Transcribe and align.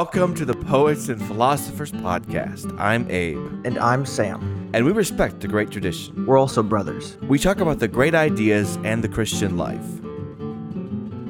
Welcome 0.00 0.34
to 0.36 0.46
the 0.46 0.54
Poets 0.54 1.10
and 1.10 1.20
Philosophers 1.22 1.92
Podcast. 1.92 2.74
I'm 2.80 3.06
Abe, 3.10 3.36
And 3.66 3.78
I'm 3.78 4.06
Sam. 4.06 4.70
and 4.72 4.86
we 4.86 4.92
respect 4.92 5.40
the 5.40 5.46
great 5.46 5.70
tradition. 5.70 6.24
We're 6.24 6.38
also 6.38 6.62
brothers. 6.62 7.18
We 7.28 7.38
talk 7.38 7.60
about 7.60 7.80
the 7.80 7.86
great 7.86 8.14
ideas 8.14 8.78
and 8.82 9.04
the 9.04 9.10
Christian 9.10 9.58
life. 9.58 9.84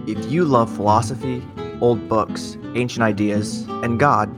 If 0.07 0.31
you 0.31 0.45
love 0.45 0.73
philosophy, 0.73 1.43
old 1.81 2.09
books, 2.09 2.57
ancient 2.77 3.03
ideas, 3.03 3.67
and 3.83 3.99
God, 3.99 4.31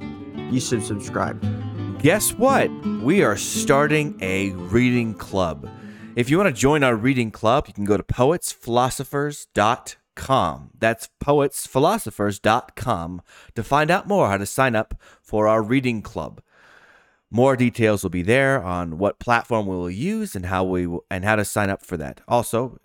you 0.50 0.60
should 0.60 0.82
subscribe. 0.82 1.38
Guess 2.00 2.32
what? 2.32 2.70
We 3.02 3.22
are 3.22 3.36
starting 3.36 4.18
a 4.22 4.52
reading 4.52 5.12
club. 5.12 5.68
If 6.16 6.30
you 6.30 6.38
want 6.38 6.48
to 6.48 6.58
join 6.58 6.82
our 6.82 6.96
reading 6.96 7.30
club, 7.32 7.66
you 7.66 7.74
can 7.74 7.84
go 7.84 7.98
to 7.98 8.02
poetsphilosophers.com. 10.14 10.70
That's 10.78 11.08
poetsphilosophers.com 11.22 13.22
to 13.54 13.62
find 13.62 13.90
out 13.90 14.08
more 14.08 14.28
how 14.28 14.36
to 14.36 14.46
sign 14.46 14.76
up 14.76 14.94
for 15.20 15.48
our 15.48 15.62
reading 15.62 16.02
club. 16.02 16.40
More 17.30 17.56
details 17.56 18.02
will 18.02 18.10
be 18.10 18.22
there 18.22 18.62
on 18.62 18.98
what 18.98 19.18
platform 19.18 19.66
we 19.66 19.76
will 19.76 19.90
use 19.90 20.36
and 20.36 20.46
how 20.46 20.64
we 20.64 20.86
will, 20.86 21.04
and 21.10 21.24
how 21.24 21.36
to 21.36 21.44
sign 21.44 21.70
up 21.70 21.82
for 21.82 21.96
that. 21.96 22.20
Also, 22.28 22.78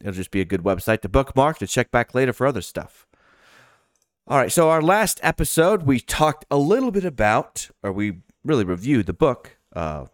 it'll 0.00 0.12
just 0.12 0.30
be 0.30 0.40
a 0.40 0.44
good 0.44 0.62
website 0.62 1.00
to 1.00 1.08
bookmark 1.08 1.58
to 1.58 1.66
check 1.66 1.90
back 1.90 2.14
later 2.14 2.32
for 2.32 2.46
other 2.46 2.62
stuff. 2.62 3.06
All 4.28 4.38
right, 4.38 4.52
so 4.52 4.70
our 4.70 4.82
last 4.82 5.18
episode, 5.22 5.84
we 5.84 6.00
talked 6.00 6.44
a 6.50 6.58
little 6.58 6.90
bit 6.90 7.04
about, 7.04 7.70
or 7.82 7.92
we 7.92 8.18
really 8.44 8.64
reviewed 8.64 9.06
the 9.06 9.14
book, 9.14 9.56
uh, 9.74 10.06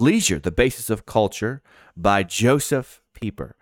Leisure, 0.00 0.38
The 0.38 0.50
Basis 0.50 0.90
of 0.90 1.06
Culture 1.06 1.62
by 1.94 2.22
Josef 2.22 3.02
Pieper. 3.12 3.54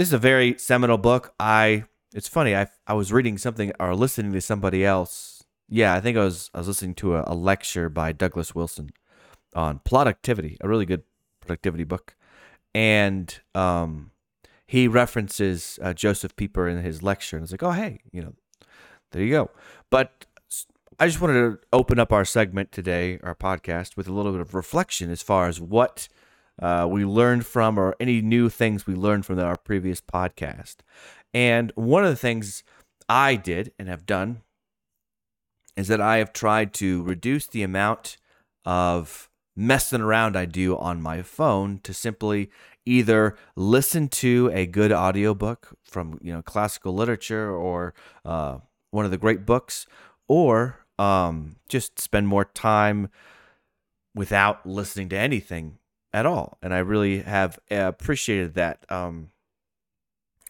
This 0.00 0.08
is 0.08 0.14
a 0.14 0.18
very 0.18 0.56
seminal 0.56 0.96
book. 0.96 1.34
I, 1.38 1.84
it's 2.14 2.26
funny, 2.26 2.56
I, 2.56 2.68
I 2.86 2.94
was 2.94 3.12
reading 3.12 3.36
something 3.36 3.70
or 3.78 3.94
listening 3.94 4.32
to 4.32 4.40
somebody 4.40 4.82
else. 4.82 5.44
Yeah, 5.68 5.92
I 5.92 6.00
think 6.00 6.16
I 6.16 6.24
was, 6.24 6.50
I 6.54 6.58
was 6.60 6.68
listening 6.68 6.94
to 6.94 7.16
a, 7.16 7.24
a 7.26 7.34
lecture 7.34 7.90
by 7.90 8.12
Douglas 8.12 8.54
Wilson 8.54 8.92
on 9.54 9.80
productivity, 9.80 10.56
a 10.62 10.68
really 10.70 10.86
good 10.86 11.02
productivity 11.42 11.84
book. 11.84 12.16
And 12.74 13.38
um, 13.54 14.12
he 14.66 14.88
references 14.88 15.78
uh, 15.82 15.92
Josef 15.92 16.34
Pieper 16.34 16.66
in 16.66 16.82
his 16.82 17.02
lecture. 17.02 17.36
And 17.36 17.44
it's 17.44 17.52
like, 17.52 17.62
oh, 17.62 17.72
hey, 17.72 17.98
you 18.10 18.22
know, 18.22 18.32
there 19.12 19.22
you 19.22 19.32
go. 19.32 19.50
But 19.90 20.24
I 20.98 21.08
just 21.08 21.20
wanted 21.20 21.34
to 21.34 21.58
open 21.74 21.98
up 21.98 22.10
our 22.10 22.24
segment 22.24 22.72
today, 22.72 23.18
our 23.22 23.34
podcast, 23.34 23.98
with 23.98 24.08
a 24.08 24.14
little 24.14 24.32
bit 24.32 24.40
of 24.40 24.54
reflection 24.54 25.10
as 25.10 25.20
far 25.20 25.46
as 25.46 25.60
what 25.60 26.08
uh, 26.60 26.86
we 26.88 27.04
learned 27.04 27.46
from 27.46 27.78
or 27.78 27.96
any 27.98 28.20
new 28.20 28.48
things 28.48 28.86
we 28.86 28.94
learned 28.94 29.26
from 29.26 29.38
our 29.38 29.56
previous 29.56 30.00
podcast. 30.00 30.76
And 31.32 31.72
one 31.74 32.04
of 32.04 32.10
the 32.10 32.16
things 32.16 32.62
I 33.08 33.36
did 33.36 33.72
and 33.78 33.88
have 33.88 34.06
done 34.06 34.42
is 35.76 35.88
that 35.88 36.00
I 36.00 36.18
have 36.18 36.32
tried 36.32 36.74
to 36.74 37.02
reduce 37.02 37.46
the 37.46 37.62
amount 37.62 38.18
of 38.64 39.30
messing 39.56 40.00
around 40.00 40.36
I 40.36 40.44
do 40.44 40.76
on 40.76 41.02
my 41.02 41.22
phone 41.22 41.80
to 41.82 41.92
simply 41.92 42.50
either 42.86 43.36
listen 43.56 44.08
to 44.08 44.50
a 44.52 44.66
good 44.66 44.92
audiobook 44.92 45.76
from 45.82 46.18
you 46.22 46.32
know 46.32 46.42
classical 46.42 46.94
literature 46.94 47.50
or 47.50 47.94
uh, 48.24 48.58
one 48.90 49.04
of 49.04 49.10
the 49.10 49.18
great 49.18 49.44
books 49.44 49.86
or 50.28 50.78
um, 50.98 51.56
just 51.68 51.98
spend 51.98 52.28
more 52.28 52.44
time 52.44 53.08
without 54.14 54.66
listening 54.66 55.08
to 55.08 55.16
anything 55.16 55.78
at 56.12 56.26
all 56.26 56.58
and 56.62 56.74
i 56.74 56.78
really 56.78 57.20
have 57.20 57.58
appreciated 57.70 58.54
that 58.54 58.84
um, 58.90 59.30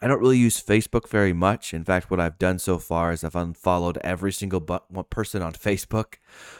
I 0.03 0.09
don't 0.09 0.21
really 0.21 0.39
use 0.39 0.63
Facebook 0.63 1.09
very 1.09 1.35
much. 1.35 1.75
In 1.75 1.85
fact, 1.85 2.11
what 2.11 2.21
I've 2.21 2.39
done 2.39 2.59
so 2.59 2.79
far 2.79 3.13
is 3.13 3.23
I've 3.23 3.37
unfollowed 3.37 3.99
every 3.99 4.33
single 4.33 4.61
person 4.63 5.43
on 5.43 5.53
Facebook. 5.53 6.15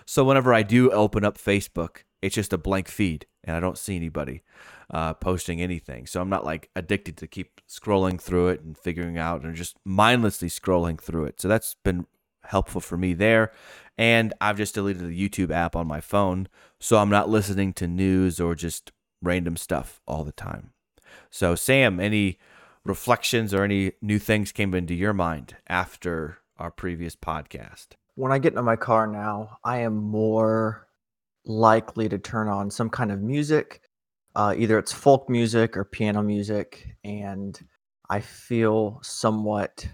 So 0.05 0.25
whenever 0.25 0.53
I 0.53 0.63
do 0.63 0.91
open 0.91 1.25
up 1.25 1.39
Facebook, 1.39 2.03
it's 2.21 2.35
just 2.35 2.53
a 2.53 2.59
blank 2.59 2.89
feed 2.89 3.27
and 3.45 3.57
I 3.57 3.61
don't 3.61 3.79
see 3.79 3.97
anybody 3.97 4.43
uh, 4.91 5.15
posting 5.15 5.63
anything. 5.63 6.07
So 6.07 6.21
I'm 6.21 6.29
not 6.29 6.45
like 6.45 6.69
addicted 6.77 7.17
to 7.19 7.27
keep 7.27 7.63
scrolling 7.67 8.21
through 8.21 8.49
it 8.49 8.61
and 8.61 8.77
figuring 8.77 9.17
out 9.17 9.43
and 9.43 9.55
just 9.55 9.77
mindlessly 9.87 10.49
scrolling 10.49 11.01
through 11.01 11.25
it. 11.25 11.41
So 11.41 11.49
that's 11.49 11.77
been 11.83 12.07
helpful 12.45 12.81
for 12.81 12.97
me 12.97 13.15
there. 13.15 13.53
And 13.99 14.33
I've 14.41 14.57
just 14.57 14.75
deleted 14.75 15.03
the 15.03 15.29
YouTube 15.29 15.51
app 15.51 15.77
on 15.77 15.87
my 15.87 16.01
phone. 16.01 16.49
So 16.79 16.99
I'm 16.99 17.11
not 17.11 17.29
listening 17.29 17.73
to 17.75 17.87
news 17.87 18.41
or 18.41 18.55
just 18.55 18.93
random 19.23 19.57
stuff 19.57 20.01
all 20.07 20.25
the 20.25 20.33
time. 20.33 20.73
So, 21.31 21.55
Sam, 21.55 22.01
any 22.01 22.39
reflections 22.85 23.53
or 23.53 23.65
any 23.65 23.93
new 24.01 24.19
things 24.19 24.53
came 24.53 24.75
into 24.75 24.95
your 24.95 25.13
mind 25.13 25.57
after 25.69 26.39
our 26.59 26.71
previous 26.71 27.15
podcast? 27.17 27.89
When 28.15 28.33
I 28.33 28.39
get 28.39 28.53
into 28.53 28.63
my 28.63 28.77
car 28.77 29.07
now, 29.07 29.59
I 29.65 29.79
am 29.79 29.97
more 29.97 30.89
likely 31.45 32.09
to 32.09 32.19
turn 32.19 32.49
on 32.49 32.71
some 32.71 32.91
kind 32.91 33.13
of 33.13 33.21
music. 33.21 33.83
Uh, 34.35 34.55
either 34.57 34.79
it's 34.79 34.93
folk 34.93 35.29
music 35.29 35.77
or 35.77 35.85
piano 35.85 36.23
music. 36.23 36.95
And 37.05 37.59
I 38.09 38.21
feel 38.21 39.01
somewhat, 39.03 39.87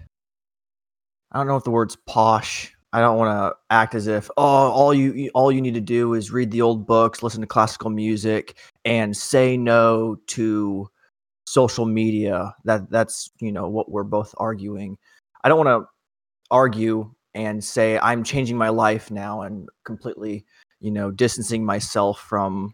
I 1.31 1.37
don't 1.37 1.47
know 1.47 1.57
if 1.57 1.63
the 1.63 1.71
word's 1.71 1.95
posh. 1.95 2.73
I 2.93 3.01
don't 3.01 3.17
want 3.17 3.37
to 3.37 3.57
act 3.69 3.95
as 3.95 4.07
if 4.07 4.29
oh 4.37 4.43
all 4.71 4.93
you 4.93 5.29
all 5.33 5.51
you 5.51 5.61
need 5.61 5.73
to 5.75 5.81
do 5.81 6.13
is 6.13 6.31
read 6.31 6.51
the 6.51 6.61
old 6.61 6.87
books, 6.87 7.21
listen 7.21 7.41
to 7.41 7.47
classical 7.47 7.89
music, 7.89 8.57
and 8.85 9.15
say 9.15 9.57
no 9.57 10.17
to 10.27 10.89
social 11.45 11.85
media. 11.85 12.55
That 12.63 12.89
that's 12.89 13.29
you 13.39 13.51
know 13.51 13.67
what 13.67 13.91
we're 13.91 14.03
both 14.03 14.33
arguing. 14.37 14.97
I 15.43 15.49
don't 15.49 15.63
want 15.65 15.83
to 15.83 15.89
argue 16.51 17.11
and 17.35 17.63
say 17.63 17.99
i'm 17.99 18.23
changing 18.23 18.57
my 18.57 18.69
life 18.69 19.11
now 19.11 19.41
and 19.41 19.69
completely 19.85 20.45
you 20.79 20.91
know 20.91 21.11
distancing 21.11 21.65
myself 21.65 22.19
from 22.21 22.73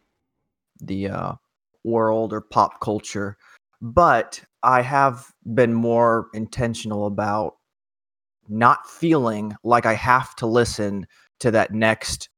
the 0.82 1.08
uh, 1.08 1.34
world 1.84 2.34
or 2.34 2.42
pop 2.42 2.80
culture. 2.82 3.38
But 3.82 4.42
i 4.64 4.82
have 4.82 5.32
been 5.54 5.74
more 5.74 6.28
intentional 6.34 7.06
about 7.08 7.56
not 8.50 8.88
feeling 8.90 9.56
like 9.64 9.86
i 9.86 9.94
have 9.94 10.36
to 10.36 10.46
listen 10.46 11.06
to 11.40 11.52
that 11.52 11.74
next 11.74 12.30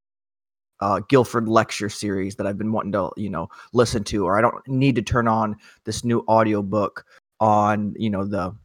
uh, 0.81 0.99
Gifford 1.07 1.47
lecture 1.47 1.89
series 1.89 2.35
that 2.35 2.45
I've 2.45 2.57
been 2.57 2.71
wanting 2.71 2.91
to, 2.93 3.09
you 3.16 3.29
know, 3.29 3.47
listen 3.73 4.03
to, 4.05 4.25
or 4.25 4.38
I 4.38 4.41
don't 4.41 4.55
need 4.67 4.95
to 4.95 5.01
turn 5.01 5.27
on 5.27 5.55
this 5.85 6.03
new 6.03 6.23
audiobook 6.27 7.05
on, 7.39 7.93
you 7.97 8.09
know, 8.09 8.25
the 8.25 8.55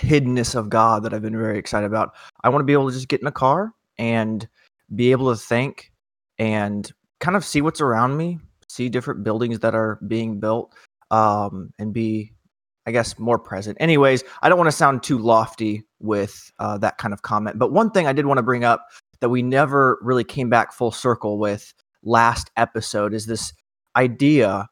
hiddenness 0.00 0.54
of 0.54 0.68
God 0.68 1.02
that 1.02 1.12
I've 1.12 1.22
been 1.22 1.36
very 1.36 1.58
excited 1.58 1.86
about. 1.86 2.14
I 2.42 2.48
want 2.48 2.60
to 2.62 2.66
be 2.66 2.72
able 2.72 2.88
to 2.88 2.94
just 2.94 3.08
get 3.08 3.20
in 3.20 3.26
a 3.26 3.32
car 3.32 3.72
and 3.98 4.46
be 4.94 5.12
able 5.12 5.30
to 5.34 5.40
think 5.40 5.92
and 6.38 6.90
kind 7.20 7.36
of 7.36 7.44
see 7.44 7.62
what's 7.62 7.80
around 7.80 8.16
me, 8.16 8.38
see 8.68 8.88
different 8.88 9.24
buildings 9.24 9.60
that 9.60 9.74
are 9.74 9.98
being 10.06 10.40
built, 10.40 10.74
um, 11.10 11.72
and 11.78 11.92
be, 11.92 12.32
I 12.86 12.90
guess, 12.90 13.18
more 13.18 13.38
present. 13.38 13.76
Anyways, 13.80 14.24
I 14.42 14.48
don't 14.48 14.58
want 14.58 14.68
to 14.68 14.76
sound 14.76 15.02
too 15.02 15.18
lofty 15.18 15.84
with 16.00 16.50
uh, 16.58 16.78
that 16.78 16.98
kind 16.98 17.14
of 17.14 17.22
comment, 17.22 17.58
but 17.58 17.72
one 17.72 17.90
thing 17.90 18.06
I 18.06 18.12
did 18.12 18.26
want 18.26 18.38
to 18.38 18.42
bring 18.42 18.64
up 18.64 18.86
that 19.20 19.28
we 19.28 19.42
never 19.42 19.98
really 20.02 20.24
came 20.24 20.50
back 20.50 20.72
full 20.72 20.90
circle 20.90 21.38
with 21.38 21.72
last 22.02 22.50
episode 22.56 23.14
is 23.14 23.26
this 23.26 23.52
idea 23.94 24.68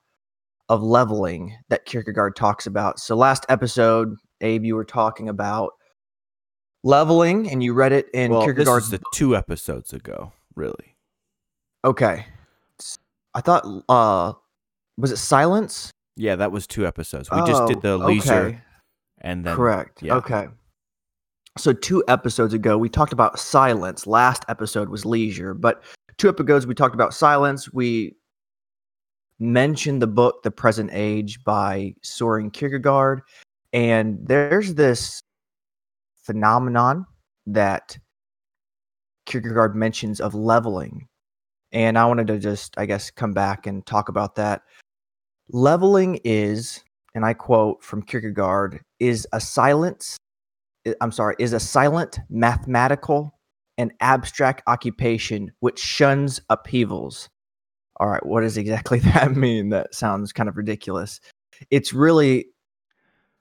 of 0.68 0.82
leveling 0.82 1.56
that 1.68 1.84
Kierkegaard 1.84 2.36
talks 2.36 2.66
about. 2.66 2.98
So 2.98 3.16
last 3.16 3.46
episode, 3.48 4.16
Abe, 4.40 4.64
you 4.64 4.74
were 4.74 4.84
talking 4.84 5.28
about 5.28 5.72
leveling, 6.82 7.50
and 7.50 7.62
you 7.62 7.74
read 7.74 7.92
it 7.92 8.08
in 8.14 8.32
well, 8.32 8.42
Kierkegaard's. 8.42 8.90
this 8.90 8.94
is 8.94 9.00
the 9.00 9.04
two 9.12 9.36
episodes 9.36 9.92
ago, 9.92 10.32
really. 10.54 10.96
okay, 11.84 12.26
I 13.34 13.40
thought, 13.40 13.64
uh, 13.88 14.32
was 14.96 15.12
it 15.12 15.18
silence? 15.18 15.90
Yeah, 16.20 16.36
that 16.36 16.52
was 16.52 16.66
two 16.66 16.86
episodes. 16.86 17.30
We 17.30 17.38
just 17.46 17.66
did 17.66 17.78
oh, 17.78 17.80
the 17.80 18.04
Oh, 18.04 18.06
leisure 18.08 18.32
okay. 18.34 18.60
and 19.22 19.42
then 19.42 19.56
Correct. 19.56 20.02
yeah. 20.02 20.16
Okay. 20.16 20.48
So 21.56 21.72
two 21.72 22.04
episodes 22.08 22.52
ago, 22.52 22.76
we 22.76 22.90
talked 22.90 23.14
about 23.14 23.38
silence. 23.38 24.06
Last 24.06 24.44
episode 24.46 24.90
was 24.90 25.06
leisure, 25.06 25.54
but 25.54 25.82
two 26.18 26.28
episodes 26.28 26.66
we 26.66 26.74
talked 26.74 26.94
about 26.94 27.14
silence. 27.14 27.72
We 27.72 28.16
mentioned 29.38 30.02
the 30.02 30.06
book 30.06 30.42
The 30.42 30.50
Present 30.50 30.90
Age 30.92 31.42
by 31.42 31.94
Soren 32.02 32.50
Kierkegaard, 32.50 33.22
and 33.72 34.18
there's 34.22 34.74
this 34.74 35.22
phenomenon 36.22 37.06
that 37.46 37.96
Kierkegaard 39.24 39.74
mentions 39.74 40.20
of 40.20 40.34
leveling. 40.34 41.08
And 41.72 41.96
I 41.96 42.04
wanted 42.04 42.26
to 42.26 42.38
just, 42.38 42.74
I 42.76 42.84
guess, 42.84 43.10
come 43.10 43.32
back 43.32 43.66
and 43.66 43.86
talk 43.86 44.10
about 44.10 44.34
that. 44.34 44.62
Leveling 45.52 46.20
is, 46.24 46.82
and 47.14 47.24
I 47.24 47.34
quote 47.34 47.82
from 47.82 48.02
Kierkegaard, 48.02 48.80
is 48.98 49.26
a 49.32 49.40
silence 49.40 50.18
I'm 51.00 51.12
sorry, 51.12 51.36
is 51.38 51.52
a 51.52 51.60
silent, 51.60 52.18
mathematical, 52.28 53.38
and 53.76 53.92
abstract 54.00 54.62
occupation 54.66 55.52
which 55.60 55.78
shuns 55.78 56.40
upheavals. 56.48 57.28
All 57.98 58.08
right, 58.08 58.24
what 58.24 58.42
does 58.42 58.56
exactly 58.56 58.98
that 59.00 59.36
mean? 59.36 59.70
That 59.70 59.94
sounds 59.94 60.32
kind 60.32 60.48
of 60.48 60.56
ridiculous. 60.56 61.20
It's 61.70 61.92
really, 61.92 62.46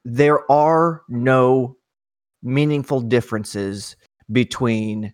there 0.03 0.49
are 0.51 1.03
no 1.07 1.77
meaningful 2.43 3.01
differences 3.01 3.95
between 4.31 5.13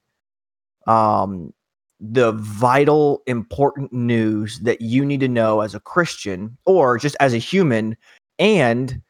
um, 0.88 1.54
the 2.00 2.34
vital, 2.34 3.22
important 3.28 3.94
news 3.94 4.60
that 4.60 4.82
you 4.82 5.06
need 5.06 5.20
to 5.22 5.28
know 5.28 5.62
as 5.62 5.74
a 5.76 5.80
Christian 5.80 6.58
or 6.66 6.98
just 6.98 7.16
as 7.20 7.34
a 7.34 7.38
human, 7.38 7.96
and 8.38 9.02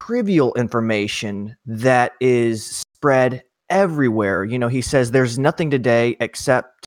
trivial 0.00 0.54
information 0.54 1.56
that 1.66 2.12
is 2.20 2.64
spread 2.96 3.42
everywhere. 3.68 4.44
You 4.44 4.58
know, 4.58 4.68
he 4.68 4.80
says 4.80 5.10
there's 5.10 5.38
nothing 5.38 5.70
today 5.70 6.16
except 6.20 6.86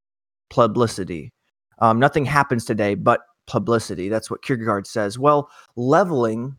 publicity. 0.49 1.31
Um, 1.79 1.99
nothing 1.99 2.25
happens 2.25 2.65
today 2.65 2.95
but 2.95 3.21
publicity. 3.47 4.09
That's 4.09 4.29
what 4.29 4.43
Kierkegaard 4.43 4.87
says. 4.87 5.19
Well, 5.19 5.49
leveling 5.75 6.57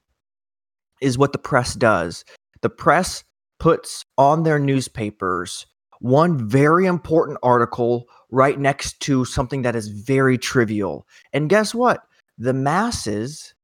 is 1.01 1.19
what 1.19 1.33
the 1.33 1.39
press 1.39 1.75
does. 1.75 2.25
The 2.63 2.71
press 2.71 3.25
puts 3.59 4.05
on 4.17 4.43
their 4.43 4.59
newspapers 4.59 5.67
one 6.05 6.47
very 6.47 6.85
important 6.85 7.39
article 7.43 8.05
right 8.31 8.61
next 8.61 9.01
to 9.01 9.25
something 9.25 9.63
that 9.63 9.75
is 9.75 9.89
very 9.89 10.37
trivial. 10.37 11.07
And 11.33 11.49
guess 11.49 11.75
what? 11.75 12.03
The 12.37 12.53
masses 12.53 13.55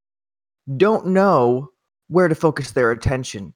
don't 0.78 1.08
know 1.08 1.68
where 2.08 2.28
to 2.28 2.34
focus 2.34 2.70
their 2.70 2.92
attention. 2.92 3.52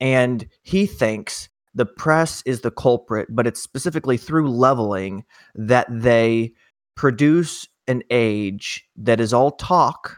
And 0.00 0.48
he 0.62 0.84
thinks 0.84 1.48
the 1.74 1.86
press 1.86 2.42
is 2.44 2.62
the 2.62 2.72
culprit, 2.72 3.28
but 3.30 3.46
it's 3.46 3.62
specifically 3.62 4.16
through 4.16 4.50
leveling 4.50 5.24
that 5.54 5.86
they 5.88 6.54
produce 6.96 7.68
an 7.86 8.02
age 8.10 8.84
that 8.96 9.20
is 9.20 9.32
all 9.32 9.52
talk 9.52 10.16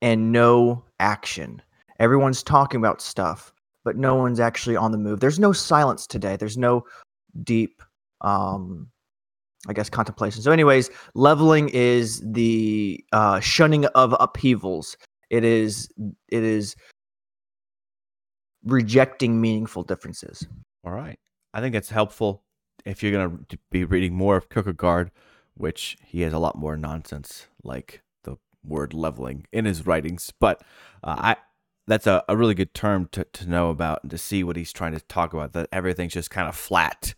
and 0.00 0.32
no 0.32 0.82
action. 0.98 1.60
Everyone's 2.00 2.42
talking 2.42 2.80
about 2.80 3.02
stuff, 3.02 3.52
but 3.86 3.96
no 3.96 4.16
one's 4.16 4.40
actually 4.40 4.74
on 4.76 4.90
the 4.90 4.98
move. 4.98 5.20
There's 5.20 5.38
no 5.38 5.52
silence 5.52 6.08
today. 6.08 6.36
There's 6.36 6.58
no 6.58 6.84
deep 7.44 7.82
um 8.20 8.88
I 9.68 9.72
guess 9.72 9.88
contemplation. 9.88 10.42
So 10.42 10.52
anyways, 10.52 10.90
leveling 11.14 11.70
is 11.70 12.20
the 12.24 13.02
uh 13.12 13.38
shunning 13.40 13.86
of 13.86 14.14
upheavals. 14.18 14.96
It 15.30 15.44
is 15.44 15.88
it 16.28 16.42
is 16.42 16.74
rejecting 18.64 19.40
meaningful 19.40 19.84
differences. 19.84 20.44
All 20.84 20.92
right. 20.92 21.18
I 21.54 21.60
think 21.60 21.76
it's 21.76 21.90
helpful 21.90 22.42
if 22.84 23.02
you're 23.02 23.28
to 23.28 23.58
be 23.70 23.84
reading 23.84 24.14
more 24.14 24.36
of 24.36 24.48
Kierkegaard, 24.48 25.12
which 25.54 25.96
he 26.04 26.22
has 26.22 26.32
a 26.32 26.38
lot 26.40 26.58
more 26.58 26.76
nonsense 26.76 27.46
like 27.62 28.02
the 28.24 28.36
word 28.64 28.92
leveling 28.92 29.46
in 29.52 29.64
his 29.64 29.86
writings. 29.86 30.32
But 30.40 30.62
uh, 31.04 31.14
I 31.18 31.36
that's 31.86 32.06
a, 32.06 32.24
a 32.28 32.36
really 32.36 32.54
good 32.54 32.74
term 32.74 33.08
to, 33.12 33.24
to 33.24 33.48
know 33.48 33.70
about 33.70 34.00
and 34.02 34.10
to 34.10 34.18
see 34.18 34.42
what 34.42 34.56
he's 34.56 34.72
trying 34.72 34.92
to 34.92 35.00
talk 35.00 35.32
about 35.32 35.52
that 35.52 35.68
everything's 35.72 36.14
just 36.14 36.30
kind 36.30 36.48
of 36.48 36.56
flat 36.56 37.14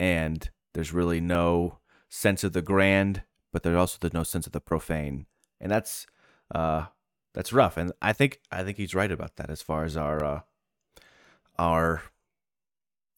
and 0.00 0.50
there's 0.74 0.92
really 0.92 1.20
no 1.20 1.78
sense 2.08 2.44
of 2.44 2.52
the 2.52 2.62
grand, 2.62 3.22
but 3.52 3.62
there's 3.62 3.76
also 3.76 3.98
there's 4.00 4.12
no 4.12 4.22
sense 4.22 4.46
of 4.46 4.52
the 4.52 4.60
profane. 4.60 5.26
And 5.60 5.70
that's 5.70 6.06
uh 6.54 6.86
that's 7.34 7.52
rough. 7.52 7.76
And 7.76 7.92
I 8.00 8.12
think 8.12 8.40
I 8.50 8.62
think 8.62 8.76
he's 8.76 8.94
right 8.94 9.10
about 9.10 9.36
that 9.36 9.50
as 9.50 9.62
far 9.62 9.84
as 9.84 9.96
our 9.96 10.24
uh 10.24 10.40
our 11.58 12.02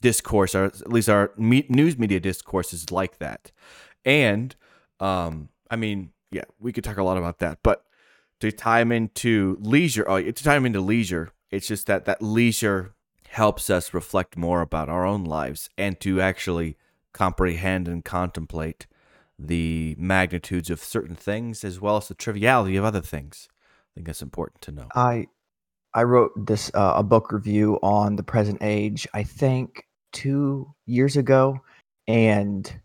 discourse, 0.00 0.54
or 0.54 0.64
at 0.64 0.90
least 0.90 1.08
our 1.08 1.32
me- 1.36 1.66
news 1.68 1.98
media 1.98 2.20
discourse 2.20 2.72
is 2.72 2.90
like 2.90 3.18
that. 3.18 3.52
And 4.04 4.56
um, 4.98 5.50
I 5.70 5.76
mean, 5.76 6.12
yeah, 6.30 6.44
we 6.58 6.72
could 6.72 6.84
talk 6.84 6.96
a 6.96 7.02
lot 7.02 7.18
about 7.18 7.38
that, 7.40 7.58
but 7.62 7.84
to 8.40 8.50
tie 8.50 8.80
them 8.80 8.92
into 8.92 9.56
leisure, 9.60 10.04
oh, 10.08 10.20
to 10.20 10.32
tie 10.32 10.54
them 10.54 10.66
into 10.66 10.80
leisure, 10.80 11.30
it's 11.50 11.66
just 11.66 11.86
that 11.86 12.04
that 12.06 12.22
leisure 12.22 12.94
helps 13.28 13.70
us 13.70 13.94
reflect 13.94 14.36
more 14.36 14.60
about 14.60 14.88
our 14.88 15.06
own 15.06 15.24
lives 15.24 15.70
and 15.78 16.00
to 16.00 16.20
actually 16.20 16.76
comprehend 17.12 17.86
and 17.86 18.04
contemplate 18.04 18.86
the 19.38 19.94
magnitudes 19.98 20.68
of 20.70 20.82
certain 20.82 21.14
things 21.16 21.64
as 21.64 21.80
well 21.80 21.96
as 21.96 22.08
the 22.08 22.14
triviality 22.14 22.76
of 22.76 22.84
other 22.84 23.00
things. 23.00 23.48
I 23.50 23.90
think 23.94 24.06
that's 24.06 24.22
important 24.22 24.62
to 24.62 24.72
know. 24.72 24.88
I 24.94 25.26
I 25.94 26.04
wrote 26.04 26.32
this 26.46 26.70
uh, 26.74 26.94
a 26.96 27.02
book 27.02 27.32
review 27.32 27.78
on 27.82 28.16
the 28.16 28.22
present 28.22 28.58
age. 28.62 29.08
I 29.12 29.22
think 29.24 29.84
two 30.12 30.72
years 30.86 31.16
ago, 31.16 31.60
and 32.06 32.80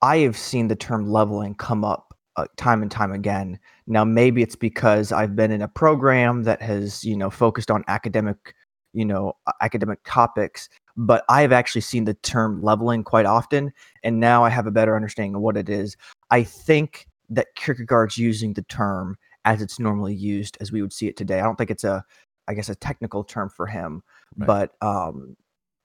I 0.00 0.18
have 0.18 0.36
seen 0.36 0.68
the 0.68 0.76
term 0.76 1.10
leveling 1.10 1.54
come 1.54 1.84
up 1.84 2.14
uh, 2.36 2.46
time 2.56 2.82
and 2.82 2.90
time 2.90 3.12
again. 3.12 3.58
Now, 3.90 4.04
maybe 4.04 4.40
it's 4.40 4.54
because 4.54 5.10
I've 5.10 5.34
been 5.34 5.50
in 5.50 5.62
a 5.62 5.68
program 5.68 6.44
that 6.44 6.62
has, 6.62 7.04
you 7.04 7.16
know, 7.16 7.28
focused 7.28 7.72
on 7.72 7.82
academic, 7.88 8.54
you 8.92 9.04
know, 9.04 9.32
academic 9.60 9.98
topics, 10.04 10.68
but 10.96 11.24
I 11.28 11.42
have 11.42 11.50
actually 11.50 11.80
seen 11.80 12.04
the 12.04 12.14
term 12.14 12.62
leveling 12.62 13.02
quite 13.02 13.26
often, 13.26 13.72
and 14.04 14.20
now 14.20 14.44
I 14.44 14.48
have 14.48 14.68
a 14.68 14.70
better 14.70 14.94
understanding 14.94 15.34
of 15.34 15.40
what 15.40 15.56
it 15.56 15.68
is. 15.68 15.96
I 16.30 16.44
think 16.44 17.08
that 17.30 17.48
Kierkegaard's 17.56 18.16
using 18.16 18.52
the 18.52 18.62
term 18.62 19.18
as 19.44 19.60
it's 19.60 19.80
normally 19.80 20.14
used 20.14 20.56
as 20.60 20.70
we 20.70 20.82
would 20.82 20.92
see 20.92 21.08
it 21.08 21.16
today. 21.16 21.40
I 21.40 21.42
don't 21.42 21.56
think 21.56 21.72
it's 21.72 21.84
a 21.84 22.04
I 22.46 22.54
guess 22.54 22.68
a 22.68 22.76
technical 22.76 23.24
term 23.24 23.50
for 23.50 23.66
him, 23.66 24.04
right. 24.36 24.46
but 24.46 24.86
um 24.86 25.36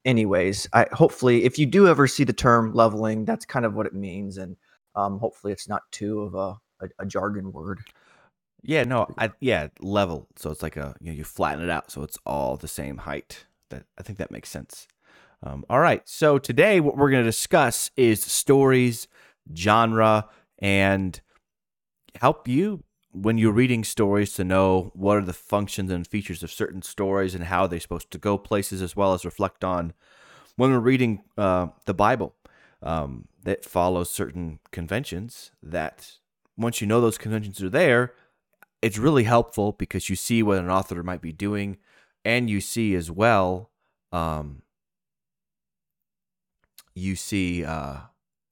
anyways, 0.06 0.68
I 0.74 0.86
hopefully 0.92 1.44
if 1.44 1.58
you 1.58 1.66
do 1.66 1.88
ever 1.88 2.06
see 2.06 2.24
the 2.24 2.34
term 2.34 2.72
leveling, 2.74 3.26
that's 3.26 3.46
kind 3.46 3.66
of 3.66 3.74
what 3.74 3.88
it 3.88 3.96
means 3.96 4.38
and 4.38 4.56
um 4.94 5.18
hopefully 5.18 5.54
it's 5.54 5.68
not 5.68 5.82
too 5.92 6.22
of 6.22 6.36
a 6.36 6.56
a, 6.82 6.88
a 7.00 7.06
jargon 7.06 7.52
word. 7.52 7.82
Yeah, 8.62 8.84
no, 8.84 9.08
I 9.18 9.32
yeah, 9.40 9.68
level. 9.80 10.28
So 10.36 10.50
it's 10.50 10.64
like 10.64 10.78
a 10.78 10.96
you 11.00 11.12
know 11.12 11.18
you 11.18 11.24
flatten 11.24 11.64
it 11.64 11.70
out 11.70 11.92
so 11.92 12.02
it's 12.02 12.18
all 12.26 12.58
the 12.58 12.68
same 12.68 12.98
height. 12.98 13.46
That 13.70 13.86
I 13.98 14.04
think 14.04 14.18
that 14.18 14.32
makes 14.32 14.50
sense. 14.50 14.88
Um, 15.44 15.66
all 15.70 15.80
right, 15.80 16.02
so 16.06 16.40
today 16.40 16.80
what 16.80 16.98
we're 16.98 17.12
going 17.12 17.24
to 17.24 17.30
discuss 17.30 17.92
is 17.96 18.24
stories, 18.24 19.08
genre, 19.56 20.28
and 20.60 21.20
help 22.16 22.48
you 22.48 22.84
when 23.12 23.38
you're 23.38 23.54
reading 23.54 23.84
stories 23.84 24.34
to 24.34 24.44
know 24.44 24.92
what 24.94 25.18
are 25.18 25.22
the 25.22 25.34
functions 25.34 25.92
and 25.92 26.08
features 26.08 26.42
of 26.42 26.52
certain 26.52 26.82
stories 26.82 27.36
and 27.36 27.46
how 27.46 27.68
they're 27.68 27.80
supposed 27.80 28.12
to 28.12 28.18
go 28.18 28.38
places, 28.38 28.82
as 28.82 28.96
well 28.96 29.14
as 29.14 29.24
reflect 29.24 29.64
on 29.64 29.94
when 30.56 30.72
we're 30.72 30.80
reading 30.80 31.24
uh, 31.38 31.68
the 31.86 31.94
Bible 31.94 32.36
um, 32.82 33.28
that 33.44 33.64
follows 33.64 34.10
certain 34.10 34.60
conventions. 34.72 35.52
That 35.62 36.18
once 36.58 36.82
you 36.82 36.88
know 36.88 37.02
those 37.02 37.18
conventions 37.18 37.62
are 37.62 37.70
there, 37.70 38.14
it's 38.82 38.98
really 38.98 39.24
helpful 39.24 39.72
because 39.72 40.10
you 40.10 40.16
see 40.16 40.44
what 40.44 40.60
an 40.60 40.70
author 40.70 41.02
might 41.04 41.22
be 41.22 41.32
doing, 41.32 41.78
and 42.24 42.50
you 42.50 42.62
see 42.62 42.96
as 42.96 43.10
well. 43.10 43.72
Um, 44.12 44.62
you 46.94 47.16
see 47.16 47.66
uh, 47.66 47.98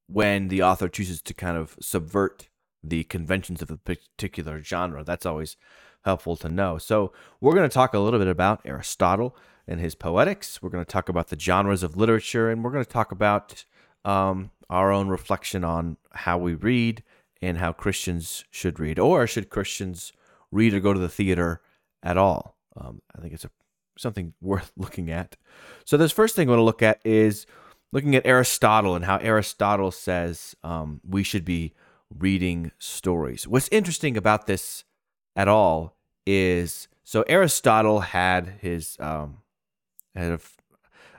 when 0.08 0.50
the 0.50 0.64
author 0.64 0.90
chooses 0.90 1.22
to 1.22 1.34
kind 1.34 1.58
of 1.58 1.78
subvert 1.80 2.50
the 2.84 3.04
conventions 3.06 3.62
of 3.62 3.72
a 3.72 3.78
particular 3.78 4.62
genre. 4.62 5.04
That's 5.04 5.26
always 5.26 5.56
helpful 6.04 6.36
to 6.38 6.50
know. 6.50 6.78
So, 6.78 7.14
we're 7.40 7.54
going 7.54 7.70
to 7.70 7.74
talk 7.74 7.94
a 7.94 8.00
little 8.00 8.20
bit 8.20 8.28
about 8.28 8.62
Aristotle 8.66 9.36
and 9.68 9.80
his 9.80 9.96
poetics. 9.96 10.62
We're 10.62 10.70
going 10.70 10.84
to 10.84 10.92
talk 10.92 11.08
about 11.08 11.30
the 11.30 11.40
genres 11.40 11.84
of 11.84 11.96
literature, 11.96 12.50
and 12.50 12.64
we're 12.64 12.72
going 12.72 12.84
to 12.84 12.92
talk 12.92 13.12
about 13.12 13.64
um, 14.04 14.52
our 14.70 14.92
own 14.92 15.08
reflection 15.08 15.64
on 15.64 15.98
how 16.12 16.38
we 16.38 16.56
read 16.56 17.04
and 17.44 17.58
how 17.58 17.74
Christians 17.74 18.46
should 18.50 18.80
read, 18.80 18.98
or 18.98 19.28
should 19.28 19.50
Christians 19.50 20.14
read 20.52 20.74
or 20.74 20.80
go 20.80 20.94
to 20.94 21.00
the 21.00 21.10
theater 21.10 21.62
at 22.02 22.18
all? 22.18 22.58
Um, 22.78 23.02
I 23.16 23.22
think 23.22 23.34
it's 23.34 23.46
a, 23.46 23.52
something 23.98 24.34
worth 24.42 24.72
looking 24.78 25.12
at. 25.12 25.36
So, 25.86 25.98
this 25.98 26.12
first 26.12 26.36
thing 26.36 26.48
I 26.48 26.52
want 26.52 26.60
to 26.60 26.64
look 26.64 26.82
at 26.82 27.02
is 27.06 27.46
looking 27.92 28.16
at 28.16 28.26
Aristotle 28.26 28.96
and 28.96 29.06
how 29.06 29.18
Aristotle 29.18 29.92
says 29.92 30.56
um, 30.64 31.02
we 31.08 31.24
should 31.24 31.46
be 31.46 31.74
reading 32.18 32.72
stories. 32.80 33.48
What's 33.48 33.70
interesting 33.70 34.18
about 34.18 34.48
this 34.48 34.86
at 35.36 35.48
all 35.48 35.98
is 36.26 36.88
so 37.04 37.24
Aristotle 37.28 38.00
had 38.00 38.60
his 38.62 38.96
um, 39.00 39.40
had 40.16 40.32
a, 40.32 40.40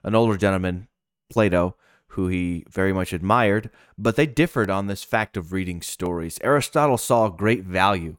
an 0.03 0.15
older 0.15 0.37
gentleman, 0.37 0.89
Plato, 1.31 1.77
who 2.15 2.29
he 2.29 2.65
very 2.71 2.93
much 2.93 3.13
admired, 3.13 3.71
but 3.99 4.17
they 4.17 4.27
differed 4.27 4.71
on 4.71 4.87
this 4.87 5.05
fact 5.05 5.37
of 5.37 5.53
reading 5.53 5.83
stories. 5.83 6.39
Aristotle 6.43 6.99
saw 6.99 7.29
great 7.29 7.65
value. 7.65 8.17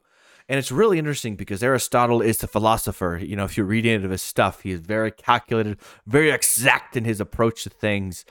And 0.48 0.58
it's 0.58 0.70
really 0.70 0.98
interesting 0.98 1.34
because 1.34 1.62
Aristotle 1.62 2.22
is 2.22 2.38
the 2.38 2.46
philosopher. 2.46 3.20
You 3.20 3.36
know, 3.36 3.44
if 3.44 3.56
you're 3.56 3.66
reading 3.66 3.94
into 3.94 4.08
his 4.08 4.22
stuff, 4.22 4.62
he 4.62 4.70
is 4.70 4.80
very 4.80 5.10
calculated, 5.10 5.78
very 6.06 6.30
exact 6.30 6.96
in 6.96 7.04
his 7.04 7.20
approach 7.20 7.64
to 7.64 7.70
things. 7.70 8.24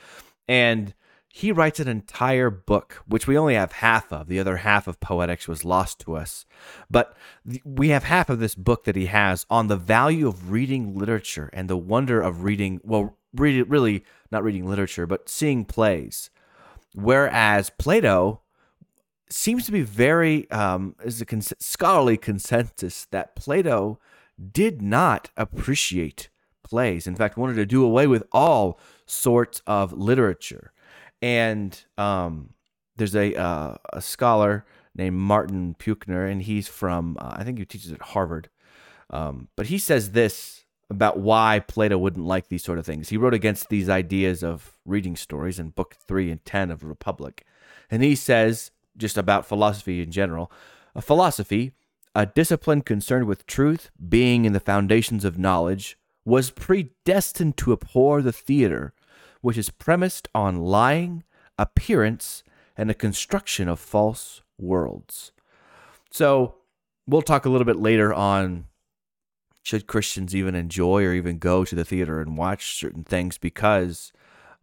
And 0.48 0.94
he 1.28 1.52
writes 1.52 1.82
an 1.82 1.90
entire 1.90 2.50
book, 2.50 3.04
which 3.06 3.28
we 3.28 3.38
only 3.38 3.56
have 3.56 3.74
half 3.74 4.14
of. 4.14 4.28
The 4.28 4.40
other 4.40 4.58
half 4.58 4.88
of 4.88 5.02
Poetics 5.02 5.50
was 5.50 5.66
lost 5.66 6.00
to 6.02 6.16
us. 6.16 6.46
But 6.90 7.18
we 7.66 7.90
have 7.90 8.06
half 8.06 8.30
of 8.30 8.40
this 8.40 8.56
book 8.56 8.86
that 8.86 8.96
he 8.96 9.08
has 9.08 9.46
on 9.50 9.68
the 9.68 9.76
value 9.76 10.30
of 10.30 10.52
reading 10.52 10.98
literature 10.98 11.50
and 11.52 11.70
the 11.70 11.76
wonder 11.76 12.22
of 12.22 12.44
reading, 12.44 12.80
well, 12.84 13.18
really 13.40 14.04
not 14.32 14.44
reading 14.44 14.68
literature, 14.68 15.08
but 15.08 15.30
seeing 15.30 15.66
plays. 15.66 16.30
Whereas 16.94 17.70
Plato 17.70 18.42
seems 19.30 19.66
to 19.66 19.72
be 19.72 19.82
very, 19.82 20.50
um, 20.52 20.96
is 21.04 21.22
a 21.22 21.26
cons- 21.26 21.54
scholarly 21.60 22.18
consensus 22.18 23.06
that 23.12 23.36
Plato 23.36 24.00
did 24.52 24.82
not 24.82 25.30
appreciate 25.38 26.30
plays. 26.64 27.08
In 27.08 27.16
fact, 27.16 27.38
wanted 27.38 27.56
to 27.56 27.66
do 27.66 27.84
away 27.84 28.08
with 28.08 28.24
all 28.32 28.80
sorts 29.06 29.62
of 29.68 29.94
literature. 29.94 30.72
And 31.22 31.80
um, 31.98 32.54
there's 32.96 33.16
a 33.16 33.36
uh, 33.36 33.76
a 33.94 34.02
scholar 34.02 34.66
named 34.96 35.18
Martin 35.18 35.76
Puchner, 35.80 36.30
and 36.30 36.42
he's 36.42 36.68
from 36.68 37.18
uh, 37.20 37.36
I 37.38 37.44
think 37.44 37.58
he 37.58 37.66
teaches 37.66 37.92
at 37.92 38.02
Harvard. 38.02 38.50
Um, 39.10 39.48
but 39.56 39.68
he 39.68 39.78
says 39.78 40.12
this 40.12 40.65
about 40.90 41.18
why 41.18 41.60
Plato 41.60 41.98
wouldn't 41.98 42.26
like 42.26 42.48
these 42.48 42.64
sort 42.64 42.78
of 42.78 42.86
things. 42.86 43.10
He 43.10 43.18
wrote 43.18 43.34
against 43.34 43.70
these 43.70 43.90
ideas 43.90 44.44
of 44.44 44.78
reading 44.86 45.16
stories 45.16 45.60
in 45.60 45.70
Book 45.70 45.96
Three 45.96 46.30
and 46.30 46.44
Ten 46.46 46.70
of 46.72 46.82
the 46.82 46.88
Republic, 46.88 47.44
and 47.90 48.04
he 48.04 48.16
says 48.16 48.72
just 48.98 49.18
about 49.18 49.46
philosophy 49.46 50.02
in 50.02 50.12
general, 50.12 50.52
a 50.96 51.02
philosophy, 51.02 51.74
a 52.14 52.26
discipline 52.26 52.82
concerned 52.82 53.26
with 53.26 53.46
truth, 53.46 53.92
being 54.08 54.46
in 54.46 54.54
the 54.54 54.60
foundations 54.60 55.26
of 55.26 55.38
knowledge, 55.38 55.98
was 56.24 56.50
predestined 56.50 57.58
to 57.58 57.74
abhor 57.74 58.22
the 58.22 58.32
theater, 58.32 58.94
which 59.42 59.58
is 59.58 59.70
premised 59.70 60.28
on 60.34 60.64
lying, 60.64 61.24
appearance, 61.58 62.44
and 62.78 62.90
the 62.90 62.94
construction 62.94 63.68
of 63.68 63.80
false 63.80 64.42
worlds. 64.58 65.32
So 66.10 66.56
we'll 67.06 67.22
talk 67.22 67.46
a 67.46 67.50
little 67.50 67.66
bit 67.66 67.78
later 67.78 68.14
on 68.14 68.66
should 69.66 69.88
Christians 69.88 70.36
even 70.36 70.54
enjoy 70.54 71.04
or 71.04 71.14
even 71.14 71.40
go 71.40 71.66
to 71.66 71.74
the 71.74 71.84
theater 71.84 72.22
and 72.22 72.38
watch 72.38 72.78
certain 72.78 73.04
things 73.04 73.40
because 73.40 74.14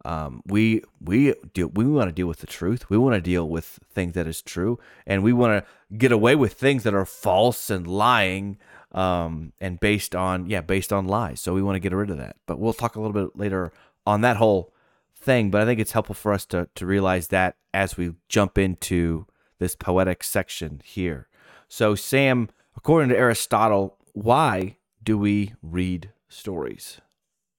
um, 0.05 0.41
we 0.45 0.81
we 1.01 1.33
deal 1.53 1.67
we 1.67 1.83
want 1.83 2.07
to 2.07 2.13
deal 2.13 2.27
with 2.27 2.39
the 2.39 2.47
truth. 2.47 2.89
We 2.89 2.97
want 2.97 3.13
to 3.15 3.21
deal 3.21 3.47
with 3.47 3.79
things 3.93 4.13
that 4.13 4.27
is 4.27 4.41
true, 4.41 4.79
and 5.05 5.21
we 5.21 5.33
want 5.33 5.65
to 5.65 5.97
get 5.97 6.13
away 6.13 6.35
with 6.35 6.53
things 6.53 6.83
that 6.83 6.93
are 6.93 7.05
false 7.05 7.69
and 7.69 7.85
lying, 7.85 8.57
um, 8.93 9.51
and 9.59 9.77
based 9.77 10.15
on 10.15 10.49
yeah 10.49 10.61
based 10.61 10.93
on 10.93 11.05
lies. 11.05 11.41
So 11.41 11.53
we 11.53 11.61
want 11.61 11.75
to 11.75 11.81
get 11.81 11.93
rid 11.93 12.09
of 12.09 12.17
that. 12.17 12.37
But 12.45 12.57
we'll 12.57 12.71
talk 12.71 12.95
a 12.95 13.01
little 13.01 13.27
bit 13.27 13.37
later 13.37 13.73
on 14.07 14.21
that 14.21 14.37
whole 14.37 14.73
thing. 15.13 15.51
But 15.51 15.61
I 15.61 15.65
think 15.65 15.81
it's 15.81 15.91
helpful 15.91 16.15
for 16.15 16.31
us 16.31 16.45
to 16.47 16.69
to 16.75 16.85
realize 16.85 17.27
that 17.27 17.57
as 17.73 17.97
we 17.97 18.13
jump 18.29 18.57
into 18.57 19.25
this 19.59 19.75
poetic 19.75 20.23
section 20.23 20.81
here. 20.81 21.27
So 21.67 21.93
Sam, 21.93 22.49
according 22.77 23.09
to 23.09 23.17
Aristotle, 23.17 23.97
why 24.13 24.77
do 25.03 25.17
we 25.17 25.53
read 25.61 26.11
stories, 26.29 27.01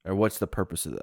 or 0.05 0.15
what's 0.15 0.39
the 0.39 0.47
purpose 0.47 0.87
of 0.87 0.93
them? 0.93 1.03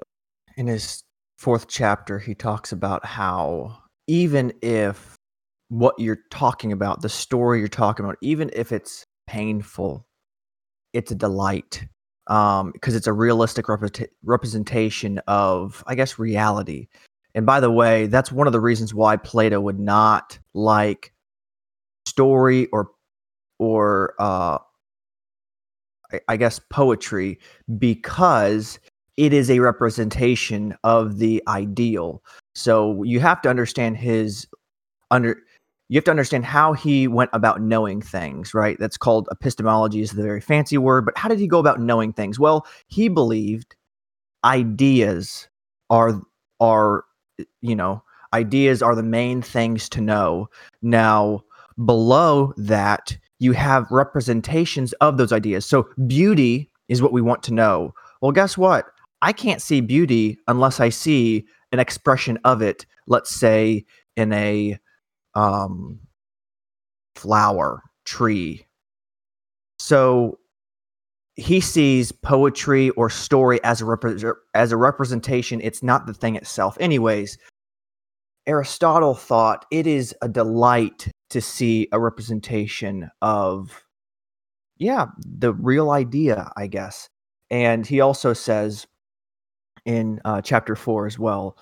In 0.56 0.66
his 0.66 1.02
fourth 1.38 1.68
chapter, 1.68 2.18
he 2.18 2.34
talks 2.34 2.72
about 2.72 3.04
how 3.04 3.78
even 4.06 4.52
if 4.62 5.16
what 5.68 5.94
you're 5.98 6.20
talking 6.30 6.72
about, 6.72 7.02
the 7.02 7.08
story 7.08 7.58
you're 7.58 7.68
talking 7.68 8.04
about, 8.04 8.18
even 8.20 8.50
if 8.52 8.72
it's 8.72 9.04
painful, 9.26 10.04
it's 10.92 11.10
a 11.10 11.14
delight 11.14 11.86
um, 12.26 12.72
because 12.72 12.94
it's 12.94 13.06
a 13.06 13.12
realistic 13.12 13.68
rep- 13.68 13.96
representation 14.24 15.18
of, 15.26 15.82
I 15.86 15.94
guess, 15.94 16.18
reality. 16.18 16.88
And 17.34 17.46
by 17.46 17.60
the 17.60 17.70
way, 17.70 18.06
that's 18.06 18.30
one 18.30 18.46
of 18.46 18.52
the 18.52 18.60
reasons 18.60 18.92
why 18.94 19.16
Plato 19.16 19.60
would 19.60 19.80
not 19.80 20.38
like 20.54 21.12
story 22.06 22.66
or 22.66 22.90
or 23.58 24.14
uh, 24.18 24.58
I, 26.28 26.36
guess 26.36 26.58
poetry 26.58 27.38
because 27.78 28.78
it 29.16 29.32
is 29.32 29.50
a 29.50 29.58
representation 29.60 30.74
of 30.84 31.18
the 31.18 31.42
ideal. 31.48 32.22
So 32.54 33.02
you 33.02 33.20
have 33.20 33.40
to 33.42 33.50
understand 33.50 33.96
his 33.96 34.46
under 35.10 35.38
you 35.88 35.98
have 35.98 36.04
to 36.04 36.10
understand 36.10 36.46
how 36.46 36.72
he 36.72 37.06
went 37.06 37.28
about 37.34 37.60
knowing 37.60 38.00
things, 38.00 38.54
right? 38.54 38.78
That's 38.78 38.96
called 38.96 39.28
epistemology 39.30 40.00
is 40.00 40.12
the 40.12 40.22
very 40.22 40.40
fancy 40.40 40.78
word, 40.78 41.04
but 41.04 41.18
how 41.18 41.28
did 41.28 41.38
he 41.38 41.46
go 41.46 41.58
about 41.58 41.80
knowing 41.80 42.14
things? 42.14 42.38
Well, 42.38 42.66
he 42.86 43.08
believed 43.08 43.76
ideas 44.44 45.48
are 45.90 46.22
are 46.60 47.04
you 47.60 47.76
know, 47.76 48.02
ideas 48.32 48.82
are 48.82 48.94
the 48.94 49.02
main 49.02 49.42
things 49.42 49.88
to 49.90 50.00
know. 50.00 50.48
Now, 50.80 51.44
below 51.84 52.52
that, 52.56 53.16
you 53.42 53.52
have 53.52 53.90
representations 53.90 54.92
of 54.94 55.16
those 55.16 55.32
ideas. 55.32 55.66
So 55.66 55.88
beauty 56.06 56.70
is 56.88 57.02
what 57.02 57.12
we 57.12 57.20
want 57.20 57.42
to 57.44 57.52
know. 57.52 57.92
Well, 58.20 58.30
guess 58.30 58.56
what? 58.56 58.86
I 59.20 59.32
can't 59.32 59.60
see 59.60 59.80
beauty 59.80 60.38
unless 60.46 60.78
I 60.78 60.90
see 60.90 61.44
an 61.72 61.80
expression 61.80 62.38
of 62.44 62.62
it, 62.62 62.86
let's 63.08 63.34
say 63.34 63.84
in 64.16 64.32
a 64.32 64.78
um, 65.34 65.98
flower, 67.16 67.82
tree. 68.04 68.64
So 69.80 70.38
he 71.34 71.60
sees 71.60 72.12
poetry 72.12 72.90
or 72.90 73.10
story 73.10 73.58
as 73.64 73.82
a 73.82 74.34
as 74.54 74.70
a 74.70 74.76
representation. 74.76 75.60
It's 75.60 75.82
not 75.82 76.06
the 76.06 76.14
thing 76.14 76.36
itself. 76.36 76.76
Anyways, 76.78 77.38
Aristotle 78.46 79.14
thought 79.14 79.66
it 79.72 79.88
is 79.88 80.14
a 80.22 80.28
delight 80.28 81.08
to 81.32 81.40
see 81.40 81.88
a 81.92 82.00
representation 82.00 83.10
of, 83.20 83.84
yeah, 84.78 85.06
the 85.18 85.52
real 85.52 85.90
idea, 85.90 86.52
I 86.56 86.66
guess. 86.66 87.08
And 87.50 87.86
he 87.86 88.00
also 88.00 88.32
says 88.32 88.86
in 89.84 90.20
uh, 90.24 90.40
chapter 90.40 90.76
four 90.76 91.06
as 91.06 91.18
well. 91.18 91.56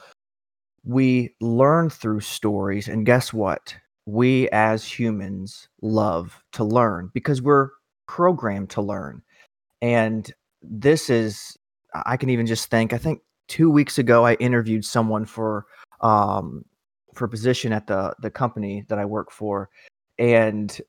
We 0.84 1.34
learn 1.40 1.90
through 1.90 2.20
stories, 2.20 2.88
and 2.88 3.04
guess 3.04 3.32
what? 3.32 3.74
We 4.06 4.48
as 4.50 4.84
humans 4.84 5.68
love 5.82 6.42
to 6.52 6.64
learn 6.64 7.10
because 7.12 7.42
we're 7.42 7.68
programmed 8.06 8.70
to 8.70 8.82
learn. 8.82 9.22
And 9.82 10.32
this 10.62 11.10
is, 11.10 11.56
I 12.06 12.16
can 12.16 12.30
even 12.30 12.46
just 12.46 12.70
think, 12.70 12.92
I 12.92 12.98
think 12.98 13.20
two 13.48 13.70
weeks 13.70 13.98
ago, 13.98 14.24
I 14.24 14.34
interviewed 14.34 14.84
someone 14.84 15.26
for 15.26 15.66
um, 16.00 16.64
for 17.14 17.24
a 17.24 17.28
position 17.28 17.72
at 17.72 17.86
the 17.86 18.14
the 18.20 18.30
company 18.30 18.84
that 18.88 18.98
I 18.98 19.04
work 19.04 19.30
for, 19.30 19.70
and 20.18 20.80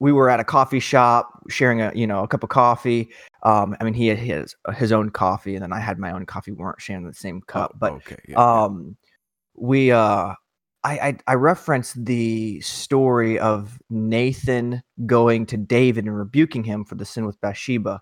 we 0.00 0.12
were 0.12 0.30
at 0.30 0.40
a 0.40 0.44
coffee 0.44 0.80
shop 0.80 1.30
sharing 1.48 1.80
a 1.82 1.92
you 1.94 2.06
know 2.06 2.24
a 2.24 2.28
cup 2.28 2.42
of 2.42 2.48
coffee. 2.48 3.10
Um, 3.42 3.76
I 3.80 3.84
mean, 3.84 3.94
he 3.94 4.08
had 4.08 4.18
his 4.18 4.56
his 4.76 4.92
own 4.92 5.10
coffee, 5.10 5.54
and 5.54 5.62
then 5.62 5.72
I 5.72 5.78
had 5.78 5.98
my 5.98 6.10
own 6.10 6.26
coffee. 6.26 6.50
We 6.50 6.58
weren't 6.58 6.80
sharing 6.80 7.06
the 7.06 7.14
same 7.14 7.40
cup, 7.42 7.72
oh, 7.74 7.78
but 7.78 7.92
okay, 7.92 8.16
yeah, 8.28 8.36
um, 8.36 8.96
yeah. 8.98 9.12
we 9.54 9.92
uh, 9.92 10.34
I, 10.82 10.98
I 10.98 11.16
I 11.28 11.34
referenced 11.34 12.04
the 12.04 12.60
story 12.62 13.38
of 13.38 13.78
Nathan 13.90 14.82
going 15.06 15.46
to 15.46 15.56
David 15.56 16.06
and 16.06 16.16
rebuking 16.16 16.64
him 16.64 16.84
for 16.84 16.94
the 16.94 17.04
sin 17.04 17.26
with 17.26 17.40
Bathsheba, 17.40 18.00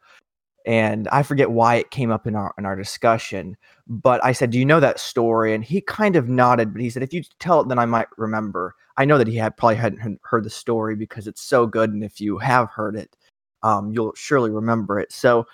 and 0.69 1.09
I 1.09 1.23
forget 1.23 1.51
why 1.51 1.77
it 1.77 1.91
came 1.91 2.11
up 2.11 2.27
in 2.27 2.37
our 2.37 2.55
in 2.59 2.67
our 2.67 2.77
discussion. 2.77 3.57
But 3.89 4.23
I 4.23 4.33
said, 4.33 4.51
"Do 4.51 4.59
you 4.59 4.67
know 4.67 4.81
that 4.81 5.01
story?" 5.01 5.55
And 5.55 5.65
he 5.65 5.81
kind 5.81 6.15
of 6.15 6.29
nodded, 6.29 6.75
but 6.75 6.83
he 6.83 6.91
said, 6.91 7.03
"If 7.03 7.15
you 7.15 7.23
tell 7.41 7.63
it, 7.63 7.69
then 7.69 7.79
I 7.79 7.87
might 7.87 8.09
remember." 8.19 8.75
I 8.99 9.07
know 9.07 9.17
that 9.17 9.29
he 9.29 9.37
had 9.37 9.57
probably 9.57 9.77
hadn't 9.77 10.21
heard 10.25 10.45
the 10.45 10.51
story 10.51 10.95
because 10.95 11.27
it's 11.27 11.41
so 11.41 11.67
good, 11.67 11.91
and 11.91 12.05
if 12.05 12.21
you 12.21 12.37
have 12.39 12.69
heard 12.71 12.97
it, 12.97 13.17
um, 13.63 13.93
you'll 13.93 14.13
surely 14.15 14.51
remember 14.51 15.01
it. 15.01 15.11
So 15.11 15.47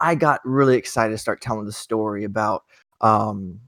I 0.00 0.14
got 0.14 0.40
really 0.44 0.76
excited 0.76 1.12
to 1.12 1.18
start 1.18 1.40
telling 1.42 1.66
the 1.66 1.72
story 1.72 2.24
about, 2.24 2.64
um, 3.00 3.60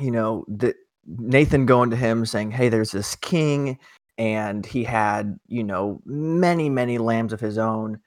you 0.00 0.10
know, 0.10 0.44
the 0.48 0.74
Nathan 1.06 1.66
going 1.66 1.90
to 1.90 1.96
him 1.96 2.26
saying, 2.26 2.50
"Hey, 2.52 2.68
there's 2.68 2.92
this 2.92 3.16
king." 3.16 3.78
And 4.18 4.66
he 4.66 4.84
had, 4.84 5.38
you 5.48 5.64
know, 5.64 6.02
many, 6.04 6.68
many 6.68 6.98
lambs 6.98 7.32
of 7.32 7.40
his 7.40 7.58
own. 7.58 7.98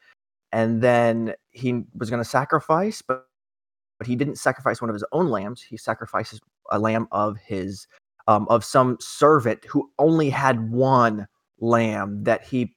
And 0.52 0.82
then 0.82 1.36
he 1.56 1.84
was 1.96 2.10
going 2.10 2.22
to 2.22 2.30
sacrifice, 2.30 3.02
but 3.02 3.26
but 3.98 4.08
he 4.08 4.16
didn't 4.16 4.38
sacrifice 4.38 4.82
one 4.82 4.90
of 4.90 4.94
his 4.94 5.06
own 5.14 5.30
lambs. 5.30 5.62
He 5.62 5.78
sacrifices 5.78 6.42
a 6.70 6.80
lamb 6.80 7.08
of 7.12 7.38
his 7.38 7.88
um, 8.28 8.48
of 8.50 8.66
some 8.66 8.98
servant 9.00 9.64
who 9.66 9.90
only 10.00 10.30
had 10.30 10.72
one 10.72 11.28
lamb 11.60 12.24
that 12.24 12.44
he 12.46 12.76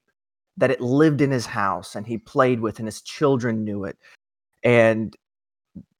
that 0.56 0.70
it 0.70 0.80
lived 0.80 1.20
in 1.20 1.30
his 1.30 1.46
house 1.46 1.96
and 1.96 2.06
he 2.06 2.18
played 2.18 2.60
with 2.60 2.78
and 2.78 2.86
his 2.86 3.00
children 3.00 3.64
knew 3.64 3.84
it 3.84 3.96
and 4.62 5.16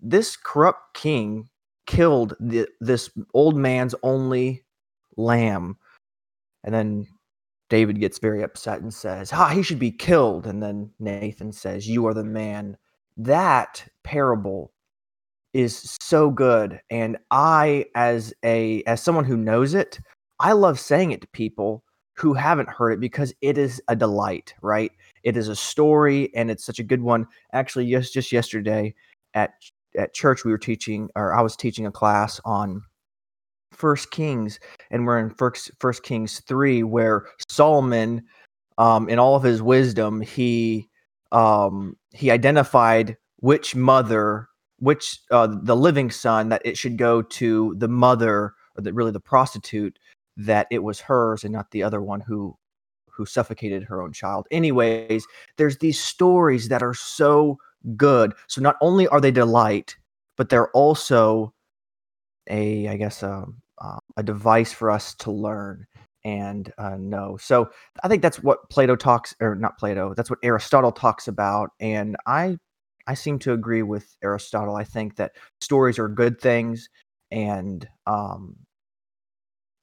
this 0.01 0.37
corrupt 0.37 0.95
king 0.95 1.49
killed 1.87 2.35
the, 2.39 2.69
this 2.81 3.11
old 3.35 3.57
man's 3.57 3.95
only 4.03 4.65
lamb 5.17 5.77
and 6.63 6.73
then 6.73 7.07
david 7.69 8.01
gets 8.01 8.19
very 8.19 8.43
upset 8.43 8.81
and 8.81 8.93
says 8.93 9.33
ah 9.33 9.49
he 9.49 9.63
should 9.63 9.79
be 9.79 9.91
killed. 9.91 10.47
And 10.47 10.63
then 10.63 10.91
nathan 10.99 11.53
says 11.53 11.89
you 11.89 12.07
are 12.07 12.15
the 12.15 12.25
man. 12.25 12.77
That 13.17 13.85
parable 14.05 14.73
is 15.55 15.97
so 16.01 16.31
good. 16.31 16.81
And 16.91 17.19
i 17.31 17.87
as 17.95 18.33
a 18.45 18.83
as 18.85 19.03
someone 19.03 19.25
who 19.25 19.37
knows 19.37 19.75
it 19.75 20.01
i 20.41 20.53
love 20.53 20.79
saying 20.81 21.13
it 21.13 21.21
to 21.23 21.29
people 21.29 21.85
who 22.15 22.35
haven't 22.35 22.69
heard 22.69 22.93
it 22.93 23.01
because 23.01 23.33
it 23.43 23.57
is 23.59 23.81
a 23.89 23.97
delight 23.97 24.55
right? 24.63 24.93
It 25.23 25.37
is 25.37 25.49
a 25.49 25.57
story 25.57 26.35
and 26.35 26.51
it's 26.51 26.65
such 26.65 26.79
a 26.81 26.85
good 26.85 27.03
one. 27.03 27.27
Actually 27.53 27.87
yes 27.87 28.11
just 28.11 28.33
yesterday 28.33 28.95
at 29.35 29.53
at 29.97 30.15
church 30.15 30.45
we 30.45 30.51
were 30.51 30.59
teaching 30.59 31.09
or 31.17 31.35
i 31.35 31.41
was 31.41 31.57
teaching 31.57 31.87
a 31.87 31.91
class 31.91 32.41
on 32.45 32.83
first 33.73 34.11
kings 34.11 34.59
and 34.91 35.07
we're 35.07 35.19
in 35.19 35.31
first 35.31 35.71
first 35.79 36.03
kings 36.03 36.41
3 36.41 36.83
where 36.83 37.27
solomon 37.49 38.23
um 38.79 39.09
in 39.09 39.19
all 39.19 39.35
of 39.35 39.43
his 39.43 39.63
wisdom 39.63 40.21
he 40.21 40.89
um 41.33 41.97
he 42.13 42.31
identified 42.31 43.17
which 43.41 43.75
mother, 43.77 44.49
which 44.79 45.21
uh, 45.31 45.49
the 45.63 45.77
living 45.77 46.11
son, 46.11 46.49
that 46.49 46.63
it 46.65 46.77
should 46.77 46.97
go 46.97 47.23
to 47.23 47.75
the 47.79 47.89
mother 47.89 48.55
or 48.77 48.83
that 48.83 48.95
really 48.95 49.11
the 49.11 49.21
prostitute, 49.21 49.99
that 50.37 50.67
it 50.71 50.83
was 50.83 51.01
hers 51.01 51.45
and 51.45 51.53
not 51.53 51.71
the 51.71 51.83
other 51.83 52.03
one 52.03 52.21
who 52.21 52.57
who 53.11 53.27
suffocated 53.27 53.83
her 53.83 54.01
own 54.01 54.13
child. 54.13 54.47
Anyways, 54.53 55.27
there's 55.57 55.79
these 55.79 56.01
stories 56.01 56.69
that 56.69 56.85
are 56.85 56.95
so 56.95 57.59
good. 57.97 58.33
So 58.47 58.61
not 58.61 58.77
only 58.81 59.09
are 59.09 59.21
they 59.21 59.33
delight, 59.33 59.97
but 60.37 60.49
they're 60.49 60.71
also 60.71 61.53
a, 62.49 62.87
I 62.87 62.97
guess, 62.97 63.25
um, 63.25 63.61
uh, 63.81 63.99
a 64.17 64.23
device 64.23 64.73
for 64.73 64.91
us 64.91 65.15
to 65.15 65.31
learn 65.31 65.87
and 66.25 66.73
uh, 66.79 66.97
know. 66.99 67.37
So 67.41 67.71
I 68.03 68.09
think 68.09 68.23
that's 68.23 68.43
what 68.43 68.69
Plato 68.71 68.97
talks, 68.97 69.35
or 69.41 69.55
not 69.55 69.79
Plato. 69.79 70.15
That's 70.15 70.31
what 70.31 70.41
Aristotle 70.43 70.93
talks 70.93 71.29
about, 71.29 71.71
and 71.81 72.17
I, 72.27 72.59
I 73.07 73.15
seem 73.15 73.39
to 73.41 73.53
agree 73.53 73.83
with 73.83 74.17
Aristotle. 74.23 74.77
I 74.77 74.85
think 74.85 75.17
that 75.17 75.33
stories 75.61 75.99
are 75.99 76.09
good 76.09 76.41
things, 76.41 76.89
and 77.31 77.87
um, 78.07 78.57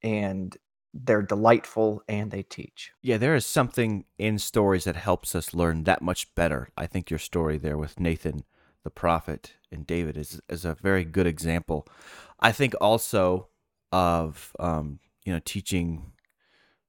and 0.03 0.55
they're 0.93 1.21
delightful 1.21 2.01
and 2.07 2.31
they 2.31 2.43
teach. 2.43 2.91
Yeah, 3.01 3.17
there 3.17 3.35
is 3.35 3.45
something 3.45 4.05
in 4.17 4.39
stories 4.39 4.85
that 4.85 4.95
helps 4.95 5.35
us 5.35 5.53
learn 5.53 5.83
that 5.83 6.01
much 6.01 6.33
better. 6.35 6.69
I 6.77 6.87
think 6.87 7.09
your 7.09 7.19
story 7.19 7.57
there 7.57 7.77
with 7.77 7.99
Nathan 7.99 8.45
the 8.85 8.89
prophet 8.91 9.55
and 9.71 9.85
David 9.85 10.15
is 10.15 10.39
is 10.47 10.63
a 10.63 10.75
very 10.75 11.03
good 11.03 11.27
example. 11.27 11.85
I 12.39 12.53
think 12.53 12.73
also 12.79 13.47
of 13.95 14.53
um, 14.59 14.99
you 15.23 15.31
know 15.31 15.39
teaching 15.43 16.11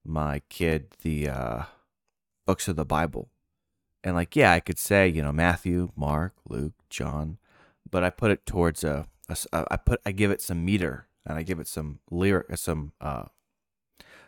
my 0.05 0.43
kid 0.49 0.89
the 1.03 1.29
uh, 1.29 1.63
books 2.45 2.67
of 2.67 2.75
the 2.75 2.85
Bible, 2.85 3.31
and 4.03 4.17
like 4.17 4.35
yeah, 4.35 4.53
I 4.53 4.59
could 4.61 4.79
say 4.79 5.07
you 5.07 5.23
know 5.23 5.33
Matthew, 5.33 5.93
Mark, 5.95 6.35
Luke, 6.49 6.75
John, 6.91 7.39
but 7.89 8.03
I 8.03 8.11
put 8.11 8.33
it 8.33 8.45
towards 8.45 8.83
a, 8.83 9.07
a 9.29 9.37
I 9.71 9.77
put 9.77 10.01
I 10.05 10.11
give 10.11 10.33
it 10.33 10.43
some 10.43 10.65
meter 10.65 11.07
and 11.25 11.39
I 11.39 11.43
give 11.43 11.61
it 11.61 11.69
some 11.69 12.01
lyric 12.11 12.57
some 12.59 12.93
uh, 13.01 13.27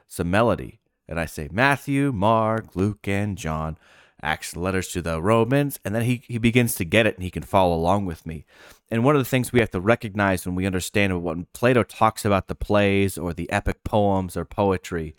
some 0.06 0.30
melody. 0.30 0.80
And 1.08 1.18
I 1.18 1.26
say 1.26 1.48
Matthew, 1.50 2.12
Mark, 2.12 2.76
Luke, 2.76 3.08
and 3.08 3.38
John, 3.38 3.78
Acts 4.20 4.56
letters 4.56 4.88
to 4.88 5.00
the 5.00 5.22
Romans, 5.22 5.80
and 5.84 5.94
then 5.94 6.02
he, 6.02 6.22
he 6.28 6.36
begins 6.38 6.74
to 6.74 6.84
get 6.84 7.06
it 7.06 7.14
and 7.14 7.24
he 7.24 7.30
can 7.30 7.42
follow 7.42 7.74
along 7.74 8.04
with 8.04 8.26
me. 8.26 8.44
And 8.90 9.04
one 9.04 9.16
of 9.16 9.20
the 9.20 9.28
things 9.28 9.52
we 9.52 9.60
have 9.60 9.70
to 9.72 9.80
recognize 9.80 10.46
when 10.46 10.54
we 10.54 10.66
understand 10.66 11.22
when 11.22 11.46
Plato 11.52 11.82
talks 11.82 12.24
about 12.24 12.48
the 12.48 12.54
plays 12.54 13.18
or 13.18 13.34
the 13.34 13.50
epic 13.50 13.84
poems 13.84 14.36
or 14.36 14.44
poetry, 14.44 15.14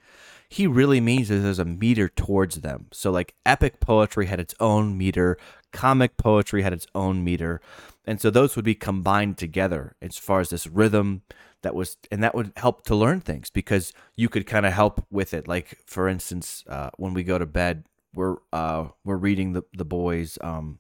he 0.50 0.66
really 0.66 1.00
means 1.00 1.30
that 1.30 1.38
there's 1.38 1.60
a 1.60 1.66
meter 1.66 2.10
towards 2.10 2.62
them. 2.62 2.88
So, 2.92 3.12
like, 3.12 3.36
epic 3.46 3.80
poetry 3.80 4.26
had 4.26 4.40
its 4.40 4.56
own 4.60 4.98
meter, 4.98 5.38
comic 5.72 6.18
poetry 6.18 6.64
had 6.64 6.74
its 6.74 6.88
own 6.96 7.24
meter. 7.24 7.62
And 8.06 8.20
so 8.20 8.32
those 8.32 8.56
would 8.56 8.66
be 8.66 8.74
combined 8.74 9.38
together 9.38 9.96
as 10.02 10.18
far 10.18 10.40
as 10.40 10.50
this 10.50 10.66
rhythm, 10.66 11.22
that 11.62 11.76
was 11.76 11.98
and 12.12 12.24
that 12.24 12.36
would 12.36 12.52
help 12.56 12.84
to 12.86 12.96
learn 12.96 13.20
things 13.20 13.50
because 13.50 13.94
you 14.16 14.30
could 14.30 14.46
kind 14.46 14.66
of 14.66 14.74
help 14.74 15.06
with 15.12 15.34
it 15.34 15.48
like 15.48 15.78
for 15.86 16.08
instance 16.08 16.64
uh, 16.68 16.90
when 16.98 17.14
we 17.14 17.24
go 17.24 17.38
to 17.38 17.46
bed 17.46 17.84
we're 18.14 18.38
uh, 18.54 18.86
we're 19.04 19.18
reading 19.18 19.54
the 19.54 19.64
the 19.74 19.86
boys 19.86 20.38
um, 20.42 20.80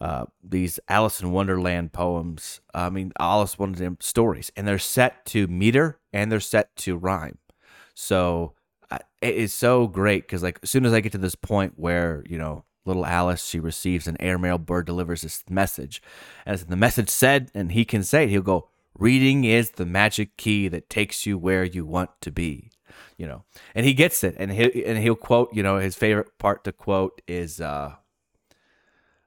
uh, 0.00 0.26
these 0.42 0.78
Alice 0.88 1.20
in 1.20 1.32
Wonderland 1.32 1.92
poems 1.92 2.60
I 2.74 2.90
mean 2.90 3.12
Alice 3.18 3.58
Wonderland 3.58 3.98
stories 4.00 4.50
and 4.56 4.66
they're 4.66 4.78
set 4.78 5.24
to 5.26 5.46
meter 5.46 5.98
and 6.12 6.30
they're 6.30 6.40
set 6.40 6.74
to 6.76 6.96
rhyme 6.96 7.38
so 7.94 8.52
it 9.22 9.34
is 9.34 9.52
so 9.52 9.86
great 9.86 10.22
because 10.22 10.42
like 10.42 10.60
as 10.62 10.70
soon 10.70 10.84
as 10.84 10.92
I 10.92 11.00
get 11.00 11.12
to 11.12 11.18
this 11.18 11.34
point 11.34 11.74
where 11.76 12.22
you 12.28 12.38
know 12.38 12.64
little 12.86 13.04
Alice, 13.04 13.44
she 13.44 13.58
receives 13.58 14.06
an 14.06 14.16
airmail 14.20 14.58
bird 14.58 14.86
delivers 14.86 15.22
this 15.22 15.42
message. 15.50 16.00
And 16.46 16.58
the 16.58 16.76
message 16.76 17.10
said, 17.10 17.50
and 17.52 17.72
he 17.72 17.84
can 17.84 18.02
say 18.02 18.24
it, 18.24 18.30
he'll 18.30 18.42
go, 18.42 18.68
Reading 18.98 19.44
is 19.44 19.72
the 19.72 19.84
magic 19.84 20.38
key 20.38 20.68
that 20.68 20.88
takes 20.88 21.26
you 21.26 21.36
where 21.36 21.64
you 21.64 21.84
want 21.84 22.10
to 22.22 22.30
be. 22.30 22.70
You 23.18 23.26
know, 23.26 23.44
and 23.74 23.84
he 23.84 23.92
gets 23.92 24.24
it, 24.24 24.36
and 24.38 24.50
he 24.50 24.84
and 24.86 24.96
he'll 24.96 25.16
quote. 25.16 25.52
You 25.52 25.62
know, 25.62 25.76
his 25.76 25.94
favorite 25.94 26.38
part 26.38 26.64
to 26.64 26.72
quote 26.72 27.20
is 27.26 27.60
uh, 27.60 27.96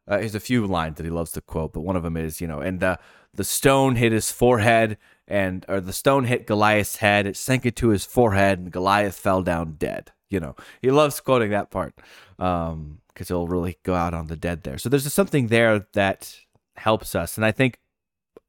uh 0.10 0.18
there's 0.18 0.36
a 0.36 0.40
few 0.40 0.66
lines 0.66 0.98
that 0.98 1.06
he 1.06 1.10
loves 1.10 1.32
to 1.34 1.42
quote, 1.42 1.74
but 1.74 1.82
one 1.82 1.96
of 1.96 2.04
them 2.04 2.18
is, 2.18 2.42
you 2.42 2.48
know, 2.48 2.60
and 2.60 2.80
the 2.80 3.00
the 3.34 3.44
stone 3.44 3.96
hit 3.96 4.12
his 4.12 4.32
forehead, 4.32 4.98
and 5.28 5.66
or 5.70 5.80
the 5.80 5.94
stone 5.94 6.26
hit 6.26 6.48
Goliath's 6.48 6.98
head, 6.98 7.28
it 7.28 7.38
sank 7.38 7.66
into 7.66 7.90
his 7.90 8.06
forehead, 8.06 8.60
and 8.60 8.72
Goliath 8.72 9.18
fell 9.18 9.44
down 9.44 9.76
dead. 9.78 10.12
You 10.30 10.40
know, 10.40 10.56
he 10.82 10.92
loves 10.92 11.20
quoting 11.20 11.52
that 11.52 11.72
part 11.72 11.94
um, 12.38 13.00
because 13.08 13.30
he'll 13.30 13.48
really 13.48 13.78
go 13.84 13.96
out 13.96 14.14
on 14.14 14.28
the 14.28 14.36
dead 14.36 14.64
there. 14.64 14.78
So 14.78 14.90
there's 14.90 15.12
something 15.12 15.48
there 15.48 15.88
that 15.94 16.36
helps 16.76 17.16
us, 17.16 17.38
and 17.38 17.46
I 17.46 17.52
think 17.52 17.80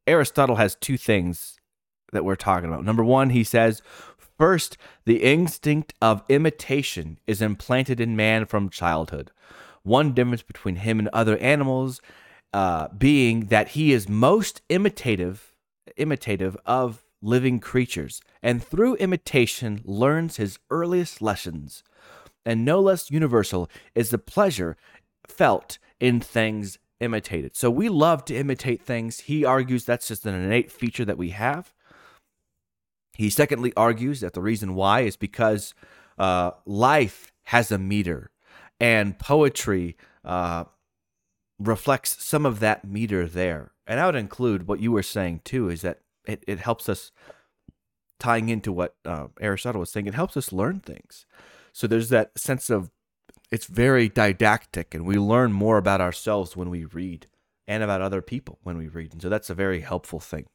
Aristotle 0.06 0.56
has 0.56 0.74
two 0.74 0.96
things 0.96 1.58
that 2.12 2.24
we're 2.24 2.36
talking 2.36 2.68
about. 2.68 2.84
Number 2.84 3.04
one, 3.04 3.30
he 3.30 3.44
says, 3.44 3.82
first, 4.38 4.76
the 5.04 5.22
instinct 5.22 5.94
of 6.00 6.22
imitation 6.28 7.18
is 7.26 7.40
implanted 7.40 8.00
in 8.00 8.16
man 8.16 8.46
from 8.46 8.68
childhood. 8.68 9.30
One 9.82 10.12
difference 10.12 10.42
between 10.42 10.76
him 10.76 10.98
and 10.98 11.08
other 11.08 11.36
animals 11.38 12.00
uh, 12.52 12.88
being 12.88 13.46
that 13.46 13.68
he 13.68 13.92
is 13.92 14.08
most 14.08 14.62
imitative, 14.68 15.54
imitative 15.96 16.56
of 16.66 17.02
living 17.22 17.60
creatures, 17.60 18.20
and 18.42 18.62
through 18.62 18.96
imitation 18.96 19.80
learns 19.84 20.36
his 20.36 20.58
earliest 20.70 21.22
lessons. 21.22 21.82
And 22.44 22.64
no 22.64 22.80
less 22.80 23.10
universal 23.10 23.70
is 23.94 24.10
the 24.10 24.18
pleasure 24.18 24.76
felt 25.28 25.78
in 26.00 26.20
things 26.20 26.78
imitated. 27.00 27.56
So 27.56 27.70
we 27.70 27.88
love 27.88 28.24
to 28.26 28.36
imitate 28.36 28.82
things. 28.82 29.20
He 29.20 29.44
argues 29.44 29.84
that's 29.84 30.08
just 30.08 30.26
an 30.26 30.34
innate 30.34 30.70
feature 30.72 31.04
that 31.04 31.18
we 31.18 31.30
have. 31.30 31.72
He 33.14 33.30
secondly 33.30 33.72
argues 33.76 34.20
that 34.20 34.32
the 34.32 34.40
reason 34.40 34.74
why 34.74 35.00
is 35.00 35.16
because 35.16 35.74
uh, 36.18 36.52
life 36.64 37.32
has 37.44 37.70
a 37.70 37.78
meter, 37.78 38.30
and 38.80 39.18
poetry 39.18 39.96
uh, 40.24 40.64
reflects 41.58 42.22
some 42.24 42.46
of 42.46 42.60
that 42.60 42.84
meter 42.84 43.26
there. 43.26 43.72
And 43.86 44.00
I 44.00 44.06
would 44.06 44.14
include 44.14 44.66
what 44.66 44.80
you 44.80 44.92
were 44.92 45.02
saying 45.02 45.42
too, 45.44 45.68
is 45.68 45.82
that 45.82 46.00
it, 46.26 46.42
it 46.46 46.58
helps 46.58 46.88
us 46.88 47.12
tying 48.18 48.48
into 48.48 48.72
what 48.72 48.94
uh, 49.04 49.28
Aristotle 49.40 49.80
was 49.80 49.90
saying. 49.90 50.06
It 50.06 50.14
helps 50.14 50.36
us 50.36 50.52
learn 50.52 50.80
things. 50.80 51.26
So 51.72 51.86
there's 51.86 52.08
that 52.08 52.38
sense 52.38 52.70
of 52.70 52.90
it's 53.50 53.66
very 53.66 54.08
didactic 54.08 54.94
and 54.94 55.04
we 55.04 55.16
learn 55.16 55.52
more 55.52 55.76
about 55.76 56.00
ourselves 56.00 56.56
when 56.56 56.70
we 56.70 56.84
read 56.84 57.26
and 57.66 57.82
about 57.82 58.00
other 58.00 58.22
people 58.22 58.58
when 58.62 58.78
we 58.78 58.88
read. 58.88 59.12
And 59.12 59.22
so 59.22 59.28
that's 59.28 59.50
a 59.50 59.54
very 59.54 59.80
helpful 59.80 60.20
thing. 60.20 60.46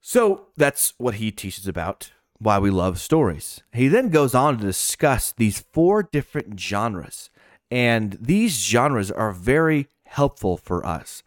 So 0.00 0.48
that's 0.56 0.94
what 0.98 1.14
he 1.14 1.32
teaches 1.32 1.66
about 1.66 2.12
why 2.38 2.58
we 2.58 2.70
love 2.70 3.00
stories. 3.00 3.62
He 3.72 3.88
then 3.88 4.10
goes 4.10 4.34
on 4.34 4.58
to 4.58 4.64
discuss 4.64 5.32
these 5.32 5.64
four 5.72 6.02
different 6.02 6.58
genres. 6.58 7.30
And 7.70 8.16
these 8.20 8.64
genres 8.64 9.10
are 9.10 9.32
very 9.32 9.88
helpful 10.04 10.56
for 10.56 10.84
us 10.86 11.22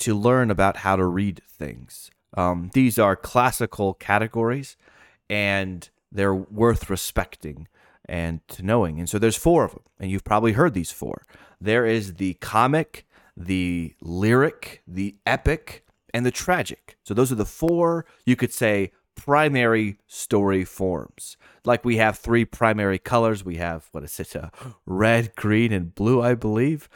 to 0.00 0.14
learn 0.14 0.50
about 0.50 0.78
how 0.78 0.96
to 0.96 1.04
read 1.04 1.40
things. 1.48 2.10
Um, 2.36 2.70
these 2.74 2.98
are 2.98 3.16
classical 3.16 3.94
categories 3.94 4.76
and 5.30 5.88
they're 6.12 6.34
worth 6.34 6.90
respecting 6.90 7.68
and 8.08 8.40
knowing. 8.60 8.98
And 8.98 9.08
so 9.08 9.18
there's 9.18 9.36
four 9.36 9.64
of 9.64 9.72
them, 9.72 9.82
and 9.98 10.10
you've 10.10 10.24
probably 10.24 10.52
heard 10.52 10.74
these 10.74 10.92
four. 10.92 11.26
There 11.60 11.84
is 11.84 12.14
the 12.14 12.34
comic, 12.34 13.06
the 13.36 13.94
lyric, 14.00 14.82
the 14.86 15.16
epic, 15.26 15.84
and 16.14 16.24
the 16.24 16.30
tragic. 16.30 16.96
So 17.04 17.14
those 17.14 17.32
are 17.32 17.36
the 17.36 17.44
four, 17.44 18.06
you 18.24 18.36
could 18.36 18.52
say, 18.52 18.92
primary 19.16 19.98
story 20.06 20.64
forms. 20.64 21.36
Like 21.64 21.84
we 21.84 21.96
have 21.96 22.18
three 22.18 22.44
primary 22.44 22.98
colors. 22.98 23.44
We 23.44 23.56
have, 23.56 23.88
what 23.92 24.04
is 24.04 24.20
it, 24.20 24.36
uh, 24.36 24.50
red, 24.84 25.34
green, 25.34 25.72
and 25.72 25.94
blue, 25.94 26.22
I 26.22 26.34
believe. 26.34 26.88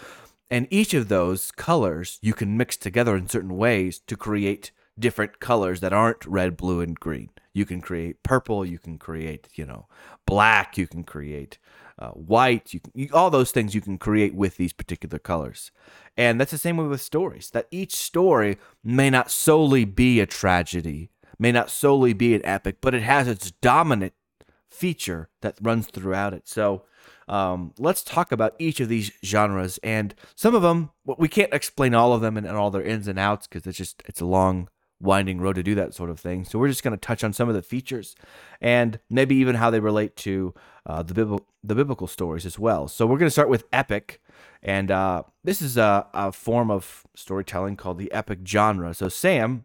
And 0.49 0.69
each 0.71 0.95
of 0.95 1.09
those 1.09 1.51
colors 1.51 2.19
you 2.23 2.35
can 2.35 2.57
mix 2.57 2.77
together 2.77 3.17
in 3.17 3.29
certain 3.29 3.57
ways 3.57 4.01
to 4.07 4.17
create 4.17 4.71
different 4.99 5.41
colors 5.41 5.81
that 5.81 5.93
aren't 5.93 6.27
red, 6.27 6.57
blue, 6.57 6.81
and 6.81 6.99
green. 6.99 7.31
You 7.53 7.65
can 7.65 7.81
create 7.81 8.23
purple. 8.23 8.65
You 8.65 8.79
can 8.79 8.99
create, 8.99 9.49
you 9.55 9.67
know, 9.67 9.89
black. 10.27 10.77
You 10.79 10.87
can 10.87 11.05
create 11.05 11.59
uh, 11.99 12.11
white. 12.11 12.73
You, 12.73 12.81
can, 12.81 12.93
you 12.95 13.09
all 13.13 13.31
those 13.31 13.51
things 13.51 13.75
you 13.75 13.81
can 13.81 13.99
create 13.99 14.35
with 14.35 14.57
these 14.57 14.73
particular 14.73 15.19
colors. 15.19 15.73
And 16.17 16.41
that's 16.41 16.51
the 16.51 16.59
same 16.59 16.77
way 16.77 16.87
with 16.87 17.01
stories. 17.01 17.51
That 17.51 17.67
each 17.71 17.97
story 17.97 18.59
may 18.85 19.11
not 19.11 19.31
solely 19.31 19.85
be 19.85 20.21
a 20.21 20.27
tragedy, 20.27 21.11
may 21.41 21.51
not 21.51 21.71
solely 21.71 22.13
be 22.13 22.35
an 22.35 22.45
epic, 22.45 22.77
but 22.81 22.95
it 22.95 23.03
has 23.03 23.27
its 23.27 23.51
dominant 23.51 24.13
feature 24.69 25.29
that 25.41 25.59
runs 25.61 25.89
throughout 25.89 26.35
it. 26.35 26.47
So 26.47 26.85
um, 27.27 27.73
let's 27.79 28.03
talk 28.03 28.31
about 28.31 28.55
each 28.59 28.79
of 28.79 28.89
these 28.89 29.11
genres 29.25 29.79
and 29.83 30.15
some 30.37 30.55
of 30.55 30.63
them. 30.63 30.91
We 31.05 31.29
can't 31.29 31.53
explain 31.53 31.95
all 31.95 32.13
of 32.13 32.21
them 32.21 32.37
and, 32.37 32.47
and 32.47 32.57
all 32.57 32.71
their 32.71 32.83
ins 32.83 33.09
and 33.09 33.19
outs 33.19 33.47
because 33.47 33.67
it's 33.67 33.79
just 33.79 34.03
it's 34.07 34.21
a 34.21 34.27
long 34.27 34.69
winding 35.01 35.41
road 35.41 35.55
to 35.55 35.63
do 35.63 35.75
that 35.75 35.95
sort 35.95 36.11
of 36.11 36.21
thing. 36.21 36.45
So 36.45 36.59
we're 36.59 36.69
just 36.69 36.83
going 36.83 36.93
to 36.93 36.99
touch 36.99 37.25
on 37.25 37.33
some 37.33 37.49
of 37.49 37.55
the 37.55 37.63
features 37.63 38.15
and 38.61 39.01
maybe 39.09 39.35
even 39.37 39.55
how 39.55 39.71
they 39.71 39.81
relate 39.81 40.15
to 40.17 40.53
uh, 40.85 41.03
the, 41.03 41.15
bibl- 41.15 41.47
the 41.65 41.75
biblical 41.75 42.07
stories 42.07 42.45
as 42.45 42.59
well. 42.59 42.87
So 42.87 43.07
we're 43.07 43.17
going 43.17 43.29
to 43.29 43.33
start 43.33 43.49
with 43.49 43.65
epic. 43.73 44.21
And 44.63 44.91
uh, 44.91 45.23
this 45.43 45.63
is 45.63 45.79
a, 45.79 46.07
a 46.13 46.33
form 46.33 46.71
of 46.71 47.07
storytelling 47.15 47.77
called 47.77 47.97
the 47.97 48.13
epic 48.13 48.41
genre. 48.47 48.93
So, 48.93 49.09
Sam, 49.09 49.65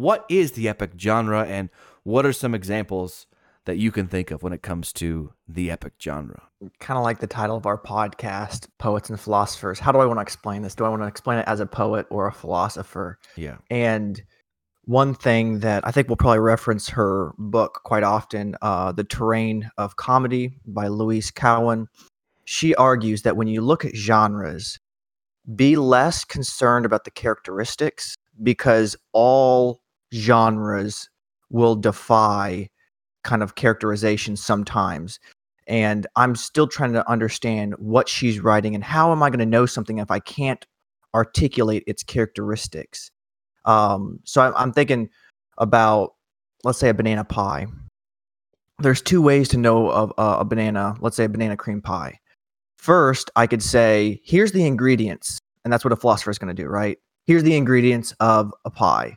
what 0.00 0.24
is 0.28 0.52
the 0.52 0.68
epic 0.68 0.92
genre 0.98 1.44
and 1.44 1.70
what 2.04 2.24
are 2.24 2.32
some 2.32 2.54
examples 2.54 3.26
that 3.64 3.76
you 3.76 3.92
can 3.92 4.06
think 4.06 4.30
of 4.30 4.42
when 4.42 4.52
it 4.52 4.62
comes 4.62 4.92
to 4.94 5.32
the 5.46 5.70
epic 5.70 5.94
genre? 6.02 6.42
Kind 6.80 6.96
of 6.96 7.04
like 7.04 7.20
the 7.20 7.26
title 7.26 7.56
of 7.56 7.66
our 7.66 7.76
podcast, 7.76 8.68
Poets 8.78 9.10
and 9.10 9.20
Philosophers. 9.20 9.78
How 9.78 9.92
do 9.92 9.98
I 9.98 10.06
want 10.06 10.18
to 10.18 10.22
explain 10.22 10.62
this? 10.62 10.74
Do 10.74 10.84
I 10.84 10.88
want 10.88 11.02
to 11.02 11.06
explain 11.06 11.38
it 11.38 11.44
as 11.46 11.60
a 11.60 11.66
poet 11.66 12.06
or 12.10 12.26
a 12.26 12.32
philosopher? 12.32 13.18
Yeah. 13.36 13.58
And 13.70 14.22
one 14.86 15.14
thing 15.14 15.58
that 15.58 15.86
I 15.86 15.90
think 15.90 16.08
we'll 16.08 16.16
probably 16.16 16.38
reference 16.38 16.88
her 16.88 17.32
book 17.36 17.80
quite 17.84 18.04
often, 18.04 18.56
uh, 18.62 18.92
The 18.92 19.04
Terrain 19.04 19.70
of 19.76 19.96
Comedy 19.96 20.54
by 20.66 20.88
Louise 20.88 21.30
Cowan. 21.30 21.88
She 22.46 22.74
argues 22.76 23.20
that 23.22 23.36
when 23.36 23.48
you 23.48 23.60
look 23.60 23.84
at 23.84 23.94
genres, 23.94 24.78
be 25.54 25.76
less 25.76 26.24
concerned 26.24 26.86
about 26.86 27.04
the 27.04 27.10
characteristics 27.10 28.16
because 28.42 28.96
all 29.12 29.82
genres 30.12 31.08
will 31.50 31.76
defy 31.76 32.68
kind 33.24 33.42
of 33.42 33.54
characterization 33.54 34.36
sometimes. 34.36 35.18
And 35.66 36.06
I'm 36.16 36.34
still 36.34 36.66
trying 36.66 36.92
to 36.94 37.08
understand 37.10 37.74
what 37.78 38.08
she's 38.08 38.40
writing 38.40 38.74
and 38.74 38.82
how 38.82 39.12
am 39.12 39.22
I 39.22 39.28
going 39.28 39.38
to 39.40 39.46
know 39.46 39.66
something 39.66 39.98
if 39.98 40.10
I 40.10 40.18
can't 40.18 40.64
articulate 41.14 41.84
its 41.86 42.02
characteristics. 42.02 43.10
Um, 43.64 44.20
so 44.24 44.40
I'm, 44.40 44.54
I'm 44.56 44.72
thinking 44.72 45.10
about, 45.58 46.14
let's 46.64 46.78
say, 46.78 46.88
a 46.88 46.94
banana 46.94 47.24
pie. 47.24 47.66
There's 48.78 49.02
two 49.02 49.20
ways 49.20 49.48
to 49.48 49.58
know 49.58 49.90
of 49.90 50.12
a 50.16 50.44
banana, 50.44 50.94
let's 51.00 51.16
say 51.16 51.24
a 51.24 51.28
banana 51.28 51.56
cream 51.56 51.82
pie. 51.82 52.18
First, 52.78 53.30
I 53.36 53.46
could 53.46 53.62
say, 53.62 54.20
here's 54.24 54.52
the 54.52 54.64
ingredients. 54.64 55.38
And 55.64 55.72
that's 55.72 55.84
what 55.84 55.92
a 55.92 55.96
philosopher 55.96 56.30
is 56.30 56.38
going 56.38 56.54
to 56.54 56.62
do, 56.62 56.68
right? 56.68 56.96
Here's 57.26 57.42
the 57.42 57.56
ingredients 57.56 58.14
of 58.20 58.54
a 58.64 58.70
pie. 58.70 59.16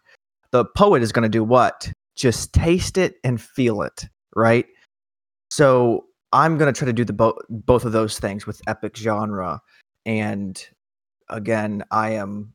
The 0.51 0.65
poet 0.65 1.01
is 1.01 1.11
going 1.11 1.23
to 1.23 1.29
do 1.29 1.43
what? 1.43 1.91
just 2.15 2.53
taste 2.53 2.97
it 2.97 3.15
and 3.23 3.41
feel 3.41 3.81
it, 3.81 4.07
right? 4.35 4.65
So 5.49 6.05
I'm 6.31 6.57
going 6.57 6.71
to 6.71 6.77
try 6.77 6.85
to 6.85 6.93
do 6.93 7.03
the 7.05 7.13
bo- 7.13 7.39
both 7.49 7.85
of 7.85 7.91
those 7.91 8.19
things 8.19 8.45
with 8.45 8.61
epic 8.67 8.95
genre. 8.95 9.61
And 10.05 10.63
again, 11.29 11.83
I 11.91 12.11
am 12.11 12.53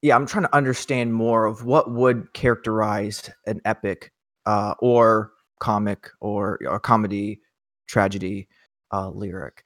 yeah, 0.00 0.14
I'm 0.14 0.26
trying 0.26 0.44
to 0.44 0.54
understand 0.54 1.12
more 1.12 1.44
of 1.44 1.64
what 1.64 1.90
would 1.90 2.32
characterize 2.32 3.30
an 3.46 3.60
epic 3.64 4.12
uh, 4.46 4.74
or 4.78 5.32
comic 5.58 6.08
or, 6.20 6.60
or 6.64 6.78
comedy, 6.78 7.40
tragedy, 7.88 8.46
uh, 8.92 9.08
lyric. 9.08 9.64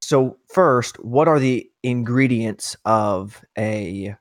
So 0.00 0.38
first, 0.48 1.02
what 1.04 1.26
are 1.26 1.40
the 1.40 1.68
ingredients 1.82 2.76
of 2.84 3.44
a 3.58 4.14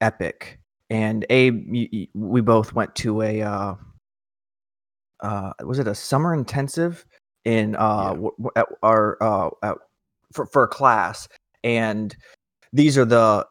epic? 0.00 0.57
And 0.90 1.26
Abe, 1.28 2.08
we 2.14 2.40
both 2.40 2.72
went 2.72 2.94
to 2.96 3.22
a 3.22 3.42
uh, 3.42 3.74
uh, 5.20 5.52
was 5.64 5.78
it 5.78 5.88
a 5.88 5.94
summer 5.94 6.32
intensive 6.34 7.04
in 7.44 7.76
uh, 7.76 8.16
yeah. 8.20 8.50
at 8.56 8.66
our 8.82 9.18
uh, 9.20 9.50
at, 9.62 9.76
for 10.32 10.46
for 10.46 10.64
a 10.64 10.68
class, 10.68 11.28
and 11.62 12.16
these 12.72 12.96
are 12.96 13.04
the 13.04 13.46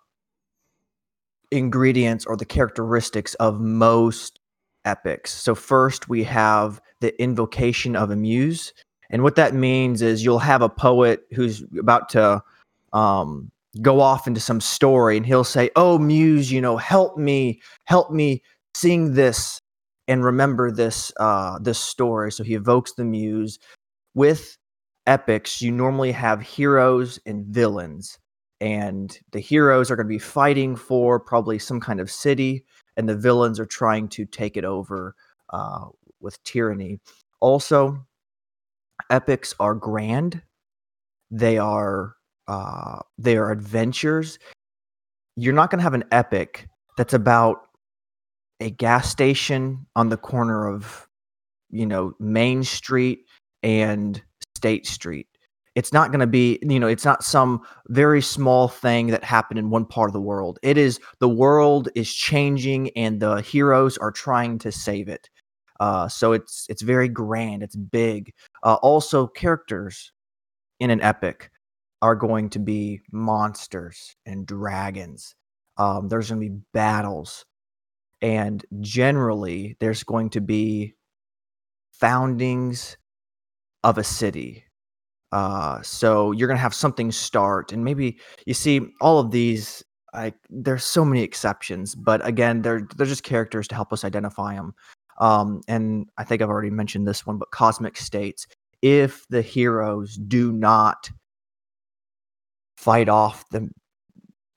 ingredients 1.52 2.26
or 2.26 2.36
the 2.36 2.46
characteristics 2.46 3.34
of 3.36 3.60
most 3.60 4.40
epics. 4.86 5.32
So 5.34 5.56
first 5.56 6.10
we 6.10 6.24
have 6.24 6.82
the 7.02 7.20
invocation 7.22 7.96
of 7.96 8.10
a 8.10 8.16
muse, 8.16 8.74
and 9.10 9.22
what 9.22 9.36
that 9.36 9.54
means 9.54 10.02
is 10.02 10.24
you'll 10.24 10.40
have 10.40 10.62
a 10.64 10.70
poet 10.70 11.22
who's 11.34 11.64
about 11.78 12.10
to 12.10 12.42
um, 12.94 13.52
go 13.82 14.02
off 14.02 14.28
into 14.28 14.40
some 14.40 14.62
story 14.62 15.18
and 15.18 15.26
he'll 15.26 15.44
say, 15.44 15.70
Oh, 15.76 15.98
Muse, 15.98 16.52
you 16.52 16.62
know, 16.62 16.78
help 16.78 17.18
me, 17.18 17.62
help 17.86 18.12
me 18.12 18.44
sing 18.76 19.14
this 19.14 19.62
and 20.08 20.24
remember 20.24 20.72
this 20.72 21.12
uh 21.20 21.60
this 21.60 21.80
story. 21.80 22.32
So 22.32 22.44
he 22.44 22.56
evokes 22.56 22.94
the 22.94 23.04
muse. 23.04 23.60
With 24.14 24.58
epics, 25.08 25.62
you 25.62 25.72
normally 25.72 26.12
have 26.12 26.42
heroes 26.42 27.20
and 27.26 27.46
villains. 27.46 28.20
And 28.60 29.18
the 29.32 29.40
heroes 29.40 29.92
are 29.92 29.96
going 29.96 30.08
to 30.08 30.10
be 30.10 30.20
fighting 30.20 30.76
for 30.76 31.20
probably 31.20 31.60
some 31.60 31.80
kind 31.80 32.00
of 32.00 32.10
city, 32.10 32.66
and 32.98 33.08
the 33.08 33.16
villains 33.16 33.60
are 33.60 33.68
trying 33.68 34.08
to 34.10 34.26
take 34.26 34.58
it 34.58 34.66
over 34.66 35.16
uh, 35.52 35.86
with 36.20 36.42
tyranny. 36.44 37.00
Also, 37.40 38.04
epics 39.12 39.54
are 39.60 39.76
grand. 39.76 40.42
They 41.30 41.60
are 41.60 42.17
uh, 42.48 43.00
they 43.18 43.38
are 43.38 43.52
adventures. 43.52 44.40
You're 45.36 45.54
not 45.54 45.70
going 45.70 45.80
to 45.80 45.84
have 45.84 45.94
an 45.94 46.06
epic 46.12 46.68
that's 46.98 47.14
about 47.14 47.68
a 48.60 48.70
gas 48.70 49.10
station 49.10 49.86
on 49.96 50.10
the 50.10 50.18
corner 50.18 50.68
of, 50.68 51.08
you 51.70 51.86
know, 51.86 52.14
Main 52.20 52.64
Street 52.64 53.26
and 53.62 54.22
State 54.56 54.88
Street. 54.88 55.28
It's 55.76 55.94
not 55.94 56.10
going 56.10 56.22
to 56.22 56.28
be, 56.28 56.58
you 56.64 56.80
know, 56.80 56.88
it's 56.88 57.06
not 57.06 57.24
some 57.24 57.62
very 57.90 58.22
small 58.22 58.68
thing 58.68 59.08
that 59.08 59.24
happened 59.24 59.60
in 59.60 59.70
one 59.70 59.86
part 59.86 60.10
of 60.10 60.14
the 60.14 60.22
world. 60.22 60.58
It 60.64 60.76
is 60.76 61.00
the 61.20 61.30
world 61.30 61.90
is 61.94 62.12
changing 62.12 62.90
and 62.98 63.20
the 63.20 63.42
heroes 63.42 63.96
are 64.00 64.12
trying 64.12 64.58
to 64.60 64.72
save 64.72 65.08
it. 65.08 65.30
Uh, 65.80 66.08
so 66.08 66.32
it's 66.32 66.66
it's 66.68 66.82
very 66.82 67.08
grand. 67.08 67.62
It's 67.62 67.76
big. 67.76 68.34
Uh, 68.64 68.76
also, 68.82 69.28
characters 69.28 70.12
in 70.80 70.90
an 70.90 71.02
epic 71.02 71.52
are 72.02 72.16
going 72.16 72.50
to 72.52 72.60
be 72.60 73.02
monsters 73.12 74.16
and 74.26 74.46
dragons. 74.46 75.36
Um, 75.78 76.08
there's 76.08 76.30
going 76.30 76.42
to 76.42 76.50
be 76.50 76.62
battles. 76.74 77.46
And 78.22 78.66
generally, 78.80 79.78
there's 79.80 80.04
going 80.04 80.32
to 80.32 80.42
be 80.42 80.96
foundings 81.92 82.98
of 83.84 83.98
a 83.98 84.04
city. 84.04 84.66
Uh, 85.32 85.82
so 85.82 86.32
you're 86.32 86.48
going 86.48 86.58
to 86.58 86.62
have 86.62 86.74
something 86.74 87.12
start. 87.12 87.72
And 87.72 87.84
maybe 87.84 88.20
you 88.46 88.54
see 88.54 88.82
all 89.02 89.20
of 89.20 89.32
these. 89.32 89.84
I, 90.14 90.34
there's 90.50 90.84
so 90.84 91.04
many 91.04 91.22
exceptions, 91.22 91.94
but 91.94 92.26
again, 92.26 92.62
they're 92.62 92.88
they're 92.96 93.06
just 93.06 93.24
characters 93.24 93.68
to 93.68 93.76
help 93.76 93.92
us 93.94 94.04
identify 94.04 94.56
them. 94.56 94.74
Um, 95.20 95.62
and 95.68 96.08
I 96.18 96.24
think 96.24 96.42
I've 96.42 96.50
already 96.50 96.70
mentioned 96.70 97.08
this 97.08 97.26
one, 97.26 97.38
but 97.38 97.52
cosmic 97.52 97.98
states. 97.98 98.48
If 98.82 99.28
the 99.30 99.42
heroes 99.42 100.16
do 100.16 100.52
not 100.52 101.10
fight 102.78 103.10
off 103.10 103.44
the 103.50 103.70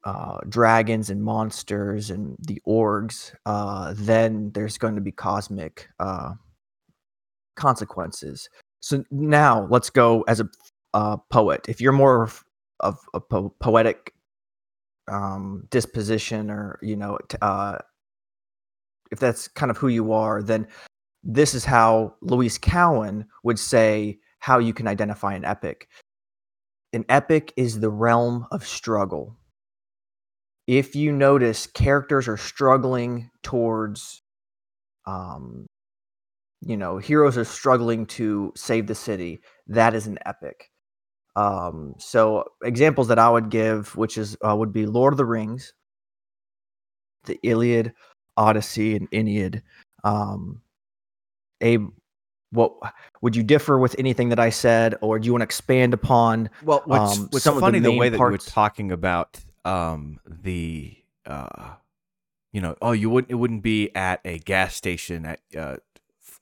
uh, 0.05 0.39
dragons 0.49 1.11
and 1.11 1.23
monsters 1.23 2.11
and 2.11 2.37
the 2.41 2.61
orcs, 2.67 3.35
uh, 3.47 3.95
then 3.97 4.51
there's 4.53 4.79
going 4.79 4.95
to 4.95 5.01
be 5.01 5.13
cosmic 5.13 5.89
uh, 5.99 6.33
consequences. 7.57 8.49
So 8.81 9.05
now 9.11 9.67
let's 9.71 9.91
go 9.91 10.23
as 10.23 10.41
a 10.41 10.49
uh, 10.95 11.17
poet. 11.31 11.67
If 11.69 11.81
you're 11.81 11.93
more 11.93 12.31
of 12.81 12.99
a 13.13 13.21
po- 13.21 13.55
poetic 13.61 14.15
um, 15.09 15.67
disposition, 15.71 16.51
or 16.51 16.79
you 16.83 16.97
know, 16.97 17.19
t- 17.29 17.37
uh, 17.43 17.79
if 19.11 19.19
that's 19.19 19.49
kind 19.49 19.71
of 19.71 19.77
who 19.77 19.89
you 19.89 20.13
are, 20.13 20.43
then 20.43 20.67
this 21.23 21.53
is 21.53 21.65
how 21.65 22.15
Louise 22.23 22.57
Cowan 22.57 23.27
would 23.45 23.59
say 23.59 24.19
how 24.39 24.59
you 24.59 24.73
can 24.73 24.89
identify 24.89 25.35
an 25.35 25.45
epic 25.45 25.89
an 26.93 27.05
epic 27.09 27.53
is 27.57 27.81
the 27.81 27.91
realm 27.91 28.47
of 28.51 28.67
struggle. 28.67 29.37
If 30.67 30.95
you 30.95 31.13
notice 31.13 31.67
characters 31.67 32.29
are 32.29 32.37
struggling 32.37 33.31
towards, 33.43 34.23
um, 35.07 35.67
you 36.61 36.77
know, 36.77 36.99
heroes 36.99 37.37
are 37.39 37.45
struggling 37.45 38.07
to 38.07 38.53
save 38.57 38.87
the 38.87 38.95
city, 38.95 39.41
that 39.69 39.95
is 39.95 40.07
an 40.07 40.19
epic. 40.27 40.71
Um, 41.37 41.95
so 41.99 42.45
examples 42.63 43.09
that 43.09 43.19
I 43.19 43.31
would 43.31 43.51
give, 43.51 43.97
which 43.97 44.19
is 44.19 44.37
uh, 44.47 44.55
would 44.57 44.73
be 44.73 44.87
Lord 44.87 45.13
of 45.13 45.19
the 45.19 45.25
Rings, 45.25 45.73
the 47.25 47.39
Iliad, 47.43 47.93
Odyssey, 48.37 48.97
and 48.97 49.09
Aeneid. 49.13 49.63
Um, 50.05 50.63
Abe, 51.61 51.89
what 52.53 52.75
would 53.21 53.37
you 53.37 53.43
differ 53.43 53.79
with 53.79 53.95
anything 53.99 54.31
that 54.31 54.41
I 54.41 54.51
said, 54.51 54.97
or 55.01 55.19
do 55.19 55.27
you 55.27 55.33
want 55.33 55.43
to 55.43 55.45
expand 55.45 55.95
upon? 55.95 56.51
Well, 56.65 56.83
what's, 56.85 57.19
um, 57.19 57.29
what's 57.31 57.45
funny 57.45 57.79
the, 57.79 57.91
the, 57.91 57.97
way 57.97 58.09
that 58.09 58.19
you 58.19 58.25
were 58.25 58.39
talking 58.39 58.91
about 58.93 59.39
um, 59.65 60.19
the, 60.27 60.97
uh, 61.27 61.71
you 62.53 62.61
know, 62.61 62.77
oh, 62.83 62.93
you 62.93 63.09
wouldn't 63.11 63.31
it 63.31 63.37
wouldn't 63.37 63.63
be 63.63 63.95
at 63.95 64.21
a 64.25 64.39
gas 64.39 64.75
station 64.75 65.25
at 65.25 65.41
uh, 65.57 65.77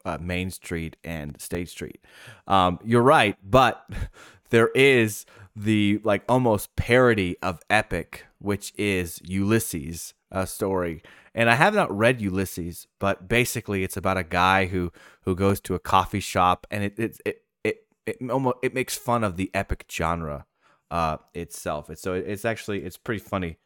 uh, 0.05 0.19
Main 0.21 0.51
Street 0.51 0.97
and 1.05 1.41
State 1.41 1.69
Street. 1.69 2.01
Um, 2.47 2.79
you're 2.85 3.03
right, 3.03 3.37
but 3.43 3.89
there 4.51 4.69
is 4.69 5.27
the 5.55 6.01
like 6.05 6.23
almost 6.29 6.75
parody 6.77 7.37
of 7.43 7.61
epic, 7.69 8.27
which 8.39 8.73
is 8.77 9.21
Ulysses 9.25 10.15
uh, 10.33 10.45
story, 10.45 11.03
and 11.35 11.51
I 11.51 11.55
have 11.55 11.75
not 11.75 11.97
read 11.97 12.21
Ulysses, 12.21 12.87
but 12.99 13.29
basically 13.29 13.85
it's 13.85 13.97
about 13.97 14.17
a 14.19 14.25
guy 14.25 14.67
who 14.67 14.93
who 15.23 15.35
goes 15.35 15.61
to 15.63 15.75
a 15.75 15.79
coffee 15.79 16.21
shop, 16.21 16.67
and 16.71 16.85
it 16.85 16.99
it 16.99 17.21
it 17.25 17.43
it 17.65 17.87
it, 18.07 18.31
almost, 18.31 18.57
it 18.63 18.75
makes 18.75 18.97
fun 18.97 19.25
of 19.25 19.37
the 19.37 19.51
epic 19.55 19.87
genre 19.91 20.47
uh, 20.91 21.19
itself. 21.35 21.91
It's 21.91 22.03
so 22.03 22.15
it's 22.15 22.45
actually 22.45 22.85
it's 22.85 22.97
pretty 22.97 23.21
funny, 23.21 23.59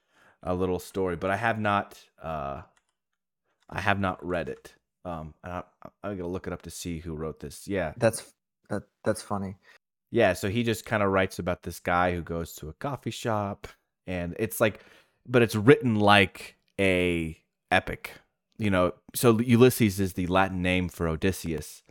a 0.42 0.55
little 0.55 0.79
story, 0.79 1.16
but 1.16 1.31
I 1.31 1.37
have 1.37 1.59
not 1.59 1.98
uh, 2.22 2.62
I 3.68 3.81
have 3.81 4.01
not 4.01 4.25
read 4.25 4.48
it. 4.48 4.75
Um, 5.05 5.35
and 5.42 5.53
I, 5.53 5.62
I'm 6.05 6.16
gonna 6.16 6.29
look 6.29 6.46
it 6.46 6.53
up 6.53 6.62
to 6.62 6.70
see 6.70 6.98
who 7.01 7.14
wrote 7.14 7.40
this. 7.40 7.66
Yeah, 7.66 7.94
That's 7.96 8.33
that 8.68 8.83
that's 9.05 9.22
funny. 9.22 9.57
yeah, 10.11 10.33
so 10.35 10.48
he 10.48 10.62
just 10.62 10.85
kind 10.85 11.03
of 11.03 11.11
writes 11.11 11.38
about 11.38 11.62
this 11.62 11.81
guy 11.81 12.14
who 12.14 12.22
goes 12.22 12.55
to 12.57 12.68
a 12.68 12.72
coffee 12.75 13.11
shop 13.11 13.66
and 14.07 14.35
it's 14.38 14.61
like 14.61 14.81
but 15.27 15.43
it's 15.43 15.55
written 15.55 15.97
like 15.97 16.57
a 16.81 17.39
epic. 17.71 18.13
You 18.59 18.71
know, 18.71 18.93
so 19.15 19.39
Ulysses 19.41 19.99
is 19.99 20.13
the 20.13 20.27
Latin 20.29 20.63
name 20.63 20.89
for 20.89 21.09
Odysseus. 21.09 21.83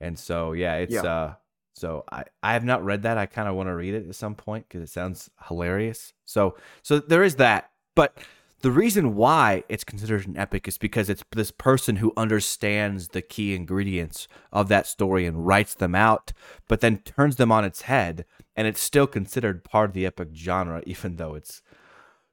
And 0.00 0.18
so 0.18 0.52
yeah, 0.52 0.76
it's 0.76 0.94
Yeah. 0.94 1.02
uh 1.02 1.34
so 1.74 2.04
I 2.12 2.24
I 2.42 2.52
have 2.52 2.64
not 2.64 2.84
read 2.84 3.02
that. 3.02 3.18
I 3.18 3.26
kind 3.26 3.48
of 3.48 3.54
want 3.54 3.68
to 3.68 3.74
read 3.74 3.94
it 3.94 4.08
at 4.08 4.14
some 4.14 4.34
point 4.34 4.68
cuz 4.68 4.82
it 4.82 4.88
sounds 4.90 5.30
hilarious. 5.48 6.12
So 6.24 6.56
so 6.82 6.98
there 6.98 7.24
is 7.24 7.36
that. 7.36 7.70
But 7.94 8.18
the 8.60 8.70
reason 8.70 9.16
why 9.16 9.64
it's 9.68 9.82
considered 9.82 10.26
an 10.28 10.36
epic 10.36 10.68
is 10.68 10.78
because 10.78 11.10
it's 11.10 11.24
this 11.32 11.50
person 11.50 11.96
who 11.96 12.12
understands 12.16 13.08
the 13.08 13.22
key 13.22 13.56
ingredients 13.56 14.28
of 14.52 14.68
that 14.68 14.86
story 14.86 15.26
and 15.26 15.44
writes 15.44 15.74
them 15.74 15.96
out, 15.96 16.32
but 16.68 16.80
then 16.80 16.98
turns 16.98 17.36
them 17.36 17.50
on 17.50 17.64
its 17.64 17.82
head, 17.82 18.24
and 18.54 18.68
it's 18.68 18.80
still 18.80 19.08
considered 19.08 19.64
part 19.64 19.90
of 19.90 19.94
the 19.94 20.06
epic 20.06 20.28
genre, 20.32 20.80
even 20.86 21.16
though 21.16 21.34
it's 21.34 21.60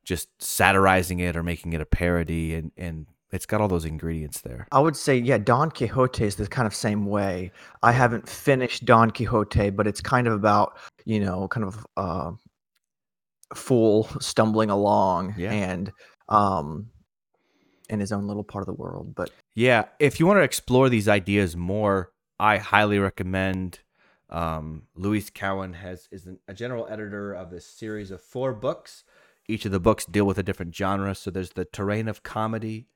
just 0.09 0.27
satirizing 0.41 1.19
it 1.19 1.37
or 1.37 1.43
making 1.43 1.73
it 1.73 1.81
a 1.81 1.85
parody, 1.85 2.55
and 2.55 2.71
and 2.75 3.05
it's 3.31 3.45
got 3.45 3.61
all 3.61 3.67
those 3.67 3.85
ingredients 3.85 4.41
there. 4.41 4.67
I 4.71 4.79
would 4.79 4.95
say, 4.95 5.15
yeah, 5.15 5.37
Don 5.37 5.69
Quixote 5.69 6.25
is 6.25 6.35
the 6.35 6.47
kind 6.47 6.65
of 6.65 6.73
same 6.73 7.05
way. 7.05 7.51
I 7.83 7.91
haven't 7.91 8.27
finished 8.27 8.85
Don 8.85 9.11
Quixote, 9.11 9.69
but 9.69 9.85
it's 9.85 10.01
kind 10.01 10.25
of 10.25 10.33
about, 10.33 10.79
you 11.05 11.19
know, 11.19 11.47
kind 11.47 11.63
of 11.67 11.85
uh, 11.95 12.31
fool 13.53 14.09
stumbling 14.19 14.71
along 14.71 15.35
Yeah. 15.37 15.51
and 15.51 15.91
um, 16.27 16.89
in 17.87 17.99
his 17.99 18.11
own 18.11 18.25
little 18.27 18.43
part 18.43 18.63
of 18.63 18.65
the 18.65 18.73
world. 18.81 19.13
But 19.13 19.29
Yeah, 19.53 19.85
if 19.99 20.19
you 20.19 20.25
want 20.25 20.37
to 20.39 20.43
explore 20.43 20.89
these 20.89 21.07
ideas 21.07 21.55
more, 21.55 22.11
I 22.39 22.57
highly 22.57 22.97
recommend. 22.97 23.79
Um, 24.31 24.83
Louise 24.95 25.29
Cowan 25.29 25.73
has 25.73 26.07
is 26.11 26.25
an, 26.25 26.39
a 26.47 26.53
general 26.55 26.87
editor 26.89 27.33
of 27.33 27.49
this 27.51 27.65
series 27.65 28.09
of 28.11 28.21
four 28.21 28.53
books. 28.53 29.03
Each 29.49 29.65
of 29.65 29.71
the 29.71 29.79
books 29.79 30.05
deal 30.05 30.25
with 30.25 30.37
a 30.37 30.43
different 30.43 30.75
genre. 30.75 31.15
So 31.15 31.31
there's 31.31 31.51
the 31.51 31.65
terrain 31.65 32.07
of 32.07 32.23
comedy, 32.23 32.87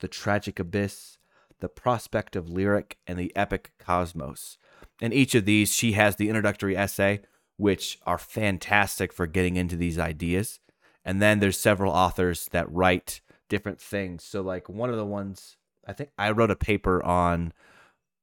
the 0.00 0.08
tragic 0.08 0.58
abyss, 0.58 1.18
the 1.60 1.68
prospect 1.68 2.34
of 2.34 2.48
lyric, 2.48 2.98
and 3.06 3.18
the 3.18 3.34
epic 3.36 3.72
cosmos. 3.78 4.56
In 5.00 5.12
each 5.12 5.34
of 5.34 5.44
these, 5.44 5.74
she 5.74 5.92
has 5.92 6.16
the 6.16 6.28
introductory 6.28 6.76
essay, 6.76 7.20
which 7.56 7.98
are 8.06 8.18
fantastic 8.18 9.12
for 9.12 9.26
getting 9.26 9.56
into 9.56 9.76
these 9.76 9.98
ideas. 9.98 10.60
And 11.04 11.20
then 11.20 11.40
there's 11.40 11.58
several 11.58 11.92
authors 11.92 12.48
that 12.52 12.72
write 12.72 13.20
different 13.48 13.80
things. 13.80 14.24
So 14.24 14.40
like 14.40 14.68
one 14.68 14.90
of 14.90 14.96
the 14.96 15.04
ones 15.04 15.56
I 15.88 15.94
think 15.94 16.10
I 16.18 16.30
wrote 16.30 16.50
a 16.50 16.56
paper 16.56 17.02
on 17.02 17.52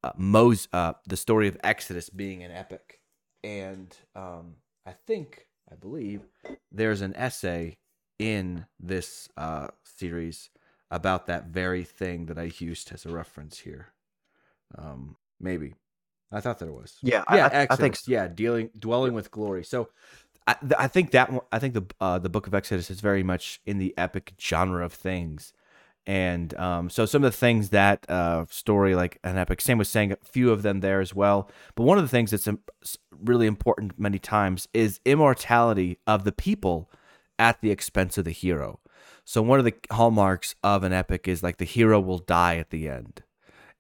uh, 0.04 0.12
Mos 0.16 0.68
uh, 0.72 0.94
the 1.08 1.18
story 1.18 1.48
of 1.48 1.58
Exodus 1.64 2.10
being 2.10 2.44
an 2.44 2.52
epic, 2.52 3.00
and 3.44 3.96
um, 4.16 4.58
I 4.86 4.92
think 4.92 5.45
I 5.72 5.76
believe 5.76 6.22
there's 6.72 7.02
an 7.02 7.16
essay 7.16 7.78
in 8.20 8.66
this 8.80 9.30
uh, 9.38 9.68
series 9.84 10.50
about 10.92 11.26
that 11.28 11.48
very 11.48 11.84
thing 11.84 12.28
that 12.28 12.38
I 12.38 12.52
used 12.60 12.92
as 12.92 13.06
a 13.06 13.10
reference 13.10 13.60
here. 13.60 13.88
Um, 14.78 15.18
maybe 15.40 15.74
I 16.32 16.42
thought 16.42 16.60
there 16.60 16.72
was 16.72 16.98
yeah, 17.02 17.24
I- 17.28 17.38
yeah, 17.38 17.50
I, 17.52 17.74
I, 17.74 17.76
think 17.76 17.94
Exodus. 17.94 18.08
yeah, 18.08 18.28
dealing 18.28 18.70
dwelling 18.78 19.14
with 19.14 19.32
glory. 19.32 19.64
So, 19.64 19.90
I, 20.48 20.56
I 20.78 20.88
think 20.88 21.12
that 21.12 21.32
I 21.52 21.60
think 21.60 21.74
the 21.74 21.86
uh, 22.00 22.20
the 22.20 22.30
Book 22.30 22.48
of 22.48 22.54
Exodus 22.54 22.90
is 22.92 23.02
very 23.02 23.24
much 23.24 23.62
in 23.66 23.78
the 23.78 23.94
epic 23.98 24.34
genre 24.40 24.86
of 24.86 24.94
things, 24.94 25.54
and 26.08 26.54
um, 26.56 26.90
so 26.90 27.06
some 27.06 27.24
of 27.24 27.32
the 27.32 27.38
things 27.38 27.70
that 27.70 28.06
uh, 28.10 28.46
story 28.50 28.96
like 28.96 29.20
an 29.24 29.38
epic. 29.38 29.60
Sam 29.60 29.78
was 29.78 29.90
saying 29.90 30.12
a 30.12 30.18
few 30.24 30.52
of 30.52 30.62
them 30.62 30.82
there 30.82 31.02
as 31.02 31.16
well. 31.16 31.50
But 31.76 31.84
one 31.84 31.98
of 31.98 32.04
the 32.04 32.10
things 32.10 32.32
that's 32.32 32.48
really 33.12 33.48
important 33.48 34.00
many 34.00 34.20
times 34.20 34.68
is 34.74 35.00
immortality 35.06 35.98
of 36.06 36.24
the 36.24 36.32
people 36.32 36.92
at 37.40 37.60
the 37.62 37.72
expense 37.72 38.18
of 38.18 38.26
the 38.26 38.32
hero. 38.32 38.80
So 39.24 39.42
one 39.42 39.58
of 39.58 39.66
the 39.66 39.74
hallmarks 39.92 40.56
of 40.64 40.84
an 40.84 40.94
epic 40.94 41.28
is 41.28 41.42
like 41.42 41.58
the 41.58 41.66
hero 41.66 42.00
will 42.00 42.20
die 42.20 42.58
at 42.58 42.70
the 42.70 42.88
end. 42.88 43.24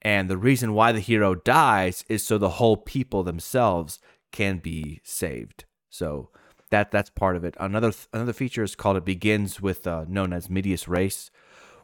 And 0.01 0.29
the 0.29 0.37
reason 0.37 0.73
why 0.73 0.91
the 0.91 0.99
hero 0.99 1.35
dies 1.35 2.03
is 2.09 2.23
so 2.23 2.37
the 2.37 2.49
whole 2.49 2.77
people 2.77 3.23
themselves 3.23 3.99
can 4.31 4.57
be 4.57 5.01
saved. 5.03 5.65
So 5.89 6.29
that 6.71 6.91
that's 6.91 7.09
part 7.09 7.35
of 7.35 7.43
it. 7.43 7.55
Another 7.59 7.91
another 8.11 8.33
feature 8.33 8.63
is 8.63 8.75
called 8.75 8.97
it 8.97 9.05
begins 9.05 9.61
with 9.61 9.85
uh, 9.87 10.05
known 10.07 10.33
as 10.33 10.49
medias 10.49 10.87
res, 10.87 11.31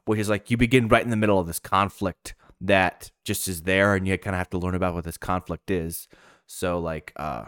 which 0.05 0.19
is 0.19 0.29
like 0.29 0.51
you 0.51 0.57
begin 0.57 0.87
right 0.87 1.03
in 1.03 1.09
the 1.09 1.17
middle 1.17 1.39
of 1.39 1.47
this 1.47 1.59
conflict 1.59 2.35
that 2.59 3.11
just 3.25 3.47
is 3.47 3.63
there, 3.63 3.95
and 3.95 4.07
you 4.07 4.17
kind 4.17 4.35
of 4.35 4.39
have 4.39 4.49
to 4.51 4.57
learn 4.57 4.75
about 4.75 4.93
what 4.93 5.03
this 5.03 5.17
conflict 5.17 5.71
is. 5.71 6.07
So 6.45 6.79
like 6.79 7.13
uh, 7.15 7.45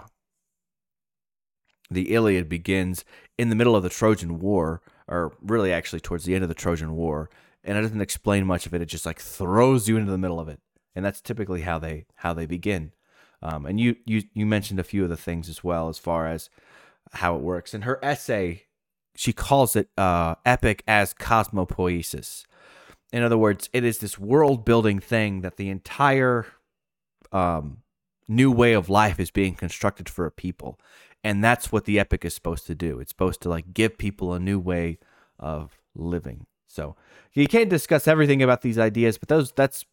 the 1.91 2.13
Iliad 2.13 2.49
begins 2.49 3.05
in 3.37 3.49
the 3.49 3.55
middle 3.55 3.75
of 3.75 3.83
the 3.83 3.89
Trojan 3.89 4.39
War, 4.39 4.81
or 5.07 5.33
really 5.41 5.71
actually 5.71 5.99
towards 5.99 6.25
the 6.25 6.35
end 6.35 6.43
of 6.43 6.49
the 6.49 6.55
Trojan 6.55 6.95
War, 6.95 7.29
and 7.63 7.77
it 7.77 7.81
doesn't 7.81 8.01
explain 8.01 8.45
much 8.45 8.65
of 8.65 8.73
it. 8.73 8.81
It 8.81 8.85
just 8.87 9.05
like 9.05 9.19
throws 9.19 9.87
you 9.87 9.97
into 9.97 10.11
the 10.11 10.17
middle 10.17 10.39
of 10.39 10.49
it, 10.49 10.59
and 10.95 11.05
that's 11.05 11.21
typically 11.21 11.61
how 11.61 11.79
they 11.79 12.05
how 12.15 12.33
they 12.33 12.45
begin. 12.45 12.91
Um, 13.41 13.65
and 13.65 13.79
you 13.79 13.97
you 14.05 14.23
you 14.33 14.45
mentioned 14.45 14.79
a 14.79 14.83
few 14.83 15.03
of 15.03 15.09
the 15.09 15.17
things 15.17 15.49
as 15.49 15.63
well 15.63 15.89
as 15.89 15.99
far 15.99 16.27
as 16.27 16.49
how 17.11 17.35
it 17.35 17.41
works. 17.41 17.73
and 17.73 17.83
her 17.83 17.99
essay, 18.03 18.63
she 19.15 19.33
calls 19.33 19.75
it 19.75 19.89
uh, 19.97 20.35
epic 20.45 20.83
as 20.87 21.13
cosmopoiesis. 21.13 22.45
In 23.11 23.21
other 23.21 23.37
words, 23.37 23.69
it 23.73 23.83
is 23.83 23.99
this 23.99 24.17
world 24.17 24.65
building 24.65 24.99
thing 24.99 25.41
that 25.41 25.57
the 25.57 25.69
entire 25.69 26.47
um, 27.31 27.83
new 28.27 28.51
way 28.51 28.73
of 28.73 28.89
life 28.89 29.19
is 29.19 29.31
being 29.31 29.55
constructed 29.55 30.09
for 30.09 30.25
a 30.25 30.31
people. 30.31 30.79
And 31.23 31.43
that's 31.43 31.71
what 31.71 31.85
the 31.85 31.99
epic 31.99 32.25
is 32.25 32.33
supposed 32.33 32.67
to 32.67 32.75
do. 32.75 32.99
It's 32.99 33.11
supposed 33.11 33.41
to 33.43 33.49
like 33.49 33.73
give 33.73 33.97
people 33.97 34.33
a 34.33 34.39
new 34.39 34.59
way 34.59 34.97
of 35.39 35.77
living. 35.95 36.47
So 36.67 36.95
you 37.33 37.47
can't 37.47 37.69
discuss 37.69 38.07
everything 38.07 38.41
about 38.41 38.61
these 38.61 38.79
ideas, 38.79 39.17
but 39.17 39.29
those 39.29 39.51
that's 39.51 39.85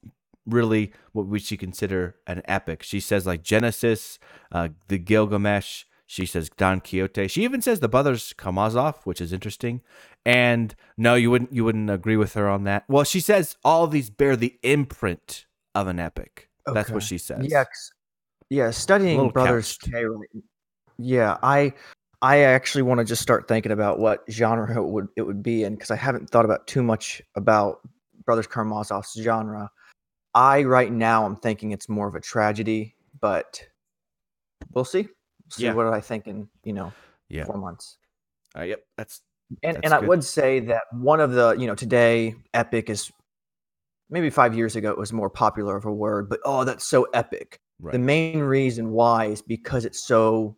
really 0.46 0.92
what 1.12 1.26
we 1.26 1.38
should 1.38 1.61
consider 1.61 2.16
an 2.26 2.42
epic. 2.46 2.83
She 2.83 3.00
says 3.00 3.26
like 3.26 3.42
Genesis, 3.42 4.18
uh, 4.50 4.70
the 4.88 4.98
Gilgamesh. 4.98 5.85
She 6.11 6.27
says 6.27 6.51
Don 6.57 6.81
Quixote. 6.81 7.29
She 7.29 7.44
even 7.44 7.62
says 7.62 7.79
the 7.79 7.88
Brothers 7.88 8.35
Karamazov, 8.37 8.96
which 9.05 9.20
is 9.20 9.33
interesting. 9.33 9.81
And 10.27 10.75
no, 10.96 11.14
you 11.14 11.31
wouldn't 11.31 11.53
you 11.53 11.64
wouldn't 11.64 11.88
agree 11.88 12.16
with 12.16 12.35
her 12.35 12.49
on 12.49 12.64
that. 12.64 12.83
Well, 12.88 13.05
she 13.05 13.20
says 13.20 13.57
all 13.64 13.85
of 13.85 13.92
these 13.92 14.11
bear 14.11 14.35
the 14.35 14.59
imprint 14.64 15.46
of 15.73 15.87
an 15.87 16.01
epic. 16.01 16.49
That's 16.66 16.90
what 16.90 17.05
she 17.05 17.16
says. 17.16 17.46
Yeah, 17.49 17.62
yeah. 18.49 18.73
Studying 18.73 19.29
Brothers 19.29 19.79
couched. 19.79 19.92
K. 19.92 20.05
right- 20.05 20.29
Yeah, 20.99 21.37
I 21.44 21.73
I 22.23 22.38
actually 22.38 22.83
want 22.83 22.99
to 22.99 23.05
just 23.05 23.23
start 23.23 23.46
thinking 23.46 23.70
about 23.70 24.01
what 24.01 24.25
genre 24.29 24.77
it 24.77 24.85
would 24.85 25.07
it 25.14 25.23
would 25.23 25.44
be 25.44 25.62
in 25.62 25.77
because 25.77 25.92
I 25.92 25.96
haven't 25.96 26.29
thought 26.29 26.44
about 26.44 26.66
too 26.66 26.83
much 26.83 27.23
about 27.37 27.83
Brothers 28.25 28.49
Karamazov's 28.49 29.12
genre. 29.14 29.70
I 30.35 30.64
right 30.64 30.90
now 30.90 31.25
I'm 31.25 31.37
thinking 31.37 31.70
it's 31.70 31.88
more 31.88 32.09
of 32.09 32.16
a 32.16 32.20
tragedy, 32.20 32.96
but 33.20 33.62
we'll 34.75 34.85
see. 34.85 35.07
See 35.51 35.65
Yeah. 35.65 35.75
what 35.75 35.87
I 35.87 36.01
think 36.01 36.27
in 36.27 36.49
you 36.65 36.73
know 36.73 36.93
Yeah. 37.29 37.45
four 37.45 37.59
months. 37.59 37.99
Uh, 38.57 38.63
yep. 38.63 38.85
That's 38.97 39.21
And 39.63 39.77
That's 39.77 39.85
and 39.85 39.95
I 39.95 39.99
would 39.99 40.23
say 40.25 40.61
that 40.61 40.83
one 40.93 41.21
of 41.21 41.33
the 41.33 41.57
you 41.59 41.67
know 41.67 41.75
today 41.75 42.35
epic 42.55 42.89
is 42.89 43.11
maybe 44.09 44.31
five 44.31 44.55
years 44.57 44.77
ago 44.77 44.91
it 44.91 44.99
was 44.99 45.13
more 45.13 45.31
popular 45.31 45.77
of 45.77 45.85
a 45.85 45.93
word, 45.93 46.29
but 46.29 46.41
oh 46.45 46.65
that's 46.65 46.87
so 46.87 47.05
epic. 47.15 47.59
right. 47.81 47.93
The 47.93 47.99
main 47.99 48.41
reason 48.41 48.91
why 48.93 49.27
is 49.27 49.43
because 49.43 49.85
it's 49.85 50.05
so 50.07 50.57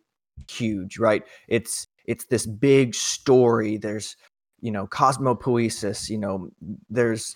huge, 0.49 0.99
right? 0.99 1.23
It's 1.47 1.87
it's 2.05 2.25
this 2.25 2.45
big 2.45 2.93
story. 2.95 3.77
There's 3.77 4.15
you 4.61 4.71
know 4.71 4.87
cosmopoiesis. 4.87 6.09
You 6.09 6.17
know 6.19 6.49
there's 6.89 7.35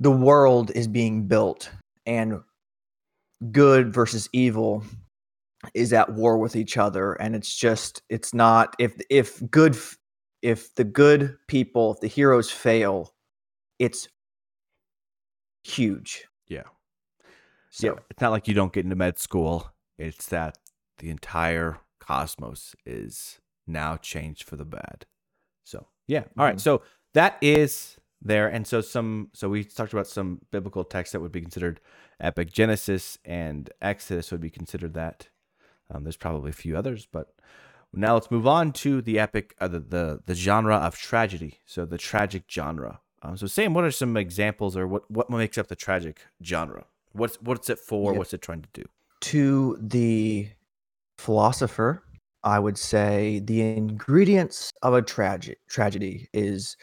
the 0.00 0.10
world 0.10 0.70
is 0.74 0.88
being 0.88 1.26
built 1.26 1.70
and 2.04 2.40
good 3.50 3.92
versus 3.94 4.28
evil 4.32 4.84
is 5.74 5.92
at 5.92 6.12
war 6.14 6.38
with 6.38 6.56
each 6.56 6.76
other 6.76 7.14
and 7.14 7.34
it's 7.36 7.54
just 7.54 8.02
it's 8.08 8.34
not 8.34 8.74
if 8.78 8.94
if 9.10 9.42
good 9.50 9.76
if 10.42 10.74
the 10.76 10.84
good 10.84 11.36
people 11.48 11.92
if 11.94 12.00
the 12.00 12.06
heroes 12.08 12.50
fail 12.50 13.12
it's 13.78 14.08
huge 15.64 16.26
yeah. 16.48 16.62
so 17.70 17.88
yeah. 17.88 17.92
It's 18.10 18.20
not 18.20 18.30
like 18.30 18.48
you 18.48 18.54
don't 18.54 18.72
get 18.72 18.84
into 18.84 18.96
med 18.96 19.18
school. 19.18 19.72
It's 19.98 20.26
that 20.28 20.58
the 20.98 21.10
entire 21.10 21.78
cosmos 22.00 22.74
is 22.84 23.40
now 23.66 23.96
changed 23.96 24.44
for 24.44 24.56
the 24.56 24.64
bad. 24.64 25.06
So 25.64 25.88
yeah. 26.06 26.24
All 26.38 26.44
right. 26.44 26.56
Mhm. 26.56 26.60
So 26.60 26.82
that 27.14 27.38
is 27.42 27.96
there, 28.22 28.48
and 28.48 28.66
so 28.66 28.80
some. 28.80 29.30
So 29.34 29.48
we 29.48 29.64
talked 29.64 29.92
about 29.92 30.06
some 30.06 30.40
biblical 30.52 30.84
texts 30.84 31.12
that 31.12 31.20
would 31.20 31.32
be 31.32 31.40
considered 31.40 31.80
epic. 32.20 32.52
Genesis 32.52 33.18
and 33.24 33.70
Exodus 33.82 34.30
would 34.32 34.40
be 34.40 34.50
considered 34.50 34.94
that. 34.94 35.28
Um, 35.90 36.04
there's 36.04 36.16
probably 36.16 36.50
a 36.50 36.54
few 36.54 36.76
others, 36.76 37.06
but 37.10 37.32
now 37.92 38.14
let's 38.14 38.30
move 38.30 38.46
on 38.46 38.72
to 38.72 39.00
the 39.00 39.18
epic, 39.18 39.54
uh, 39.60 39.68
the, 39.68 39.80
the 39.80 40.20
the 40.26 40.34
genre 40.34 40.76
of 40.76 40.96
tragedy. 40.96 41.60
So 41.64 41.84
the 41.84 41.98
tragic 41.98 42.44
genre. 42.50 43.00
Um, 43.22 43.36
so 43.36 43.46
Sam, 43.46 43.74
what 43.74 43.84
are 43.84 43.90
some 43.90 44.16
examples, 44.16 44.76
or 44.76 44.86
what 44.86 45.10
what 45.10 45.30
makes 45.30 45.58
up 45.58 45.68
the 45.68 45.76
tragic 45.76 46.20
genre? 46.42 46.84
What's 47.12 47.40
what's 47.40 47.70
it 47.70 47.78
for? 47.78 48.12
Yeah. 48.12 48.18
What's 48.18 48.34
it 48.34 48.42
trying 48.42 48.62
to 48.62 48.68
do? 48.72 48.84
To 49.22 49.78
the 49.80 50.48
philosopher, 51.18 52.02
I 52.44 52.58
would 52.58 52.76
say 52.76 53.40
the 53.40 53.62
ingredients 53.62 54.70
of 54.82 54.92
a 54.92 55.02
tragic 55.02 55.58
tragedy 55.68 56.28
is 56.32 56.76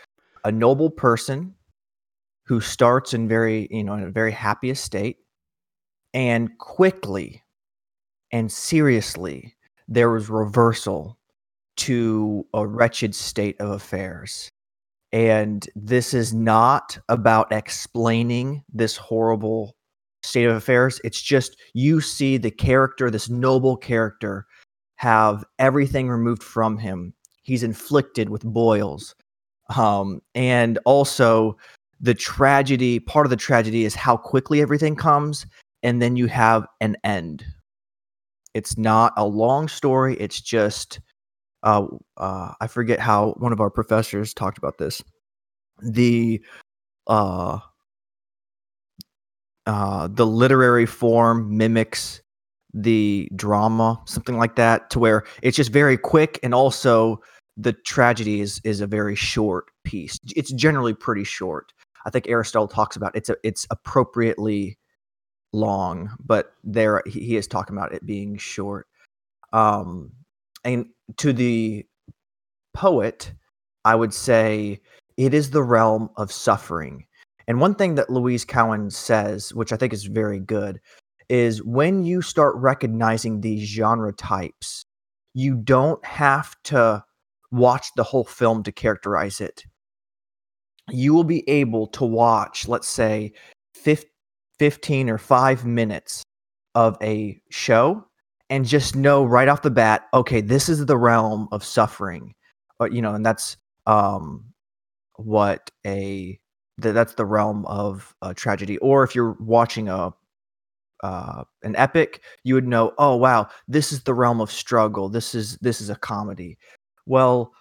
a 0.44 0.52
noble 0.52 0.90
person 0.90 1.54
who 2.46 2.60
starts 2.60 3.14
in 3.14 3.28
very, 3.28 3.68
you 3.70 3.84
know, 3.84 3.94
in 3.94 4.04
a 4.04 4.10
very 4.10 4.32
happy 4.32 4.74
state 4.74 5.18
and 6.14 6.58
quickly 6.58 7.43
and 8.34 8.52
seriously 8.52 9.56
there 9.88 10.10
was 10.10 10.28
reversal 10.28 11.18
to 11.78 12.46
a 12.54 12.68
wretched 12.68 13.16
state 13.16 13.56
of 13.62 13.70
affairs. 13.70 14.50
And 15.12 15.68
this 15.76 16.14
is 16.14 16.34
not 16.34 16.98
about 17.08 17.52
explaining 17.52 18.64
this 18.74 18.98
horrible 18.98 19.76
state 20.24 20.46
of 20.46 20.56
affairs. 20.56 21.00
It's 21.04 21.22
just 21.22 21.56
you 21.74 22.02
see 22.02 22.38
the 22.38 22.50
character, 22.50 23.12
this 23.12 23.30
noble 23.30 23.78
character, 23.78 24.48
have 24.96 25.44
everything 25.60 26.10
removed 26.10 26.42
from 26.42 26.78
him. 26.78 27.14
He's 27.44 27.62
inflicted 27.62 28.30
with 28.30 28.44
boils. 28.44 29.14
Um, 29.76 30.22
and 30.34 30.80
also, 30.86 31.58
the 32.00 32.16
tragedy 32.16 33.00
part 33.00 33.26
of 33.26 33.30
the 33.30 33.36
tragedy 33.36 33.86
is 33.86 33.96
how 33.96 34.18
quickly 34.18 34.62
everything 34.62 34.96
comes. 34.96 35.46
And 35.84 36.02
then 36.02 36.16
you 36.16 36.28
have 36.28 36.66
an 36.82 36.98
end. 37.04 37.46
It's 38.54 38.78
not 38.78 39.14
a 39.18 39.26
long 39.26 39.68
story. 39.68 40.16
It's 40.20 40.40
just, 40.42 41.00
uh, 41.64 41.86
uh, 42.18 42.54
I 42.60 42.68
forget 42.68 43.00
how 43.00 43.32
one 43.38 43.54
of 43.54 43.60
our 43.60 43.70
professors 43.70 44.34
talked 44.34 44.58
about 44.58 44.78
this. 44.78 45.02
The, 45.82 46.42
uh, 47.08 47.60
uh, 49.66 50.08
the 50.12 50.26
literary 50.26 50.86
form 50.86 51.58
mimics 51.58 52.22
the 52.74 53.30
drama, 53.36 54.02
something 54.06 54.38
like 54.38 54.56
that, 54.56 54.90
to 54.90 55.00
where 55.00 55.24
it's 55.42 55.56
just 55.56 55.72
very 55.72 55.98
quick 55.98 56.40
and 56.44 56.54
also 56.54 57.22
the 57.56 57.74
tragedy 57.74 58.42
is 58.42 58.60
is 58.64 58.82
a 58.82 58.88
very 58.88 59.16
short 59.16 59.66
piece. 59.84 60.18
It's 60.36 60.52
generally 60.52 60.94
pretty 60.94 61.24
short. 61.24 61.72
I 62.06 62.10
think 62.10 62.28
Aristotle 62.28 62.68
talks 62.68 62.96
about 62.96 63.16
it's 63.16 63.30
a, 63.30 63.36
it's 63.44 63.68
appropriately 63.70 64.78
long, 65.54 66.10
but 66.26 66.54
there 66.64 67.02
he, 67.06 67.38
is 67.38 67.48
talking 67.48 67.78
about 67.78 67.94
it 67.94 68.06
being 68.06 68.38
short. 68.38 68.88
Um, 69.54 70.12
and 70.66 70.88
to 71.18 71.32
the 71.32 71.86
poet, 72.74 73.32
I 73.86 73.96
would 73.96 74.14
say 74.14 74.82
it 75.18 75.34
is 75.34 75.52
the 75.52 75.64
realm 75.64 76.10
of 76.18 76.32
suffering. 76.32 77.06
And 77.48 77.60
one 77.60 77.76
thing 77.76 77.96
that 77.96 78.10
Louise 78.10 78.46
Cowan 78.46 78.90
says, 78.90 79.54
which 79.54 79.72
I 79.72 79.78
think 79.78 79.94
is 79.94 80.06
very 80.06 80.40
good, 80.40 80.80
is 81.30 81.64
when 81.64 82.04
you 82.04 82.22
start 82.22 82.56
recognizing 82.56 83.42
these 83.42 83.68
genre 83.68 84.14
types, 84.14 84.86
you 85.34 85.56
don't 85.56 86.04
have 86.06 86.56
to 86.64 87.04
watch 87.52 87.88
the 87.96 88.04
whole 88.04 88.24
film 88.24 88.64
to 88.64 88.72
characterize 88.72 89.40
it. 89.42 89.64
You 90.90 91.14
will 91.14 91.24
be 91.24 91.48
able 91.50 91.88
to 91.88 92.06
watch, 92.06 92.68
let's 92.68 92.88
say, 92.88 93.34
15 94.60 95.10
or 95.10 95.18
five 95.18 95.66
minutes 95.66 96.24
of 96.76 96.98
a 97.02 97.40
show 97.50 98.06
and 98.50 98.66
just 98.66 98.96
know 98.96 99.24
right 99.24 99.48
off 99.48 99.62
the 99.62 99.72
bat, 99.72 100.08
okay, 100.14 100.42
this 100.42 100.70
is 100.70 100.86
the 100.86 100.98
realm 100.98 101.48
of 101.52 101.64
suffering. 101.64 102.34
But, 102.80 102.94
you 102.94 103.02
know, 103.02 103.14
and 103.14 103.26
that's 103.26 103.58
um, 103.86 104.46
what 105.18 105.72
a 105.86 106.40
th- 106.82 106.94
that's 106.94 107.16
the 107.16 107.26
realm 107.26 107.66
of 107.66 108.16
uh, 108.22 108.34
tragedy. 108.34 108.78
Or 108.80 109.04
if 109.04 109.16
you're 109.16 109.38
watching 109.40 109.90
a 109.90 110.14
uh, 111.04 111.44
an 111.64 111.76
epic, 111.76 112.22
you 112.44 112.56
would 112.56 112.68
know, 112.68 112.94
oh 112.98 113.16
wow, 113.16 113.48
this 113.68 113.92
is 113.92 114.04
the 114.04 114.14
realm 114.14 114.40
of 114.40 114.52
struggle. 114.52 115.10
This 115.10 115.36
is 115.36 115.58
this 115.58 115.82
is 115.82 115.90
a 115.90 115.96
comedy. 115.96 116.58
Well, 117.06 117.54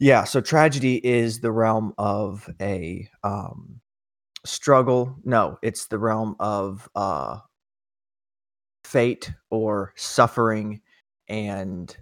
yeah. 0.00 0.24
So 0.24 0.40
tragedy 0.40 0.96
is 1.06 1.40
the 1.40 1.52
realm 1.52 1.92
of 1.98 2.48
a 2.60 3.08
um, 3.22 3.80
struggle. 4.44 5.16
No, 5.24 5.58
it's 5.62 5.86
the 5.86 5.98
realm 5.98 6.36
of 6.38 6.88
uh, 6.94 7.38
fate 8.84 9.32
or 9.50 9.92
suffering, 9.96 10.80
and 11.28 11.96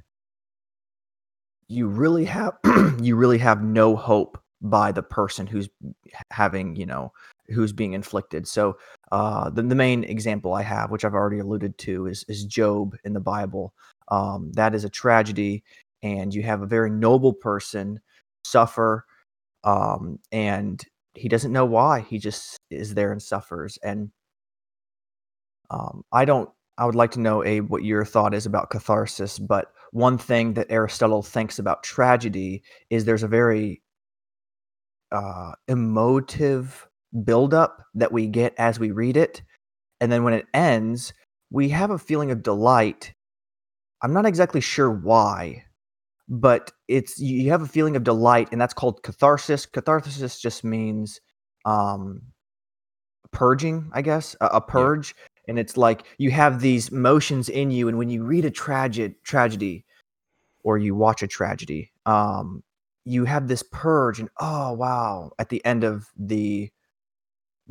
you 1.69 1.87
really 1.87 2.25
have 2.25 2.55
you 3.01 3.17
really 3.17 3.39
have 3.39 3.63
no 3.63 3.97
hope 3.97 4.39
by 4.61 4.93
the 4.93 5.03
person 5.03 5.47
who's 5.47 5.69
having 6.31 6.77
you 6.77 6.87
know 6.87 7.13
who's 7.49 7.73
being 7.73 7.93
inflicted. 7.93 8.47
So 8.47 8.79
uh, 9.11 9.51
the, 9.51 9.63
the 9.63 9.75
main 9.75 10.05
example 10.05 10.55
I 10.55 10.63
have, 10.63 10.91
which 10.91 11.05
I've 11.05 11.15
already 11.15 11.39
alluded 11.39 11.79
to, 11.79 12.07
is 12.07 12.25
is 12.29 12.45
Job 12.45 12.97
in 13.05 13.13
the 13.13 13.21
Bible. 13.21 13.75
Um, 14.09 14.53
that 14.53 14.75
is 14.75 14.85
a 14.85 14.91
tragedy, 14.91 15.65
and 16.03 16.35
you 16.35 16.43
have 16.43 16.63
a 16.63 16.67
very 16.67 16.91
noble 16.91 17.33
person 17.33 18.01
suffer, 18.45 19.07
um, 19.65 20.19
and 20.33 20.83
he 21.15 21.29
doesn't 21.29 21.53
know 21.53 21.65
why. 21.67 22.01
He 22.01 22.19
just 22.19 22.57
is 22.71 22.95
there 22.95 23.13
and 23.13 23.23
suffers. 23.23 23.79
And 23.83 24.11
um, 25.71 26.05
I 26.13 26.25
don't. 26.25 26.51
I 26.79 26.87
would 26.87 26.95
like 26.95 27.11
to 27.13 27.21
know, 27.21 27.45
Abe, 27.45 27.69
what 27.69 27.85
your 27.85 28.05
thought 28.05 28.33
is 28.33 28.47
about 28.47 28.71
catharsis. 28.71 29.39
But 29.39 29.73
one 29.91 30.17
thing 30.17 30.55
that 30.55 30.71
Aristotle 30.71 31.23
thinks 31.23 31.59
about 31.59 31.83
tragedy 31.83 32.63
is 32.89 33.05
there's 33.05 33.23
a 33.23 33.29
very 33.29 33.83
uh, 35.13 35.53
emotive 35.69 36.89
buildup 37.25 37.85
that 37.95 38.11
we 38.11 38.27
get 38.27 38.55
as 38.57 38.81
we 38.81 38.91
read 38.91 39.19
it. 39.19 39.43
And 40.01 40.11
then 40.11 40.25
when 40.25 40.33
it 40.33 40.47
ends, 40.55 41.13
we 41.51 41.69
have 41.69 41.91
a 41.91 41.99
feeling 41.99 42.31
of 42.31 42.43
delight. 42.43 43.13
I'm 44.03 44.15
not 44.15 44.27
exactly 44.27 44.63
sure 44.63 44.91
why, 44.91 45.65
but 46.33 46.73
it's 46.89 47.19
you 47.19 47.51
have 47.51 47.61
a 47.61 47.67
feeling 47.67 47.95
of 47.95 48.05
delight, 48.05 48.49
and 48.51 48.61
that's 48.61 48.73
called 48.73 49.03
catharsis. 49.03 49.67
Catharsis 49.67 50.41
just 50.41 50.65
means 50.65 51.21
um, 51.67 52.23
purging, 53.33 53.91
I 53.93 54.01
guess, 54.01 54.35
a, 54.41 54.47
a 54.47 54.61
purge. 54.61 55.15
Yeah. 55.17 55.27
And 55.49 55.59
it's 55.59 55.77
like 55.77 56.05
you 56.19 56.31
have 56.31 56.61
these 56.61 56.91
motions 56.91 57.51
in 57.51 57.71
you, 57.71 57.89
and 57.89 57.99
when 57.99 58.09
you 58.09 58.25
read 58.25 58.47
a 58.47 58.51
tragic 58.51 59.23
tragedy, 59.25 59.85
or 60.65 60.79
you 60.79 60.95
watch 60.95 61.23
a 61.23 61.27
tragedy, 61.27 61.93
um, 62.07 62.63
you 63.05 63.27
have 63.27 63.49
this 63.49 63.63
purge 63.71 64.19
and 64.21 64.29
oh 64.41 64.73
wow 64.73 65.31
at 65.39 65.49
the 65.49 65.65
end 65.65 65.85
of 65.85 66.07
the 66.17 66.71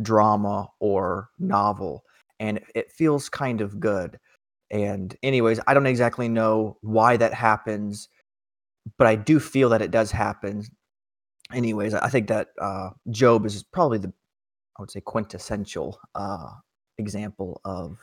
drama 0.02 0.68
or 0.80 1.30
novel 1.40 2.04
and 2.40 2.60
it 2.76 2.92
feels 2.92 3.30
kind 3.30 3.62
of 3.62 3.80
good 3.80 4.20
and 4.72 5.16
anyways 5.24 5.60
i 5.68 5.74
don't 5.74 5.86
exactly 5.86 6.28
know 6.28 6.78
why 6.82 7.18
that 7.18 7.34
happens 7.34 8.10
but 8.98 9.08
i 9.08 9.16
do 9.16 9.40
feel 9.40 9.70
that 9.70 9.82
it 9.82 9.92
does 9.92 10.12
happen 10.12 10.64
anyways 11.54 11.94
i 11.94 12.10
think 12.10 12.28
that 12.28 12.50
uh, 12.60 12.90
job 13.10 13.46
is 13.46 13.64
probably 13.64 13.98
the 13.98 14.12
i 14.78 14.82
would 14.82 14.92
say 14.92 15.02
quintessential 15.02 16.00
uh, 16.16 16.50
example 16.98 17.62
of 17.66 17.98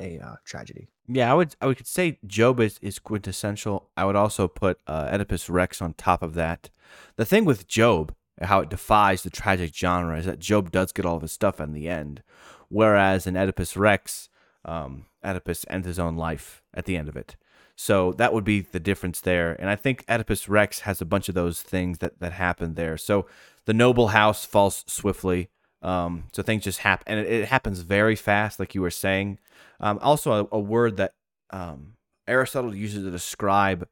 a 0.00 0.18
uh, 0.18 0.34
tragedy 0.44 0.88
yeah, 1.06 1.30
I 1.30 1.34
would 1.34 1.54
I 1.60 1.66
would 1.66 1.86
say 1.86 2.18
Job 2.26 2.60
is, 2.60 2.78
is 2.80 2.98
quintessential. 2.98 3.90
I 3.96 4.04
would 4.04 4.16
also 4.16 4.48
put 4.48 4.78
uh, 4.86 5.10
Oedipus 5.12 5.50
Rex 5.50 5.82
on 5.82 5.94
top 5.94 6.22
of 6.22 6.34
that. 6.34 6.70
The 7.16 7.26
thing 7.26 7.44
with 7.44 7.68
Job, 7.68 8.14
how 8.40 8.60
it 8.60 8.70
defies 8.70 9.22
the 9.22 9.30
tragic 9.30 9.74
genre, 9.74 10.18
is 10.18 10.24
that 10.24 10.38
Job 10.38 10.70
does 10.70 10.92
get 10.92 11.04
all 11.04 11.16
of 11.16 11.22
his 11.22 11.32
stuff 11.32 11.60
in 11.60 11.72
the 11.72 11.88
end, 11.88 12.22
whereas 12.68 13.26
in 13.26 13.36
Oedipus 13.36 13.76
Rex, 13.76 14.30
um, 14.64 15.04
Oedipus 15.22 15.66
ends 15.68 15.86
his 15.86 15.98
own 15.98 16.16
life 16.16 16.62
at 16.72 16.86
the 16.86 16.96
end 16.96 17.08
of 17.08 17.16
it. 17.16 17.36
So 17.76 18.12
that 18.12 18.32
would 18.32 18.44
be 18.44 18.60
the 18.60 18.80
difference 18.80 19.20
there. 19.20 19.54
And 19.58 19.68
I 19.68 19.76
think 19.76 20.04
Oedipus 20.08 20.48
Rex 20.48 20.80
has 20.80 21.00
a 21.00 21.04
bunch 21.04 21.28
of 21.28 21.34
those 21.34 21.62
things 21.62 21.98
that 21.98 22.20
that 22.20 22.32
happen 22.32 22.74
there. 22.74 22.96
So 22.96 23.26
the 23.64 23.74
noble 23.74 24.08
house 24.08 24.44
falls 24.44 24.84
swiftly. 24.86 25.48
Um, 25.82 26.24
so 26.32 26.42
things 26.42 26.64
just 26.64 26.78
happen, 26.78 27.04
and 27.08 27.26
it, 27.26 27.30
it 27.30 27.48
happens 27.48 27.80
very 27.80 28.16
fast, 28.16 28.58
like 28.58 28.74
you 28.74 28.80
were 28.80 28.90
saying. 28.90 29.38
Um, 29.80 29.98
also, 30.00 30.48
a, 30.50 30.56
a, 30.56 30.58
word 30.58 30.96
that 30.96 31.12
um, 31.50 31.96
Aristotle 32.26 32.74
uses 32.74 33.04
to 33.04 33.10
describe 33.10 33.86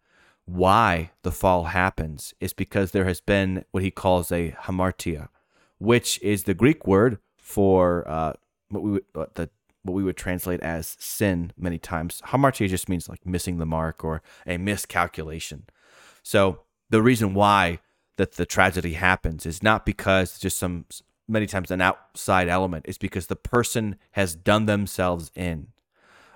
why 0.46 1.10
the 1.22 1.30
fall 1.30 1.64
happens 1.64 2.32
is 2.40 2.54
because 2.54 2.92
there 2.92 3.04
has 3.04 3.20
been 3.20 3.66
what 3.72 3.82
he 3.82 3.90
calls 3.90 4.32
a 4.32 4.52
hamartia, 4.62 5.28
which 5.78 6.18
is 6.22 6.44
the 6.44 6.54
Greek 6.54 6.86
word 6.86 7.18
for 7.36 8.08
uh, 8.08 8.32
what 8.70 8.82
we 8.82 8.90
would, 8.92 9.04
what 9.12 9.34
the 9.34 9.50
what 9.82 9.94
we 9.94 10.04
would 10.04 10.16
translate 10.16 10.60
as 10.60 10.96
sin 10.98 11.52
many 11.56 11.78
times. 11.78 12.22
Hamartia 12.26 12.68
just 12.68 12.88
means 12.88 13.08
like 13.08 13.26
missing 13.26 13.58
the 13.58 13.66
mark 13.66 14.04
or 14.04 14.22
a 14.46 14.58
miscalculation. 14.58 15.64
So 16.22 16.60
the 16.90 17.02
reason 17.02 17.34
why 17.34 17.80
that 18.16 18.32
the 18.32 18.46
tragedy 18.46 18.92
happens 18.92 19.46
is 19.46 19.62
not 19.62 19.84
because 19.86 20.38
just 20.38 20.58
some 20.58 20.84
many 21.28 21.46
times 21.46 21.70
an 21.70 21.80
outside 21.80 22.48
element. 22.48 22.84
It's 22.88 22.98
because 22.98 23.26
the 23.26 23.36
person 23.36 23.96
has 24.12 24.34
done 24.34 24.66
themselves 24.66 25.30
in. 25.34 25.68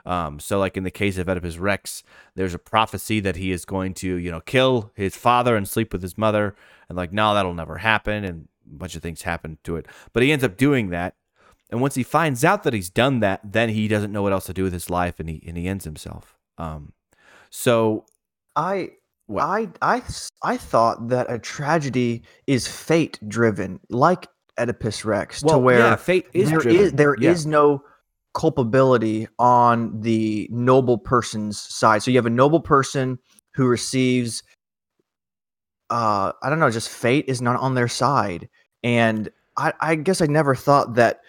Um, 0.05 0.39
so, 0.39 0.59
like 0.59 0.77
in 0.77 0.85
the 0.85 0.91
case 0.91 1.19
of 1.19 1.29
Oedipus 1.29 1.59
Rex, 1.59 2.05
there's 2.37 2.55
a 2.55 2.61
prophecy 2.61 3.19
that 3.21 3.37
he 3.37 3.51
is 3.51 3.65
going 3.65 3.93
to, 3.95 4.17
you 4.17 4.31
know, 4.31 4.41
kill 4.41 4.93
his 4.95 5.17
father 5.17 5.57
and 5.57 5.69
sleep 5.69 5.93
with 5.93 6.01
his 6.01 6.17
mother, 6.17 6.55
and 6.89 6.97
like, 6.97 7.13
no, 7.13 7.35
that'll 7.35 7.55
never 7.55 7.79
happen, 7.79 8.25
and 8.25 8.49
a 8.65 8.77
bunch 8.77 8.95
of 8.95 9.03
things 9.03 9.23
happen 9.23 9.59
to 9.65 9.75
it. 9.77 9.87
But 10.13 10.23
he 10.23 10.31
ends 10.31 10.45
up 10.45 10.57
doing 10.57 10.91
that, 10.91 11.17
and 11.71 11.81
once 11.81 11.95
he 11.95 12.03
finds 12.03 12.45
out 12.45 12.63
that 12.63 12.73
he's 12.73 12.91
done 12.91 13.21
that, 13.21 13.41
then 13.45 13.69
he 13.71 13.89
doesn't 13.89 14.13
know 14.13 14.23
what 14.23 14.33
else 14.33 14.47
to 14.47 14.55
do 14.55 14.63
with 14.63 14.73
his 14.73 14.89
life, 14.91 15.19
and 15.21 15.29
he 15.29 15.43
and 15.47 15.57
he 15.57 15.67
ends 15.69 15.85
himself. 15.85 16.37
Um, 16.59 16.93
so 17.51 18.07
I 18.55 18.91
What? 19.27 19.43
I 19.45 19.69
I 19.83 20.03
I 20.43 20.57
thought 20.57 21.09
that 21.09 21.31
a 21.31 21.39
tragedy 21.39 22.23
is 22.47 22.67
fate 22.69 23.19
driven, 23.29 23.81
like 23.91 24.29
Oedipus 24.59 25.05
Rex, 25.05 25.43
to 25.43 25.59
where 25.59 25.79
yeah, 25.79 25.97
fate 25.97 26.27
is 26.33 26.49
there 26.51 26.61
driven. 26.61 26.81
is 26.81 26.93
there 26.93 27.15
is 27.15 27.45
Yeah. 27.47 27.51
no 27.51 27.83
culpability 28.35 29.27
on 29.39 30.01
the 30.01 30.47
noble 30.51 30.99
person's 30.99 31.61
side. 31.61 32.03
So 32.03 32.11
you 32.11 32.19
have 32.19 32.27
a 32.27 32.31
noble 32.31 32.61
person 32.61 33.19
who 33.55 33.67
receives 33.67 34.43
uh 35.91 36.33
I 36.43 36.49
don't 36.51 36.59
know, 36.61 36.71
just 36.71 36.89
fate 36.89 37.25
is 37.29 37.41
not 37.43 37.59
on 37.61 37.75
their 37.75 37.89
side. 37.89 38.49
And 38.83 39.31
I, 39.57 39.73
I 39.81 39.95
guess 39.95 40.21
I 40.21 40.27
never 40.27 40.55
thought 40.55 40.95
that 40.95 41.21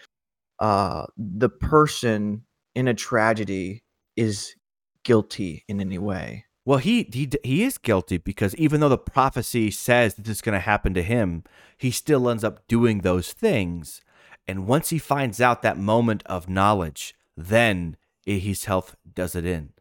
uh 0.60 1.05
the 1.18 1.49
person 1.49 2.45
in 2.76 2.88
a 2.88 2.93
tragedy 2.93 3.84
is 4.16 4.55
guilty 5.03 5.64
in 5.68 5.80
any 5.82 5.97
way. 5.97 6.45
Well, 6.66 6.80
he 6.80 7.08
he 7.14 7.30
he 7.43 7.64
is 7.64 7.78
guilty 7.78 8.18
because 8.18 8.53
even 8.55 8.82
though 8.82 8.89
the 8.89 8.97
prophecy 8.97 9.72
says 9.72 10.16
that 10.16 10.26
this 10.26 10.38
is 10.38 10.41
going 10.41 10.53
to 10.53 10.60
happen 10.60 10.93
to 10.95 11.03
him, 11.03 11.43
he 11.78 11.91
still 11.91 12.30
ends 12.30 12.43
up 12.43 12.68
doing 12.68 12.99
those 12.99 13.32
things. 13.32 14.01
And 14.47 14.68
once 14.68 14.89
he 14.89 14.99
finds 14.99 15.39
out 15.39 15.62
that 15.62 15.78
moment 15.78 16.24
of 16.26 16.49
knowledge, 16.49 17.16
then 17.38 17.95
his 18.26 18.66
health 18.66 18.95
does 19.14 19.36
it 19.36 19.45
in. 19.45 19.72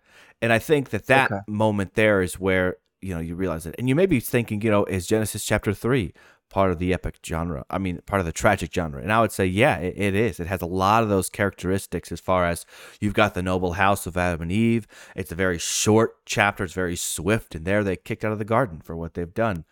And 0.40 0.52
I 0.52 0.58
think 0.60 0.90
that 0.90 1.06
that 1.06 1.32
Okay. 1.32 1.40
moment 1.48 1.94
there 1.94 2.22
is 2.22 2.38
where 2.38 2.76
you 3.00 3.14
know 3.14 3.20
you 3.20 3.34
realize 3.34 3.66
it. 3.66 3.74
And 3.78 3.88
you 3.88 3.96
may 3.96 4.06
be 4.06 4.20
thinking, 4.20 4.60
you 4.62 4.70
know, 4.70 4.84
is 4.84 5.08
Genesis 5.08 5.44
chapter 5.44 5.74
three 5.74 6.12
part 6.48 6.70
of 6.70 6.78
the 6.78 6.92
epic 6.92 7.16
genre? 7.24 7.64
I 7.70 7.78
mean, 7.78 8.00
part 8.06 8.20
of 8.20 8.26
the 8.26 8.32
tragic 8.32 8.72
genre. 8.72 9.00
And 9.00 9.12
I 9.12 9.20
would 9.20 9.32
say, 9.32 9.46
yeah, 9.46 9.76
it, 9.78 9.94
it 9.96 10.14
is. 10.14 10.40
It 10.40 10.46
has 10.46 10.62
a 10.62 10.66
lot 10.66 11.02
of 11.02 11.08
those 11.08 11.28
characteristics 11.28 12.10
as 12.12 12.20
far 12.20 12.46
as 12.46 12.66
you've 13.00 13.14
got 13.14 13.34
the 13.34 13.42
noble 13.42 13.74
house 13.74 14.06
of 14.06 14.16
Adam 14.16 14.42
and 14.42 14.52
Eve. 14.52 14.86
It's 15.14 15.32
a 15.32 15.36
very 15.36 15.58
short 15.58 16.24
chapter. 16.24 16.64
It's 16.64 16.72
very 16.72 16.96
swift, 16.96 17.54
and 17.54 17.64
there 17.64 17.84
they 17.84 17.96
kicked 17.96 18.24
out 18.24 18.32
of 18.32 18.38
the 18.38 18.44
garden 18.44 18.80
for 18.80 18.96
what 18.96 19.14
they've 19.14 19.34
done. 19.34 19.64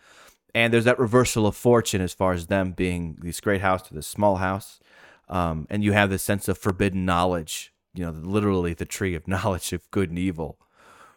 And 0.53 0.73
there's 0.73 0.85
that 0.85 0.99
reversal 0.99 1.45
of 1.45 1.55
fortune 1.55 2.01
as 2.01 2.13
far 2.13 2.31
as 2.31 2.47
them 2.47 2.71
being 2.71 3.17
this 3.21 3.41
great 3.41 3.59
house 3.61 3.81
to 3.83 3.93
this 3.93 4.07
small 4.07 4.37
house. 4.37 4.79
Um, 5.27 5.67
and 5.69 5.83
you 5.83 5.91
have 5.91 6.09
this 6.09 6.23
sense 6.23 6.47
of 6.47 6.57
forbidden 6.57 7.03
knowledge, 7.03 7.73
you 7.93 8.05
know, 8.05 8.11
literally 8.11 8.73
the 8.73 8.85
tree 8.85 9.15
of 9.15 9.27
knowledge 9.27 9.73
of 9.73 9.89
good 9.91 10.09
and 10.09 10.19
evil. 10.19 10.57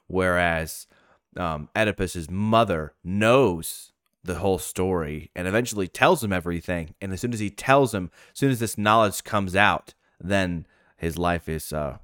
Whereas 0.08 0.88
um, 1.36 1.68
Oedipus's 1.76 2.28
mother 2.30 2.94
knows 3.04 3.92
the 4.28 4.36
whole 4.36 4.58
story 4.58 5.30
and 5.34 5.48
eventually 5.48 5.88
tells 5.88 6.22
him 6.22 6.32
everything. 6.32 6.94
And 7.00 7.12
as 7.12 7.20
soon 7.20 7.32
as 7.32 7.40
he 7.40 7.50
tells 7.50 7.94
him, 7.94 8.10
as 8.32 8.38
soon 8.38 8.50
as 8.50 8.60
this 8.60 8.78
knowledge 8.78 9.24
comes 9.24 9.56
out, 9.56 9.94
then 10.20 10.66
his 10.96 11.18
life 11.18 11.48
is 11.48 11.72
uh, 11.72 11.96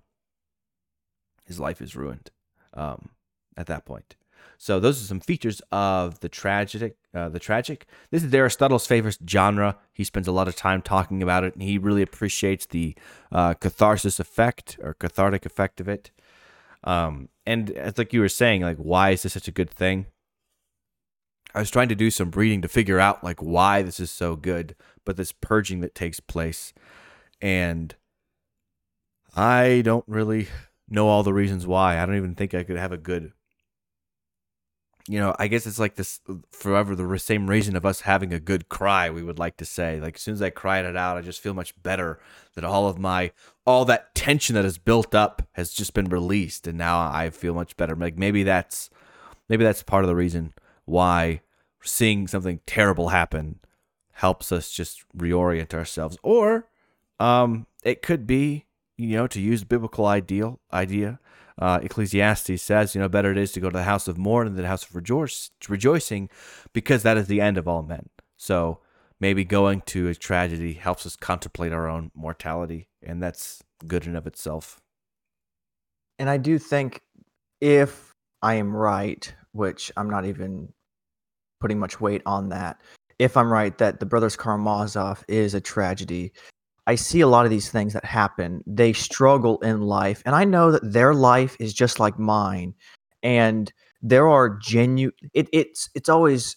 his 1.44 1.60
life 1.60 1.80
is 1.82 1.94
ruined 1.94 2.30
um, 2.72 3.10
at 3.56 3.66
that 3.66 3.84
point. 3.84 4.16
So 4.56 4.80
those 4.80 5.02
are 5.02 5.06
some 5.06 5.20
features 5.20 5.60
of 5.70 6.20
the 6.20 6.28
tragic. 6.28 6.96
Uh, 7.14 7.28
the 7.28 7.38
tragic. 7.38 7.86
This 8.10 8.24
is 8.24 8.32
Aristotle's 8.32 8.86
favorite 8.86 9.18
genre. 9.28 9.76
He 9.92 10.02
spends 10.02 10.26
a 10.26 10.32
lot 10.32 10.48
of 10.48 10.56
time 10.56 10.80
talking 10.80 11.22
about 11.22 11.44
it, 11.44 11.54
and 11.54 11.62
he 11.62 11.76
really 11.78 12.02
appreciates 12.02 12.66
the 12.66 12.96
uh, 13.30 13.54
catharsis 13.54 14.18
effect 14.18 14.78
or 14.82 14.94
cathartic 14.94 15.44
effect 15.44 15.80
of 15.80 15.88
it. 15.88 16.10
Um, 16.82 17.28
and 17.46 17.70
it's 17.70 17.98
like 17.98 18.12
you 18.12 18.20
were 18.20 18.28
saying, 18.28 18.62
like, 18.62 18.78
why 18.78 19.10
is 19.10 19.22
this 19.22 19.34
such 19.34 19.48
a 19.48 19.52
good 19.52 19.70
thing? 19.70 20.06
I 21.54 21.60
was 21.60 21.70
trying 21.70 21.88
to 21.88 21.94
do 21.94 22.10
some 22.10 22.32
reading 22.32 22.62
to 22.62 22.68
figure 22.68 22.98
out 22.98 23.22
like 23.22 23.40
why 23.40 23.82
this 23.82 24.00
is 24.00 24.10
so 24.10 24.34
good, 24.34 24.74
but 25.04 25.16
this 25.16 25.30
purging 25.32 25.80
that 25.80 25.94
takes 25.94 26.18
place, 26.18 26.72
and 27.40 27.94
I 29.36 29.82
don't 29.84 30.04
really 30.08 30.48
know 30.88 31.08
all 31.08 31.22
the 31.22 31.32
reasons 31.32 31.66
why. 31.66 32.00
I 32.00 32.06
don't 32.06 32.16
even 32.16 32.34
think 32.34 32.54
I 32.54 32.64
could 32.64 32.76
have 32.76 32.92
a 32.92 32.96
good. 32.96 33.32
You 35.06 35.20
know, 35.20 35.36
I 35.38 35.48
guess 35.48 35.66
it's 35.66 35.78
like 35.78 35.96
this 35.96 36.20
forever 36.50 36.96
the 36.96 37.18
same 37.18 37.48
reason 37.48 37.76
of 37.76 37.84
us 37.84 38.00
having 38.00 38.32
a 38.32 38.40
good 38.40 38.70
cry. 38.70 39.10
We 39.10 39.22
would 39.22 39.38
like 39.38 39.58
to 39.58 39.66
say, 39.66 40.00
like, 40.00 40.16
as 40.16 40.22
soon 40.22 40.32
as 40.32 40.40
I 40.40 40.48
cried 40.48 40.86
it 40.86 40.96
out, 40.96 41.18
I 41.18 41.20
just 41.20 41.42
feel 41.42 41.52
much 41.52 41.80
better. 41.82 42.18
That 42.54 42.64
all 42.64 42.88
of 42.88 42.98
my, 42.98 43.32
all 43.66 43.84
that 43.84 44.14
tension 44.14 44.54
that 44.54 44.64
has 44.64 44.78
built 44.78 45.14
up 45.14 45.46
has 45.52 45.72
just 45.72 45.92
been 45.92 46.08
released, 46.08 46.66
and 46.66 46.78
now 46.78 47.00
I 47.12 47.28
feel 47.28 47.52
much 47.52 47.76
better. 47.76 47.94
Like 47.94 48.16
maybe 48.16 48.44
that's, 48.44 48.88
maybe 49.48 49.62
that's 49.62 49.82
part 49.82 50.04
of 50.04 50.08
the 50.08 50.16
reason 50.16 50.54
why 50.84 51.40
seeing 51.82 52.26
something 52.26 52.60
terrible 52.66 53.10
happen 53.10 53.60
helps 54.12 54.52
us 54.52 54.70
just 54.70 55.04
reorient 55.16 55.74
ourselves. 55.74 56.16
Or 56.22 56.68
um 57.20 57.66
it 57.82 58.02
could 58.02 58.26
be 58.26 58.66
you 58.96 59.16
know 59.16 59.26
to 59.26 59.40
use 59.40 59.62
biblical 59.64 60.06
ideal 60.06 60.60
idea 60.72 61.20
uh, 61.58 61.78
ecclesiastes 61.82 62.60
says 62.62 62.94
you 62.94 63.00
know 63.00 63.08
better 63.08 63.30
it 63.30 63.38
is 63.38 63.52
to 63.52 63.60
go 63.60 63.70
to 63.70 63.76
the 63.76 63.84
house 63.84 64.08
of 64.08 64.18
mourning 64.18 64.54
than 64.54 64.62
the 64.62 64.68
house 64.68 64.84
of 64.84 64.94
rejoice, 64.94 65.50
rejoicing 65.68 66.28
because 66.72 67.02
that 67.02 67.16
is 67.16 67.26
the 67.28 67.40
end 67.40 67.56
of 67.56 67.68
all 67.68 67.82
men. 67.82 68.08
So 68.36 68.80
maybe 69.20 69.44
going 69.44 69.82
to 69.82 70.08
a 70.08 70.14
tragedy 70.14 70.74
helps 70.74 71.06
us 71.06 71.16
contemplate 71.16 71.72
our 71.72 71.88
own 71.88 72.10
mortality 72.14 72.88
and 73.02 73.22
that's 73.22 73.62
good 73.86 74.06
in 74.06 74.16
of 74.16 74.26
itself. 74.26 74.80
And 76.18 76.28
I 76.28 76.38
do 76.38 76.58
think 76.58 77.02
if 77.60 78.14
I 78.42 78.54
am 78.54 78.74
right, 78.74 79.32
which 79.54 79.90
I'm 79.96 80.10
not 80.10 80.26
even 80.26 80.72
putting 81.60 81.78
much 81.78 82.00
weight 82.00 82.22
on 82.26 82.50
that, 82.50 82.80
if 83.18 83.36
I'm 83.36 83.50
right 83.50 83.76
that 83.78 84.00
the 84.00 84.06
Brothers 84.06 84.36
Karamazov 84.36 85.24
is 85.28 85.54
a 85.54 85.60
tragedy, 85.60 86.32
I 86.86 86.96
see 86.96 87.20
a 87.20 87.28
lot 87.28 87.46
of 87.46 87.50
these 87.50 87.70
things 87.70 87.94
that 87.94 88.04
happen. 88.04 88.62
They 88.66 88.92
struggle 88.92 89.58
in 89.60 89.80
life, 89.80 90.22
and 90.26 90.34
I 90.34 90.44
know 90.44 90.70
that 90.72 90.92
their 90.92 91.14
life 91.14 91.56
is 91.58 91.72
just 91.72 91.98
like 91.98 92.18
mine. 92.18 92.74
And 93.22 93.72
there 94.02 94.28
are 94.28 94.50
genuine. 94.50 95.14
It, 95.32 95.48
it's 95.52 95.88
it's 95.94 96.08
always 96.10 96.56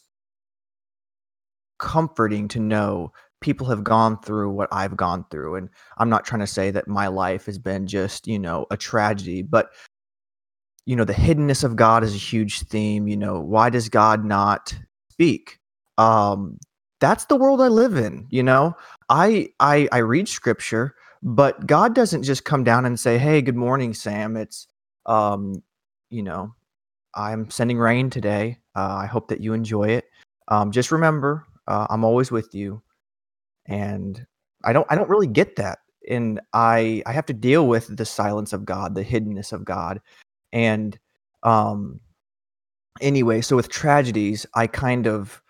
comforting 1.79 2.47
to 2.49 2.59
know 2.59 3.13
people 3.39 3.67
have 3.67 3.83
gone 3.83 4.19
through 4.21 4.51
what 4.51 4.67
I've 4.71 4.97
gone 4.97 5.25
through, 5.31 5.55
and 5.55 5.69
I'm 5.97 6.09
not 6.09 6.25
trying 6.25 6.41
to 6.41 6.47
say 6.47 6.71
that 6.71 6.87
my 6.87 7.07
life 7.07 7.45
has 7.45 7.57
been 7.59 7.87
just 7.87 8.27
you 8.27 8.39
know 8.39 8.65
a 8.71 8.75
tragedy, 8.75 9.43
but 9.43 9.69
you 10.87 10.95
know 10.95 11.03
the 11.03 11.13
hiddenness 11.13 11.65
of 11.65 11.75
God 11.75 12.01
is 12.05 12.15
a 12.15 12.17
huge 12.17 12.61
theme. 12.61 13.09
You 13.09 13.17
know 13.17 13.41
why 13.41 13.69
does 13.69 13.89
God 13.89 14.23
not 14.23 14.73
speak? 15.11 15.59
Um, 15.97 16.57
that's 17.01 17.25
the 17.25 17.35
world 17.35 17.59
I 17.59 17.67
live 17.67 17.97
in. 17.97 18.25
You 18.29 18.41
know, 18.41 18.73
I 19.09 19.49
I 19.59 19.89
I 19.91 19.97
read 19.97 20.29
scripture, 20.29 20.95
but 21.21 21.67
God 21.67 21.93
doesn't 21.93 22.23
just 22.23 22.45
come 22.45 22.63
down 22.63 22.85
and 22.85 22.97
say, 22.97 23.17
"Hey, 23.17 23.41
good 23.41 23.57
morning, 23.57 23.93
Sam." 23.93 24.37
It's 24.37 24.65
um, 25.05 25.61
you 26.09 26.23
know, 26.23 26.55
I'm 27.13 27.49
sending 27.49 27.77
rain 27.77 28.09
today. 28.09 28.59
Uh, 28.73 28.95
I 28.95 29.07
hope 29.07 29.27
that 29.27 29.41
you 29.41 29.51
enjoy 29.51 29.89
it. 29.89 30.05
Um, 30.47 30.71
just 30.71 30.93
remember, 30.93 31.45
uh, 31.67 31.87
I'm 31.89 32.05
always 32.05 32.31
with 32.31 32.55
you, 32.55 32.81
and 33.65 34.25
I 34.63 34.71
don't 34.71 34.87
I 34.89 34.95
don't 34.95 35.09
really 35.09 35.27
get 35.27 35.57
that, 35.57 35.79
and 36.09 36.39
I 36.53 37.03
I 37.05 37.11
have 37.11 37.25
to 37.25 37.33
deal 37.33 37.67
with 37.67 37.93
the 37.97 38.05
silence 38.05 38.53
of 38.53 38.63
God, 38.63 38.95
the 38.95 39.03
hiddenness 39.03 39.51
of 39.51 39.65
God, 39.65 39.99
and 40.51 40.97
um, 41.43 41.99
anyway, 43.01 43.41
so 43.41 43.55
with 43.55 43.69
tragedies, 43.69 44.45
I 44.55 44.67
kind 44.67 45.07
of 45.07 45.41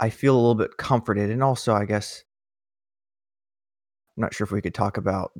I 0.00 0.10
feel 0.10 0.34
a 0.34 0.36
little 0.36 0.54
bit 0.54 0.76
comforted, 0.76 1.30
and 1.30 1.42
also 1.42 1.74
I 1.74 1.84
guess 1.84 2.24
I'm 4.16 4.22
not 4.22 4.34
sure 4.34 4.44
if 4.44 4.52
we 4.52 4.62
could 4.62 4.74
talk 4.74 4.96
about 4.96 5.32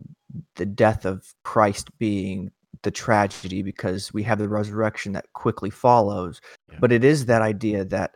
the 0.57 0.67
death 0.67 1.05
of 1.05 1.35
Christ 1.45 1.97
being 1.99 2.51
the 2.83 2.91
tragedy 2.91 3.63
because 3.63 4.13
we 4.13 4.23
have 4.25 4.39
the 4.39 4.49
resurrection 4.49 5.13
that 5.13 5.33
quickly 5.33 5.71
follows. 5.71 6.41
Yeah. 6.71 6.79
But 6.81 6.93
it 6.93 7.05
is 7.05 7.27
that 7.27 7.43
idea 7.43 7.85
that 7.87 8.13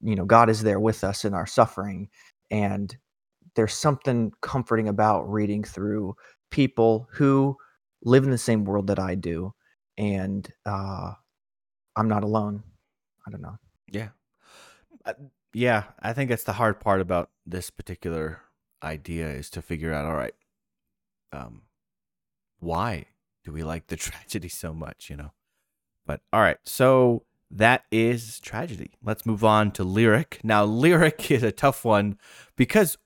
you 0.00 0.14
know 0.14 0.24
God 0.24 0.50
is 0.50 0.62
there 0.62 0.80
with 0.80 1.04
us 1.04 1.24
in 1.24 1.34
our 1.34 1.46
suffering, 1.46 2.08
and 2.50 2.96
there's 3.54 3.74
something 3.74 4.32
comforting 4.40 4.88
about 4.88 5.30
reading 5.30 5.64
through 5.64 6.14
people 6.50 7.08
who 7.12 7.56
live 8.04 8.24
in 8.24 8.30
the 8.30 8.38
same 8.38 8.64
world 8.64 8.86
that 8.88 8.98
I 8.98 9.14
do, 9.14 9.54
and 9.98 10.50
uh, 10.66 11.12
I'm 11.96 12.08
not 12.08 12.24
alone. 12.24 12.62
I 13.26 13.30
don't 13.30 13.42
know. 13.42 13.58
Yeah. 13.90 14.08
Uh, 15.04 15.14
yeah, 15.54 15.84
I 16.00 16.12
think 16.12 16.30
that's 16.30 16.44
the 16.44 16.54
hard 16.54 16.80
part 16.80 17.00
about 17.00 17.30
this 17.44 17.70
particular 17.70 18.40
idea 18.82 19.28
is 19.28 19.50
to 19.50 19.62
figure 19.62 19.92
out 19.92 20.06
all 20.06 20.16
right, 20.16 20.34
um, 21.32 21.62
why 22.58 23.06
do 23.44 23.52
we 23.52 23.62
like 23.62 23.88
the 23.88 23.96
tragedy 23.96 24.48
so 24.48 24.72
much, 24.72 25.10
you 25.10 25.16
know? 25.16 25.32
But 26.06 26.20
all 26.32 26.40
right, 26.40 26.58
so 26.64 27.24
that 27.50 27.84
is 27.92 28.40
tragedy. 28.40 28.92
Let's 29.04 29.26
move 29.26 29.44
on 29.44 29.72
to 29.72 29.84
lyric. 29.84 30.40
Now, 30.42 30.64
lyric 30.64 31.30
is 31.30 31.42
a 31.42 31.52
tough 31.52 31.84
one 31.84 32.18
because 32.56 32.96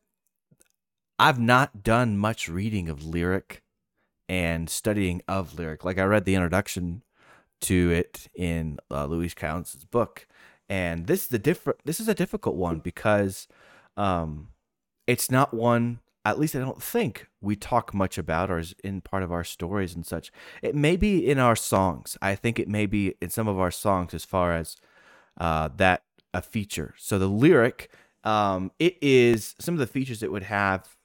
I've 1.18 1.40
not 1.40 1.82
done 1.82 2.16
much 2.16 2.48
reading 2.48 2.88
of 2.88 3.04
lyric 3.04 3.62
and 4.28 4.68
studying 4.68 5.22
of 5.28 5.58
lyric. 5.58 5.84
Like 5.84 5.98
I 5.98 6.04
read 6.04 6.24
the 6.24 6.34
introduction 6.34 7.02
to 7.62 7.90
it 7.90 8.28
in 8.34 8.78
uh, 8.90 9.06
Louise 9.06 9.34
Cowan's 9.34 9.74
book, 9.90 10.26
and 10.68 11.06
this 11.06 11.26
is 11.26 11.32
a 11.32 11.38
different. 11.38 11.80
This 11.84 12.00
is 12.00 12.08
a 12.08 12.14
difficult 12.14 12.56
one 12.56 12.78
because 12.80 13.48
um, 13.96 14.48
it's 15.06 15.30
not 15.30 15.54
one. 15.54 16.00
At 16.24 16.40
least 16.40 16.56
I 16.56 16.58
don't 16.58 16.82
think 16.82 17.28
we 17.40 17.54
talk 17.54 17.94
much 17.94 18.18
about 18.18 18.50
or 18.50 18.58
is 18.58 18.74
in 18.82 19.00
part 19.00 19.22
of 19.22 19.30
our 19.30 19.44
stories 19.44 19.94
and 19.94 20.04
such. 20.04 20.32
It 20.60 20.74
may 20.74 20.96
be 20.96 21.24
in 21.24 21.38
our 21.38 21.54
songs. 21.54 22.18
I 22.20 22.34
think 22.34 22.58
it 22.58 22.68
may 22.68 22.86
be 22.86 23.14
in 23.22 23.30
some 23.30 23.46
of 23.46 23.60
our 23.60 23.70
songs 23.70 24.12
as 24.12 24.24
far 24.24 24.52
as 24.52 24.76
uh, 25.38 25.68
that 25.76 26.02
a 26.34 26.42
feature. 26.42 26.94
So 26.98 27.18
the 27.18 27.28
lyric, 27.28 27.90
um, 28.24 28.72
it 28.78 28.96
is 29.00 29.54
some 29.60 29.74
of 29.74 29.78
the 29.78 29.86
features 29.86 30.22
it 30.22 30.32
would 30.32 30.42
have, 30.44 30.95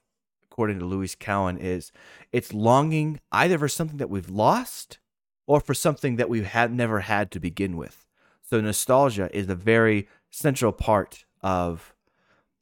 according 0.52 0.78
to 0.78 0.84
Louise 0.84 1.14
Cowan, 1.14 1.56
is 1.56 1.92
it's 2.30 2.52
longing 2.52 3.20
either 3.32 3.58
for 3.58 3.68
something 3.68 3.96
that 3.96 4.10
we've 4.10 4.28
lost 4.28 4.98
or 5.46 5.60
for 5.60 5.72
something 5.72 6.16
that 6.16 6.28
we 6.28 6.42
had 6.42 6.70
never 6.70 7.00
had 7.00 7.30
to 7.30 7.40
begin 7.40 7.74
with. 7.74 8.04
So 8.42 8.60
nostalgia 8.60 9.34
is 9.34 9.48
a 9.48 9.54
very 9.54 10.08
central 10.30 10.72
part 10.72 11.24
of 11.40 11.94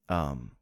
um 0.08 0.52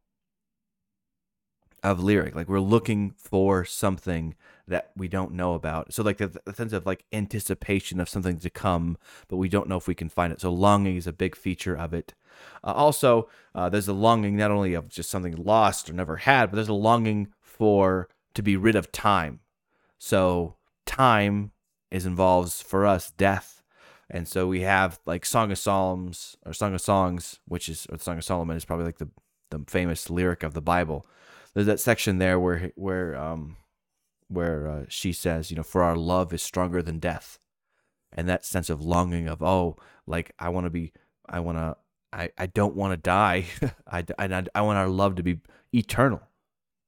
of 1.82 2.02
lyric. 2.02 2.34
Like 2.34 2.48
we're 2.48 2.60
looking 2.60 3.10
for 3.10 3.62
something 3.66 4.34
that 4.68 4.90
we 4.96 5.08
don't 5.08 5.32
know 5.32 5.54
about. 5.54 5.92
So 5.92 6.02
like 6.02 6.18
the, 6.18 6.40
the 6.44 6.54
sense 6.54 6.72
of 6.72 6.86
like 6.86 7.04
anticipation 7.12 8.00
of 8.00 8.08
something 8.08 8.38
to 8.38 8.50
come, 8.50 8.96
but 9.28 9.36
we 9.36 9.48
don't 9.48 9.68
know 9.68 9.76
if 9.76 9.88
we 9.88 9.94
can 9.94 10.08
find 10.08 10.32
it. 10.32 10.40
So 10.40 10.52
longing 10.52 10.96
is 10.96 11.06
a 11.06 11.12
big 11.12 11.34
feature 11.36 11.74
of 11.74 11.92
it. 11.92 12.14
Uh, 12.62 12.72
also, 12.72 13.28
uh, 13.54 13.68
there's 13.68 13.88
a 13.88 13.92
longing 13.92 14.36
not 14.36 14.50
only 14.50 14.74
of 14.74 14.88
just 14.88 15.10
something 15.10 15.34
lost 15.36 15.90
or 15.90 15.92
never 15.92 16.16
had, 16.16 16.50
but 16.50 16.56
there's 16.56 16.68
a 16.68 16.74
longing 16.74 17.28
for 17.40 18.08
to 18.34 18.42
be 18.42 18.56
rid 18.56 18.76
of 18.76 18.92
time. 18.92 19.40
So 19.98 20.56
time 20.86 21.50
is 21.90 22.06
involves 22.06 22.62
for 22.62 22.86
us 22.86 23.10
death. 23.10 23.62
And 24.10 24.26
so 24.26 24.46
we 24.46 24.60
have 24.62 25.00
like 25.04 25.26
Song 25.26 25.50
of 25.50 25.58
Psalms 25.58 26.36
or 26.46 26.52
Song 26.52 26.74
of 26.74 26.80
Songs, 26.80 27.40
which 27.46 27.68
is 27.68 27.86
or 27.90 27.98
Song 27.98 28.18
of 28.18 28.24
Solomon 28.24 28.56
is 28.56 28.64
probably 28.64 28.86
like 28.86 28.98
the 28.98 29.10
the 29.50 29.64
famous 29.66 30.10
lyric 30.10 30.42
of 30.42 30.54
the 30.54 30.60
Bible. 30.60 31.06
There's 31.54 31.66
that 31.66 31.80
section 31.80 32.18
there 32.18 32.38
where 32.38 32.72
where 32.74 33.16
um 33.16 33.56
where 34.28 34.68
uh, 34.68 34.84
she 34.88 35.12
says, 35.12 35.50
you 35.50 35.56
know, 35.56 35.62
for 35.62 35.82
our 35.82 35.96
love 35.96 36.32
is 36.32 36.42
stronger 36.42 36.82
than 36.82 36.98
death. 36.98 37.38
And 38.12 38.28
that 38.28 38.44
sense 38.44 38.70
of 38.70 38.82
longing 38.82 39.28
of 39.28 39.42
oh, 39.42 39.76
like 40.06 40.32
I 40.38 40.48
want 40.48 40.64
to 40.64 40.70
be 40.70 40.92
I 41.28 41.40
want 41.40 41.58
to 41.58 41.76
I, 42.12 42.30
I 42.38 42.46
don't 42.46 42.74
want 42.74 42.92
to 42.92 42.96
die. 42.96 43.46
I, 43.86 44.04
I, 44.18 44.44
I 44.54 44.62
want 44.62 44.78
our 44.78 44.88
love 44.88 45.16
to 45.16 45.22
be 45.22 45.40
eternal 45.74 46.22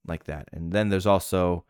like 0.07 0.25
that. 0.25 0.49
And 0.53 0.73
then 0.73 0.89
there's 0.89 1.07
also 1.07 1.65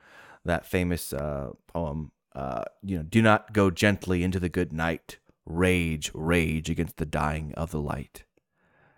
that 0.44 0.66
famous 0.66 1.12
uh, 1.12 1.50
poem 1.66 2.12
uh, 2.34 2.62
you 2.82 2.96
know, 2.96 3.02
do 3.02 3.22
not 3.22 3.52
go 3.52 3.70
gently 3.70 4.22
into 4.22 4.38
the 4.38 4.48
good 4.48 4.72
night. 4.72 5.18
Rage, 5.46 6.10
rage 6.14 6.70
against 6.70 6.96
the 6.98 7.06
dying 7.06 7.52
of 7.56 7.72
the 7.72 7.80
light. 7.80 8.24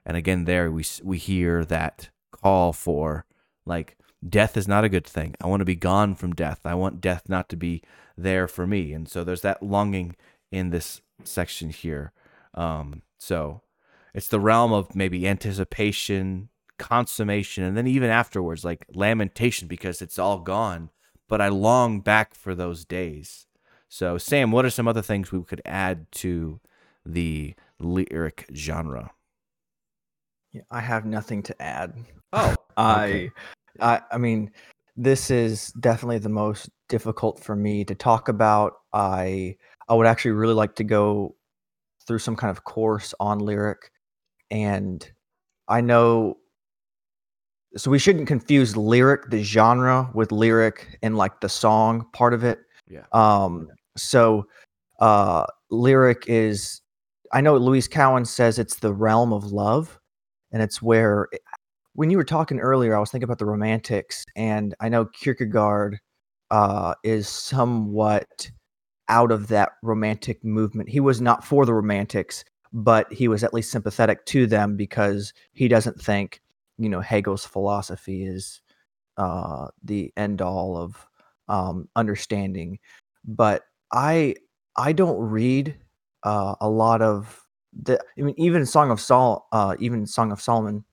And 0.05 0.17
again, 0.17 0.45
there 0.45 0.71
we 0.71 0.85
we 1.03 1.17
hear 1.17 1.65
that 1.65 2.11
call 2.31 2.73
for 2.73 3.25
like 3.65 3.97
death 4.27 4.57
is 4.57 4.69
not 4.69 4.85
a 4.85 4.89
good 4.89 5.07
thing. 5.07 5.35
I 5.41 5.47
want 5.47 5.61
to 5.61 5.67
be 5.67 5.75
gone 5.75 6.15
from 6.15 6.35
death. 6.35 6.61
I 6.65 6.75
want 6.75 7.01
death 7.01 7.29
not 7.29 7.49
to 7.51 7.57
be 7.57 7.83
there 8.17 8.49
for 8.49 8.67
me. 8.67 8.93
And 8.93 9.09
so 9.09 9.25
there's 9.25 9.43
that 9.43 9.63
longing 9.63 10.17
in 10.51 10.71
this 10.71 11.01
section 11.25 11.71
here. 11.71 12.13
Um, 12.55 13.03
so 13.19 13.63
it's 14.15 14.29
the 14.29 14.41
realm 14.41 14.73
of 14.73 14.95
maybe 14.95 15.27
anticipation, 15.27 16.51
consummation, 16.79 17.65
and 17.65 17.77
then 17.77 17.87
even 17.87 18.11
afterwards, 18.11 18.65
like 18.65 18.87
lamentation 18.95 19.69
because 19.69 20.03
it's 20.03 20.19
all 20.19 20.39
gone 20.41 20.91
but 21.33 21.41
I 21.41 21.49
long 21.49 22.01
back 22.01 22.35
for 22.35 22.55
those 22.55 22.85
days. 22.85 23.47
So, 23.89 24.19
Sam, 24.19 24.53
what 24.53 24.67
are 24.67 24.71
some 24.71 24.87
other 24.87 25.01
things 25.01 25.33
we 25.33 25.43
could 25.43 25.63
add 25.65 26.13
to 26.13 26.61
the 27.07 27.55
lyric 27.79 28.45
genre? 28.55 29.13
Yeah, 30.53 30.61
I 30.71 30.81
have 30.81 31.07
nothing 31.07 31.43
to 31.45 31.63
add. 31.63 31.95
Oh, 32.35 32.55
I, 32.77 33.31
I, 33.81 34.01
I 34.11 34.19
mean, 34.19 34.51
this 34.97 35.31
is 35.31 35.69
definitely 35.81 36.19
the 36.19 36.29
most 36.29 36.69
difficult 36.89 37.43
for 37.43 37.57
me 37.57 37.85
to 37.85 37.95
talk 37.95 38.29
about. 38.29 38.75
I, 38.93 39.57
I 39.89 39.95
would 39.95 40.07
actually 40.07 40.33
really 40.33 40.55
like 40.55 40.75
to 40.77 40.85
go 40.85 41.35
through 42.07 42.19
some 42.19 42.37
kind 42.37 42.51
of 42.51 42.65
course 42.65 43.15
on 43.21 43.39
lyric, 43.39 43.91
and 44.51 45.09
I 45.69 45.81
know 45.81 46.39
so 47.75 47.91
we 47.91 47.99
shouldn't 47.99 48.29
confuse 48.29 48.77
lyric 48.77 49.31
the 49.31 49.43
genre 49.43 50.11
with 50.13 50.31
lyric 50.31 50.99
and 51.03 51.17
like 51.17 51.41
the 51.41 51.49
song 51.49 52.07
part 52.13 52.35
of 52.35 52.45
it. 52.45 52.59
Yeah. 52.87 53.07
Um 53.13 53.69
so 53.97 54.47
uh 55.01 55.45
lyric 55.71 56.25
is 56.29 56.81
i 57.33 57.41
know 57.41 57.57
louise 57.57 57.89
cowan 57.89 58.25
says 58.25 58.59
it's 58.59 58.77
the 58.77 58.93
realm 58.93 59.33
of 59.33 59.51
love 59.53 59.99
and 60.53 60.63
it's 60.63 60.81
where 60.81 61.29
when 61.95 62.11
you 62.11 62.17
were 62.17 62.25
talking 62.25 62.61
earlier 62.61 62.97
i 62.97 63.01
was 63.01 63.11
thinking 63.11 63.25
about 63.25 63.39
the 63.39 63.47
romantics 63.47 64.25
and 64.37 64.75
i 64.81 64.89
know 64.89 65.05
kierkegaard 65.07 65.99
uh 66.51 66.95
is 67.05 67.29
somewhat 67.29 68.51
out 69.09 69.33
of 69.33 69.49
that 69.49 69.73
romantic 69.83 70.43
movement 70.45 70.89
he 70.89 71.01
was 71.01 71.21
not 71.21 71.45
for 71.45 71.67
the 71.67 71.75
romantics 71.75 72.45
but 72.73 73.13
he 73.13 73.29
was 73.29 73.45
at 73.45 73.53
least 73.53 73.71
sympathetic 73.71 74.25
to 74.25 74.47
them 74.47 74.77
because 74.77 75.33
he 75.53 75.69
doesn't 75.69 76.01
think 76.01 76.41
you 76.79 76.89
know 76.89 77.01
Hegel's 77.01 77.45
philosophy 77.45 78.25
is 78.25 78.61
uh, 79.17 79.69
the 79.85 80.13
end 80.17 80.41
all 80.41 80.77
of 80.77 81.09
um, 81.49 81.89
understanding. 81.97 82.79
But 83.25 83.63
I 83.93 84.35
I 84.77 84.93
don't 84.93 85.19
read 85.19 85.77
uh, 86.23 86.57
a 86.61 86.69
lot 86.69 87.03
of 87.03 87.47
the. 87.73 88.01
I 88.19 88.23
mean, 88.23 88.35
even 88.39 88.67
Song 88.67 88.91
of 88.91 89.01
Sol, 89.01 89.47
uh, 89.53 89.77
even 89.79 90.07
Song 90.07 90.33
of 90.33 90.41
Solomon. 90.41 90.85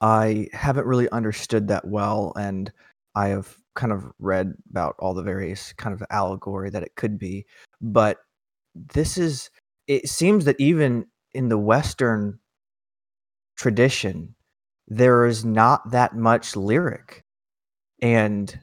I 0.00 0.48
haven't 0.52 0.86
really 0.86 1.08
understood 1.10 1.68
that 1.68 1.86
well, 1.86 2.32
and 2.36 2.70
I 3.14 3.28
have 3.28 3.56
kind 3.74 3.92
of 3.92 4.12
read 4.18 4.54
about 4.70 4.96
all 4.98 5.14
the 5.14 5.22
various 5.22 5.72
kind 5.74 5.94
of 5.94 6.02
allegory 6.10 6.70
that 6.70 6.82
it 6.82 6.96
could 6.96 7.18
be. 7.18 7.46
But 7.80 8.18
this 8.74 9.18
is. 9.18 9.50
It 9.86 10.08
seems 10.08 10.44
that 10.46 10.56
even 10.58 11.06
in 11.32 11.48
the 11.48 11.58
Western 11.58 12.40
tradition, 13.56 14.34
there 14.88 15.26
is 15.26 15.44
not 15.44 15.90
that 15.90 16.16
much 16.16 16.56
lyric. 16.56 17.24
And 18.02 18.58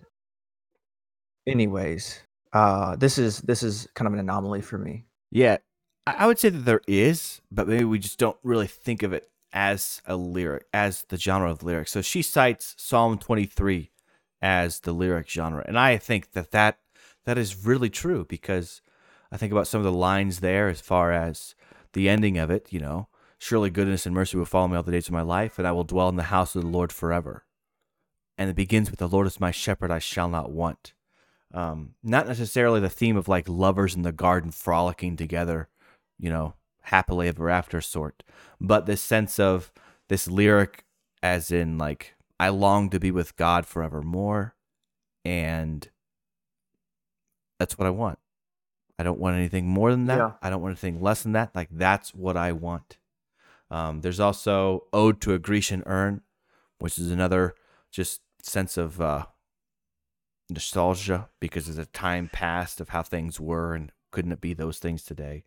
anyways, 1.48 2.22
uh 2.54 2.96
this 2.96 3.18
is 3.18 3.40
this 3.42 3.64
is 3.64 3.88
kind 3.96 4.08
of 4.08 4.14
an 4.14 4.20
anomaly 4.20 4.62
for 4.62 4.78
me. 4.78 5.06
Yeah. 5.32 5.58
I 6.06 6.28
would 6.28 6.38
say 6.38 6.50
that 6.50 6.66
there 6.66 6.82
is, 6.86 7.42
but 7.50 7.68
maybe 7.68 7.86
we 7.86 7.98
just 7.98 8.20
don't 8.20 8.38
really 8.44 8.68
think 8.68 9.04
of 9.04 9.14
it 9.14 9.30
as 9.54 10.02
a 10.06 10.16
lyric, 10.16 10.66
as 10.74 11.06
the 11.08 11.18
genre 11.18 11.50
of 11.50 11.64
lyrics. 11.64 11.92
So 11.92 12.02
she 12.02 12.22
cites 12.22 12.76
Psalm 12.78 13.18
23 13.18 13.92
as 14.42 14.82
the 14.82 14.92
lyric 14.92 15.30
genre. 15.30 15.64
And 15.66 15.80
I 15.80 15.98
think 15.98 16.32
that 16.32 16.52
that, 16.52 16.80
that 17.26 17.38
is 17.38 17.66
really 17.66 17.90
true 17.90 18.26
because 18.28 18.82
I 19.32 19.38
think 19.38 19.52
about 19.52 19.68
some 19.68 19.80
of 19.80 19.86
the 19.86 19.92
lines 19.92 20.40
there 20.42 20.68
as 20.68 20.82
far 20.82 21.12
as 21.12 21.56
the 21.94 22.10
ending 22.10 22.38
of 22.38 22.50
it, 22.50 22.74
you 22.74 22.80
know, 22.80 23.08
Surely 23.44 23.70
goodness 23.70 24.06
and 24.06 24.16
mercy 24.16 24.38
will 24.38 24.46
follow 24.46 24.70
me 24.70 24.78
all 24.78 24.84
the 24.84 24.92
days 24.94 25.08
of 25.08 25.12
my 25.12 25.22
life, 25.22 25.60
and 25.60 25.68
I 25.68 25.74
will 25.74 25.84
dwell 25.84 26.08
in 26.08 26.16
the 26.16 26.24
house 26.24 26.56
of 26.56 26.62
the 26.62 26.68
Lord 26.70 26.94
forever. 26.94 27.44
And 28.38 28.50
it 28.50 28.56
begins 28.56 28.90
with 28.90 29.02
the 29.02 29.08
Lord 29.10 29.28
is 29.28 29.38
my 29.38 29.52
shepherd, 29.52 29.92
I 29.92 30.00
shall 30.00 30.30
not 30.30 30.50
want. 30.50 30.94
Um, 31.54 31.96
not 32.02 32.26
necessarily 32.26 32.80
the 32.80 32.90
theme 32.90 33.18
of 33.18 33.28
like 33.28 33.50
lovers 33.50 33.96
in 33.96 34.04
the 34.04 34.14
garden 34.14 34.52
frolicking 34.52 35.18
together, 35.18 35.68
you 36.18 36.30
know, 36.30 36.54
happily 36.84 37.28
ever 37.28 37.50
after 37.50 37.82
sort, 37.82 38.24
but 38.60 38.86
this 38.86 39.02
sense 39.02 39.40
of 39.40 39.72
this 40.10 40.28
lyric 40.28 40.86
as 41.22 41.52
in 41.52 41.78
like 41.78 42.16
I 42.40 42.50
long 42.50 42.90
to 42.90 43.00
be 43.00 43.12
with 43.12 43.38
God 43.38 43.66
forevermore, 43.66 44.56
and 45.24 45.88
that's 47.60 47.78
what 47.78 47.88
I 47.88 47.92
want. 47.92 48.20
I 49.00 49.04
don't 49.04 49.20
want 49.20 49.38
anything 49.38 49.68
more 49.68 49.92
than 49.92 50.06
that. 50.06 50.18
Yeah. 50.18 50.32
I 50.42 50.50
don't 50.50 50.62
want 50.62 50.72
anything 50.72 51.02
less 51.02 51.24
than 51.24 51.32
that. 51.34 51.56
Like 51.56 51.70
that's 51.72 52.14
what 52.14 52.38
I 52.38 52.52
want. 52.52 52.98
Um, 53.72 54.02
there's 54.02 54.20
also 54.20 54.86
Ode 54.94 55.20
to 55.22 55.34
a 55.34 55.40
Grecian 55.40 55.84
Urn, 55.86 56.22
which 56.80 57.00
is 57.00 57.10
another 57.10 57.56
just 57.92 58.22
sense 58.42 58.78
of 58.78 59.02
uh, 59.02 59.26
nostalgia 60.50 61.30
because 61.40 61.68
of 61.68 61.76
the 61.76 61.86
time 61.86 62.30
past 62.32 62.80
of 62.80 62.90
how 62.90 63.02
things 63.02 63.40
were 63.40 63.74
and 63.74 63.92
couldn't 64.12 64.32
it 64.32 64.42
be 64.42 64.54
those 64.54 64.78
things 64.78 65.04
today. 65.04 65.46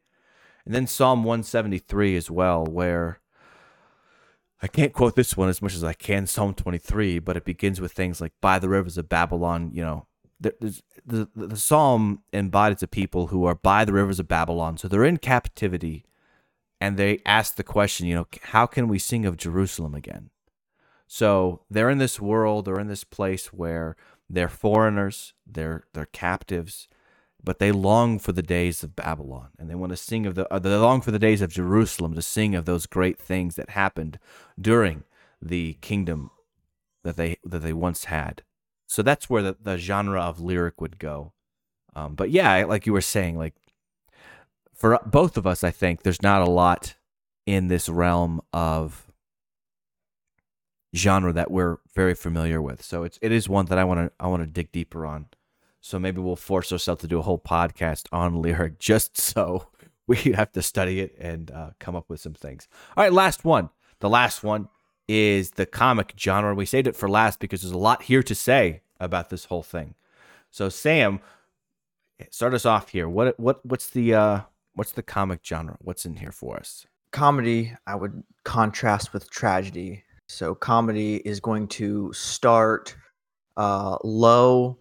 And 0.66 0.74
then 0.74 0.86
Psalm 0.86 1.24
173 1.24 2.16
as 2.16 2.30
well, 2.30 2.66
where 2.66 3.20
I 4.60 4.66
can't 4.66 4.92
quote 4.92 5.14
this 5.14 5.36
one 5.36 5.48
as 5.48 5.62
much 5.62 5.74
as 5.74 5.84
I 5.84 5.92
can, 5.92 6.26
Psalm 6.26 6.54
23, 6.54 7.20
but 7.20 7.36
it 7.36 7.44
begins 7.44 7.80
with 7.80 7.92
things 7.92 8.20
like, 8.20 8.32
By 8.42 8.58
the 8.58 8.68
rivers 8.68 8.98
of 8.98 9.08
Babylon, 9.08 9.70
you 9.72 9.82
know, 9.82 10.06
the, 10.40 10.82
the, 11.06 11.28
the 11.34 11.56
psalm 11.56 12.22
embodies 12.32 12.82
a 12.82 12.88
people 12.88 13.28
who 13.28 13.44
are 13.46 13.54
by 13.54 13.84
the 13.84 13.92
rivers 13.92 14.20
of 14.20 14.28
Babylon. 14.28 14.76
So 14.76 14.88
they're 14.88 15.04
in 15.04 15.16
captivity 15.16 16.04
and 16.80 16.96
they 16.96 17.20
ask 17.24 17.56
the 17.56 17.64
question, 17.64 18.06
you 18.06 18.14
know, 18.14 18.26
how 18.42 18.66
can 18.66 18.88
we 18.88 18.98
sing 18.98 19.24
of 19.24 19.36
Jerusalem 19.36 19.94
again? 19.94 20.30
So 21.06 21.62
they're 21.70 21.88
in 21.88 21.98
this 21.98 22.20
world, 22.20 22.64
they're 22.64 22.80
in 22.80 22.88
this 22.88 23.04
place 23.04 23.46
where 23.46 23.96
they're 24.28 24.48
foreigners, 24.48 25.32
they're 25.46 25.84
they're 25.94 26.06
captives, 26.06 26.88
but 27.46 27.60
they 27.60 27.70
long 27.70 28.18
for 28.18 28.32
the 28.32 28.42
days 28.42 28.82
of 28.82 28.96
Babylon, 28.96 29.50
and 29.56 29.70
they 29.70 29.76
want 29.76 29.90
to 29.90 29.96
sing 29.96 30.26
of 30.26 30.34
the 30.34 30.52
uh, 30.52 30.58
they 30.58 30.74
long 30.74 31.00
for 31.00 31.12
the 31.12 31.18
days 31.18 31.40
of 31.40 31.52
Jerusalem 31.52 32.14
to 32.14 32.20
sing 32.20 32.56
of 32.56 32.64
those 32.64 32.86
great 32.86 33.18
things 33.18 33.54
that 33.54 33.70
happened 33.70 34.18
during 34.60 35.04
the 35.40 35.74
kingdom 35.74 36.32
that 37.04 37.16
they 37.16 37.36
that 37.44 37.60
they 37.60 37.72
once 37.72 38.06
had. 38.06 38.42
So 38.88 39.00
that's 39.00 39.30
where 39.30 39.42
the, 39.42 39.56
the 39.62 39.78
genre 39.78 40.20
of 40.20 40.40
lyric 40.40 40.80
would 40.80 40.98
go. 40.98 41.32
Um, 41.94 42.16
but 42.16 42.30
yeah, 42.30 42.64
like 42.64 42.84
you 42.84 42.92
were 42.92 43.00
saying, 43.00 43.38
like 43.38 43.54
for 44.74 44.98
both 45.06 45.36
of 45.36 45.46
us, 45.46 45.62
I 45.62 45.70
think 45.70 46.02
there's 46.02 46.22
not 46.22 46.42
a 46.42 46.50
lot 46.50 46.96
in 47.46 47.68
this 47.68 47.88
realm 47.88 48.42
of 48.52 49.06
genre 50.96 51.32
that 51.32 51.52
we're 51.52 51.76
very 51.94 52.14
familiar 52.14 52.60
with. 52.60 52.82
So 52.82 53.04
it's 53.04 53.20
it 53.22 53.30
is 53.30 53.48
one 53.48 53.66
that 53.66 53.78
I 53.78 53.84
want 53.84 54.00
to 54.00 54.12
I 54.18 54.26
want 54.26 54.42
to 54.42 54.48
dig 54.48 54.72
deeper 54.72 55.06
on. 55.06 55.26
So 55.86 56.00
maybe 56.00 56.20
we'll 56.20 56.34
force 56.34 56.72
ourselves 56.72 57.00
to 57.02 57.06
do 57.06 57.20
a 57.20 57.22
whole 57.22 57.38
podcast 57.38 58.06
on 58.10 58.42
lyric 58.42 58.78
just 58.80 59.16
so 59.16 59.68
we 60.08 60.16
have 60.16 60.50
to 60.52 60.62
study 60.62 60.98
it 60.98 61.16
and 61.16 61.48
uh, 61.52 61.70
come 61.78 61.94
up 61.94 62.10
with 62.10 62.20
some 62.20 62.34
things. 62.34 62.66
All 62.96 63.04
right, 63.04 63.12
last 63.12 63.44
one. 63.44 63.70
The 64.00 64.08
last 64.08 64.42
one 64.42 64.68
is 65.06 65.52
the 65.52 65.64
comic 65.64 66.14
genre. 66.18 66.56
We 66.56 66.66
saved 66.66 66.88
it 66.88 66.96
for 66.96 67.08
last 67.08 67.38
because 67.38 67.62
there's 67.62 67.72
a 67.72 67.78
lot 67.78 68.02
here 68.02 68.24
to 68.24 68.34
say 68.34 68.82
about 68.98 69.30
this 69.30 69.44
whole 69.44 69.62
thing. 69.62 69.94
So 70.50 70.68
Sam, 70.68 71.20
start 72.30 72.52
us 72.54 72.66
off 72.66 72.88
here. 72.88 73.08
What 73.08 73.38
what 73.38 73.64
what's 73.64 73.88
the 73.88 74.12
uh, 74.12 74.40
what's 74.74 74.90
the 74.90 75.04
comic 75.04 75.38
genre? 75.44 75.76
What's 75.80 76.04
in 76.04 76.16
here 76.16 76.32
for 76.32 76.56
us? 76.56 76.84
Comedy, 77.12 77.72
I 77.86 77.94
would 77.94 78.24
contrast 78.42 79.12
with 79.12 79.30
tragedy. 79.30 80.02
So 80.28 80.52
comedy 80.52 81.18
is 81.18 81.38
going 81.38 81.68
to 81.68 82.12
start 82.12 82.96
uh, 83.56 83.98
low 84.02 84.78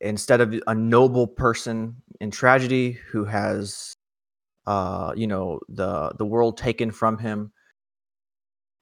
instead 0.00 0.40
of 0.40 0.54
a 0.66 0.74
noble 0.74 1.26
person 1.26 1.96
in 2.20 2.30
tragedy 2.30 2.92
who 2.92 3.24
has 3.24 3.94
uh, 4.66 5.12
you 5.16 5.26
know 5.26 5.60
the 5.68 6.12
the 6.18 6.24
world 6.24 6.56
taken 6.56 6.90
from 6.90 7.18
him 7.18 7.52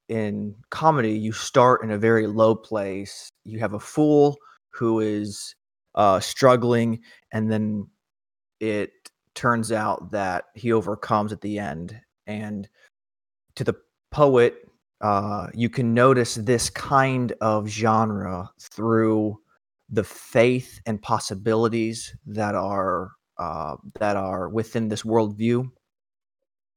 in 0.08 0.54
comedy 0.70 1.12
you 1.12 1.32
start 1.32 1.82
in 1.82 1.90
a 1.90 1.98
very 1.98 2.26
low 2.26 2.54
place. 2.54 3.28
You 3.44 3.58
have 3.60 3.74
a 3.74 3.80
fool 3.80 4.36
who 4.70 5.00
is 5.00 5.54
uh, 5.94 6.20
struggling 6.20 7.00
and 7.32 7.50
then 7.50 7.88
it 8.60 8.90
turns 9.34 9.72
out 9.72 10.10
that 10.12 10.44
he 10.54 10.72
overcomes 10.72 11.32
at 11.32 11.40
the 11.40 11.58
end. 11.58 11.98
And 12.26 12.68
to 13.56 13.64
the 13.64 13.74
poet 14.10 14.56
uh, 15.00 15.48
you 15.52 15.68
can 15.68 15.94
notice 15.94 16.36
this 16.36 16.70
kind 16.70 17.32
of 17.40 17.66
genre 17.66 18.48
through 18.60 19.40
the 19.92 20.02
faith 20.02 20.80
and 20.86 21.00
possibilities 21.00 22.16
that 22.26 22.54
are 22.54 23.12
uh, 23.38 23.76
that 24.00 24.16
are 24.16 24.48
within 24.48 24.88
this 24.88 25.02
worldview, 25.02 25.70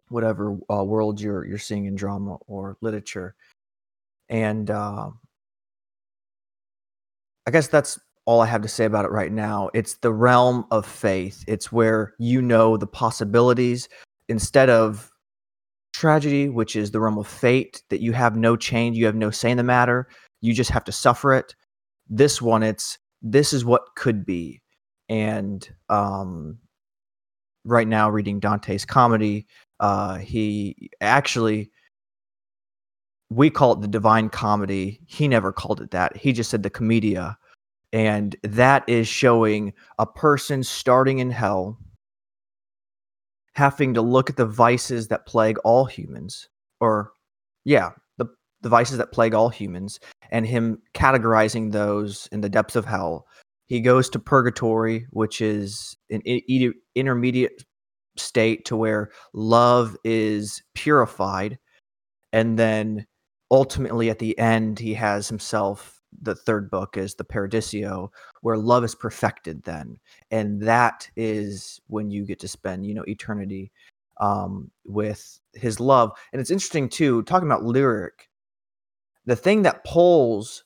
whatever 0.10 0.58
uh, 0.72 0.84
world 0.84 1.20
you're 1.22 1.46
you're 1.46 1.58
seeing 1.58 1.86
in 1.86 1.96
drama 1.96 2.38
or 2.48 2.78
literature, 2.82 3.36
and 4.30 4.70
uh, 4.70 5.10
I 7.48 7.52
guess 7.52 7.68
that's 7.68 7.98
all 8.26 8.42
I 8.42 8.48
have 8.48 8.64
to 8.64 8.68
say 8.68 8.86
about 8.86 9.06
it 9.06 9.12
right 9.12 9.32
now. 9.32 9.70
It's 9.74 9.96
the 9.96 10.12
realm 10.12 10.66
of 10.72 10.86
faith. 10.86 11.44
It's 11.48 11.72
where 11.72 12.14
you 12.20 12.42
know 12.42 12.76
the 12.76 12.88
possibilities 12.88 13.88
instead 14.28 14.70
of 14.70 15.12
tragedy, 15.94 16.50
which 16.50 16.76
is 16.76 16.92
the 16.92 17.00
realm 17.00 17.18
of 17.18 17.28
fate, 17.28 17.82
that 17.90 18.02
you 18.02 18.12
have 18.12 18.36
no 18.36 18.58
change, 18.58 18.98
you 18.98 19.06
have 19.06 19.16
no 19.16 19.32
say 19.32 19.52
in 19.52 19.58
the 19.58 19.64
matter, 19.64 20.10
you 20.42 20.54
just 20.54 20.72
have 20.72 20.84
to 20.84 20.92
suffer 20.92 21.34
it. 21.34 21.56
This 22.10 22.42
one, 22.42 22.64
it's 22.64 22.98
this 23.26 23.52
is 23.52 23.66
what 23.66 23.96
could 23.96 24.26
be. 24.26 24.62
And 25.10 25.68
um, 25.90 26.60
right 27.66 27.88
now, 27.88 28.10
reading 28.10 28.40
Dante's 28.40 28.86
comedy, 28.86 29.48
uh, 29.82 30.18
he 30.20 30.90
actually 31.02 31.72
we 33.32 33.50
call 33.50 33.74
it 33.74 33.82
the 33.82 33.88
divine 33.88 34.30
comedy. 34.30 35.02
He 35.08 35.28
never 35.28 35.52
called 35.52 35.82
it 35.82 35.92
that. 35.92 36.16
He 36.16 36.32
just 36.32 36.50
said 36.52 36.64
the 36.64 36.70
commedia. 36.70 37.38
And 37.92 38.36
that 38.44 38.88
is 38.88 39.08
showing 39.08 39.74
a 39.98 40.06
person 40.06 40.64
starting 40.64 41.20
in 41.20 41.32
hell 41.32 41.78
having 43.54 43.94
to 43.94 44.02
look 44.02 44.30
at 44.30 44.36
the 44.36 44.46
vices 44.46 45.08
that 45.08 45.26
plague 45.26 45.58
all 45.64 45.86
humans, 45.86 46.50
or 46.82 47.14
yeah, 47.64 47.92
the, 48.66 48.70
vices 48.70 48.98
that 48.98 49.12
plague 49.12 49.36
all 49.36 49.50
humans, 49.50 50.00
and 50.32 50.48
him 50.48 50.82
categorizing 50.96 51.72
those 51.72 52.28
in 52.32 52.42
the 52.42 52.50
depths 52.50 52.76
of 52.76 52.84
hell. 52.84 53.28
He 53.68 53.80
goes 53.80 54.10
to 54.10 54.20
purgatory, 54.20 55.06
which 55.12 55.40
is 55.40 55.96
an 56.10 56.22
intermediate 56.96 57.64
state 58.18 58.66
to 58.66 58.76
where 58.76 59.12
love 59.34 59.96
is 60.04 60.64
purified. 60.74 61.60
And 62.34 62.58
then 62.58 63.06
ultimately 63.52 64.10
at 64.10 64.18
the 64.18 64.38
end, 64.40 64.80
he 64.80 64.96
has 64.96 65.28
himself 65.28 66.02
the 66.20 66.34
third 66.34 66.72
book 66.72 66.98
is 66.98 67.14
the 67.14 67.24
Paradiso, 67.24 68.12
where 68.42 68.58
love 68.58 68.84
is 68.84 68.96
perfected 68.96 69.62
then. 69.64 69.98
And 70.32 70.60
that 70.64 71.08
is 71.16 71.80
when 71.86 72.10
you 72.10 72.26
get 72.26 72.40
to 72.40 72.48
spend, 72.48 72.88
you 72.88 72.96
know, 72.96 73.04
eternity 73.08 73.72
um, 74.20 74.72
with 74.86 75.40
his 75.54 75.80
love. 75.80 76.12
And 76.34 76.42
it's 76.42 76.50
interesting 76.50 76.90
too, 76.90 77.22
talking 77.24 77.48
about 77.48 77.64
lyric, 77.64 78.28
the 79.26 79.36
thing 79.36 79.64
that 79.64 79.84
pulls 79.84 80.64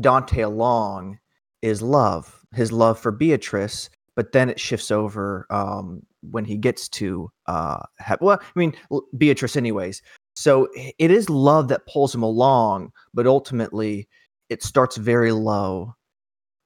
Dante 0.00 0.42
along 0.42 1.18
is 1.62 1.82
love, 1.82 2.44
his 2.54 2.72
love 2.72 2.98
for 2.98 3.12
Beatrice, 3.12 3.90
but 4.16 4.32
then 4.32 4.48
it 4.48 4.58
shifts 4.60 4.90
over 4.90 5.46
um, 5.50 6.02
when 6.22 6.44
he 6.44 6.56
gets 6.56 6.88
to 6.88 7.30
uh, 7.46 7.80
have, 7.98 8.18
well, 8.20 8.40
I 8.40 8.58
mean, 8.58 8.74
Beatrice, 9.16 9.56
anyways. 9.56 10.02
So 10.34 10.68
it 10.74 11.10
is 11.10 11.28
love 11.28 11.68
that 11.68 11.86
pulls 11.86 12.14
him 12.14 12.22
along, 12.22 12.92
but 13.12 13.26
ultimately 13.26 14.08
it 14.48 14.62
starts 14.62 14.96
very 14.96 15.32
low 15.32 15.94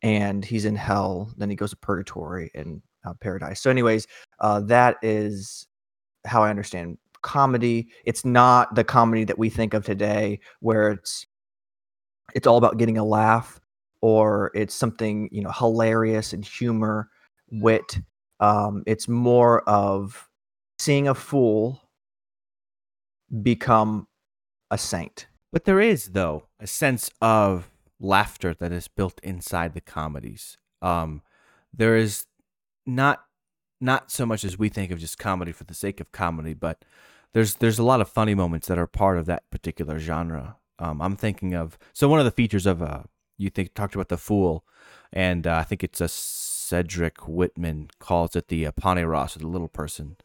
and 0.04 0.44
he's 0.44 0.66
in 0.66 0.76
hell 0.76 1.32
then 1.36 1.50
he 1.50 1.56
goes 1.56 1.70
to 1.70 1.76
purgatory 1.76 2.50
and 2.54 2.82
uh, 3.04 3.14
paradise 3.20 3.60
so 3.60 3.70
anyways 3.70 4.06
uh, 4.40 4.60
that 4.60 4.96
is 5.02 5.66
how 6.26 6.42
i 6.42 6.50
understand 6.50 6.98
comedy. 7.24 7.88
It's 8.04 8.24
not 8.24 8.76
the 8.76 8.84
comedy 8.84 9.24
that 9.24 9.38
we 9.38 9.50
think 9.50 9.74
of 9.74 9.84
today 9.84 10.38
where 10.60 10.92
it's 10.92 11.26
it's 12.34 12.46
all 12.46 12.56
about 12.56 12.78
getting 12.78 12.98
a 12.98 13.04
laugh 13.04 13.60
or 14.00 14.52
it's 14.54 14.74
something 14.74 15.28
you 15.32 15.42
know 15.42 15.50
hilarious 15.50 16.32
and 16.32 16.44
humor 16.44 17.08
wit. 17.50 17.98
Um, 18.38 18.84
it's 18.86 19.08
more 19.08 19.68
of 19.68 20.28
seeing 20.78 21.08
a 21.08 21.14
fool 21.14 21.80
become 23.42 24.06
a 24.70 24.78
saint. 24.78 25.26
But 25.52 25.64
there 25.64 25.80
is 25.80 26.10
though 26.10 26.44
a 26.60 26.66
sense 26.66 27.10
of 27.20 27.70
laughter 27.98 28.54
that 28.54 28.72
is 28.72 28.86
built 28.86 29.18
inside 29.22 29.74
the 29.74 29.80
comedies. 29.80 30.58
Um, 30.82 31.22
there 31.72 31.96
is 31.96 32.26
not 32.86 33.24
not 33.80 34.10
so 34.10 34.24
much 34.26 34.44
as 34.44 34.58
we 34.58 34.68
think 34.68 34.90
of 34.90 34.98
just 34.98 35.18
comedy 35.18 35.52
for 35.52 35.64
the 35.64 35.74
sake 35.74 36.00
of 36.00 36.12
comedy, 36.12 36.54
but 36.54 36.84
there's 37.34 37.56
there's 37.56 37.78
a 37.78 37.84
lot 37.84 38.00
of 38.00 38.08
funny 38.08 38.34
moments 38.34 38.68
that 38.68 38.78
are 38.78 38.86
part 38.86 39.18
of 39.18 39.26
that 39.26 39.50
particular 39.50 39.98
genre. 39.98 40.56
Um, 40.78 41.02
I'm 41.02 41.16
thinking 41.16 41.54
of 41.54 41.78
so 41.92 42.08
one 42.08 42.20
of 42.20 42.24
the 42.24 42.30
features 42.30 42.64
of 42.64 42.80
uh, 42.80 43.02
you 43.36 43.50
think 43.50 43.74
talked 43.74 43.94
about 43.94 44.08
the 44.08 44.16
fool, 44.16 44.64
and 45.12 45.46
uh, 45.46 45.56
I 45.56 45.64
think 45.64 45.84
it's 45.84 46.00
a 46.00 46.08
Cedric 46.08 47.28
Whitman 47.28 47.90
calls 47.98 48.34
it 48.34 48.48
the 48.48 48.66
uh, 48.66 48.72
Ross 49.04 49.36
or 49.36 49.40
the 49.40 49.48
little 49.48 49.68
person, 49.68 50.16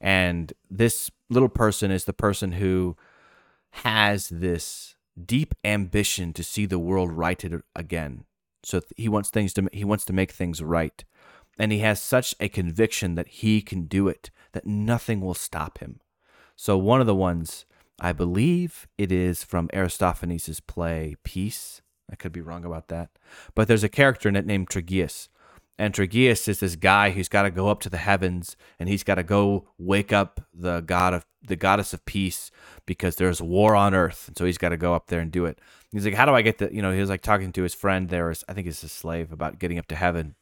and 0.00 0.52
this 0.68 1.10
little 1.30 1.48
person 1.48 1.90
is 1.90 2.04
the 2.04 2.12
person 2.12 2.52
who 2.52 2.96
has 3.70 4.28
this 4.30 4.96
deep 5.22 5.54
ambition 5.64 6.32
to 6.32 6.42
see 6.42 6.66
the 6.66 6.78
world 6.78 7.12
righted 7.12 7.62
again. 7.74 8.24
So 8.62 8.80
he 8.96 9.08
wants 9.08 9.30
things 9.30 9.52
to 9.54 9.68
he 9.72 9.84
wants 9.84 10.04
to 10.06 10.12
make 10.12 10.32
things 10.32 10.62
right. 10.62 11.04
And 11.58 11.72
he 11.72 11.78
has 11.78 12.02
such 12.02 12.34
a 12.38 12.50
conviction 12.50 13.14
that 13.14 13.28
he 13.28 13.62
can 13.62 13.84
do 13.84 14.08
it 14.08 14.30
that 14.52 14.66
nothing 14.66 15.22
will 15.22 15.34
stop 15.34 15.78
him. 15.78 16.00
So 16.56 16.76
one 16.78 17.00
of 17.00 17.06
the 17.06 17.14
ones 17.14 17.66
I 18.00 18.12
believe 18.12 18.86
it 18.98 19.12
is 19.12 19.44
from 19.44 19.70
Aristophanes' 19.72 20.60
play 20.60 21.16
Peace. 21.22 21.82
I 22.10 22.16
could 22.16 22.32
be 22.32 22.40
wrong 22.40 22.64
about 22.64 22.88
that. 22.88 23.10
But 23.54 23.68
there's 23.68 23.84
a 23.84 23.88
character 23.88 24.28
in 24.28 24.36
it 24.36 24.46
named 24.46 24.68
Trygaeus. 24.68 25.28
And 25.78 25.92
Trygaeus 25.92 26.48
is 26.48 26.60
this 26.60 26.76
guy 26.76 27.10
who's 27.10 27.28
got 27.28 27.42
to 27.42 27.50
go 27.50 27.68
up 27.68 27.80
to 27.80 27.90
the 27.90 27.98
heavens 27.98 28.56
and 28.78 28.88
he's 28.88 29.04
got 29.04 29.16
to 29.16 29.22
go 29.22 29.68
wake 29.78 30.12
up 30.12 30.40
the 30.54 30.80
god 30.80 31.12
of 31.12 31.26
the 31.46 31.56
goddess 31.56 31.92
of 31.92 32.04
peace 32.06 32.50
because 32.86 33.16
there's 33.16 33.42
war 33.42 33.76
on 33.76 33.94
earth. 33.94 34.28
And 34.28 34.36
so 34.36 34.44
he's 34.44 34.58
got 34.58 34.70
to 34.70 34.76
go 34.76 34.94
up 34.94 35.08
there 35.08 35.20
and 35.20 35.30
do 35.30 35.44
it. 35.44 35.60
He's 35.92 36.04
like, 36.04 36.14
how 36.14 36.24
do 36.24 36.34
I 36.34 36.42
get 36.42 36.58
the, 36.58 36.74
you 36.74 36.82
know, 36.82 36.92
he 36.92 37.00
was 37.00 37.10
like 37.10 37.22
talking 37.22 37.52
to 37.52 37.62
his 37.62 37.74
friend 37.74 38.08
there, 38.08 38.32
I 38.48 38.52
think 38.52 38.66
it's 38.66 38.82
a 38.82 38.88
slave 38.88 39.32
about 39.32 39.58
getting 39.58 39.78
up 39.78 39.86
to 39.88 39.94
heaven. 39.94 40.34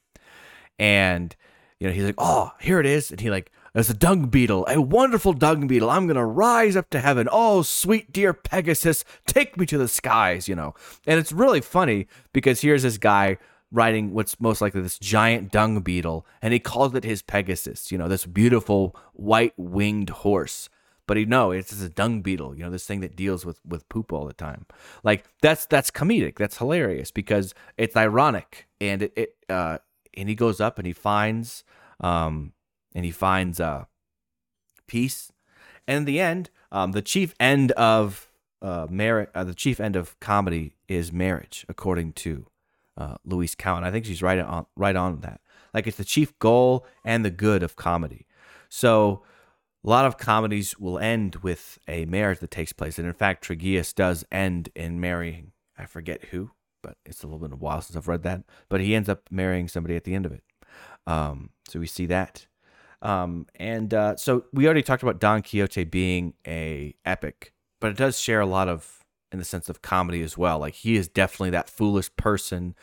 And, 0.79 1.35
you 1.79 1.87
know, 1.87 1.93
he's 1.93 2.05
like, 2.05 2.15
oh, 2.19 2.53
here 2.61 2.81
it 2.81 2.87
is. 2.87 3.11
And 3.11 3.21
he 3.21 3.31
like, 3.31 3.53
there's 3.75 3.91
a 3.91 3.95
dung 3.95 4.27
beetle, 4.29 4.67
a 4.69 4.81
wonderful 4.81 5.33
dung 5.33 5.67
beetle. 5.67 5.91
I'm 5.91 6.07
going 6.07 6.17
to 6.17 6.25
rise 6.25 6.77
up 6.77 6.91
to 6.91 7.01
heaven. 7.01 7.29
Oh, 7.31 7.63
sweet 7.63 8.13
dear 8.13 8.33
Pegasus, 8.33 9.05
take 9.27 9.59
me 9.59 9.67
to 9.67 9.77
the 9.77 9.89
skies, 9.89 10.49
you 10.49 10.55
know. 10.55 10.75
And 11.07 11.19
it's 11.19 11.33
really 11.33 11.61
funny 11.61 12.07
because 12.33 12.61
here's 12.61 12.85
this 12.85 12.99
guy 12.99 13.37
riding 13.71 14.15
what's 14.15 14.41
most 14.41 14.61
likely 14.61 14.81
this 14.81 14.99
giant 14.99 15.51
dung 15.51 15.81
beetle, 15.81 16.25
and 16.41 16.53
he 16.53 16.61
calls 16.61 16.95
it 16.95 17.05
his 17.05 17.21
Pegasus, 17.23 17.91
you 17.91 17.99
know, 17.99 18.09
this 18.09 18.25
beautiful 18.25 18.97
white 19.13 19.53
winged 19.57 20.11
horse 20.11 20.69
but 21.07 21.17
he 21.17 21.25
no, 21.25 21.51
it's 21.51 21.71
just 21.71 21.83
a 21.83 21.89
dung 21.89 22.23
beetle, 22.23 22.57
you 22.57 22.65
know, 22.65 22.71
this 22.71 22.87
thing 22.87 23.01
that 23.01 23.17
deals 23.17 23.45
with 23.45 23.61
with 23.67 23.89
poop 23.89 24.13
all 24.13 24.27
the 24.27 24.33
time. 24.33 24.67
Like 25.03 25.25
that's 25.43 25.67
that's 25.67 25.91
comedic, 25.91 26.39
that's 26.39 26.57
hilarious 26.59 27.11
because 27.11 27.55
it's 27.77 27.97
ironic, 27.97 28.69
and 28.81 29.03
it, 29.03 29.13
it 29.15 29.37
uh 29.51 29.79
and 30.15 30.29
he 30.29 30.35
goes 30.35 30.61
up 30.61 30.79
and 30.79 30.87
he 30.87 30.93
finds 30.93 31.63
um 32.01 32.54
and 32.95 33.05
he 33.05 33.11
finds 33.11 33.61
uh 33.61 33.85
peace, 34.87 35.33
and 35.87 35.99
in 35.99 36.05
the 36.05 36.21
end, 36.21 36.51
um 36.71 36.93
the 36.93 37.03
chief 37.03 37.35
end 37.41 37.73
of 37.73 38.31
uh 38.63 38.87
merit, 38.91 39.31
uh, 39.35 39.45
the 39.45 39.55
chief 39.55 39.81
end 39.81 39.97
of 39.97 40.19
comedy 40.21 40.77
is 40.89 41.13
marriage, 41.13 41.67
according 41.69 42.13
to 42.13 42.47
uh 42.97 43.17
Louise 43.25 43.55
Cowan. 43.55 43.85
I 43.85 43.91
think 43.91 44.05
she's 44.05 44.23
right 44.23 44.39
on 44.39 44.67
right 44.77 44.97
on 44.97 45.21
that. 45.21 45.41
Like 45.73 45.87
it's 45.87 45.97
the 45.97 46.05
chief 46.05 46.39
goal 46.39 46.87
and 47.05 47.25
the 47.25 47.31
good 47.31 47.63
of 47.63 47.77
comedy. 47.77 48.27
So 48.69 49.23
a 49.85 49.89
lot 49.89 50.07
of 50.07 50.17
comedies 50.17 50.79
will 50.79 50.99
end 50.99 51.37
with 51.37 51.79
a 51.87 52.07
marriage 52.07 52.39
that 52.39 52.51
takes 52.51 52.73
place. 52.73 52.99
And 52.99 53.07
in 53.07 53.13
fact, 53.13 53.45
Trygaeus 53.45 53.95
does 53.95 54.25
end 54.33 54.71
in 54.75 54.99
marrying, 55.01 55.53
I 55.77 55.85
forget 55.85 56.25
who, 56.31 56.53
but 56.83 56.97
it's 57.05 57.23
a 57.23 57.27
little 57.27 57.39
bit 57.39 57.53
of 57.53 57.61
a 57.61 57.65
while 57.65 57.83
since 57.83 57.97
I've 57.97 58.09
read 58.09 58.23
that. 58.23 58.45
But 58.69 58.81
he 58.81 58.95
ends 58.95 59.09
up 59.09 59.29
marrying 59.31 59.69
somebody 59.69 59.95
at 59.97 60.05
the 60.05 60.15
end 60.15 60.25
of 60.25 60.33
it. 60.33 60.43
Um, 61.07 61.51
so 61.69 61.81
we 61.81 61.87
see 61.87 62.07
that. 62.07 62.47
Um, 63.05 63.47
and 63.57 63.93
uh, 63.95 64.17
so 64.17 64.47
we 64.53 64.65
already 64.65 64.83
talked 64.83 65.03
about 65.03 65.21
Don 65.21 65.43
Quixote 65.43 65.85
being 65.85 66.35
a 66.47 66.95
epic, 67.05 67.53
but 67.81 67.91
it 67.91 67.97
does 67.97 68.19
share 68.19 68.41
a 68.41 68.47
lot 68.47 68.69
of, 68.69 69.05
in 69.31 69.39
the 69.39 69.45
sense 69.45 69.69
of 69.69 69.83
comedy 69.83 70.23
as 70.23 70.37
well. 70.37 70.59
Like 70.59 70.75
he 70.75 70.97
is 70.97 71.07
definitely 71.07 71.51
that 71.51 71.69
foolish 71.69 72.11
person 72.17 72.75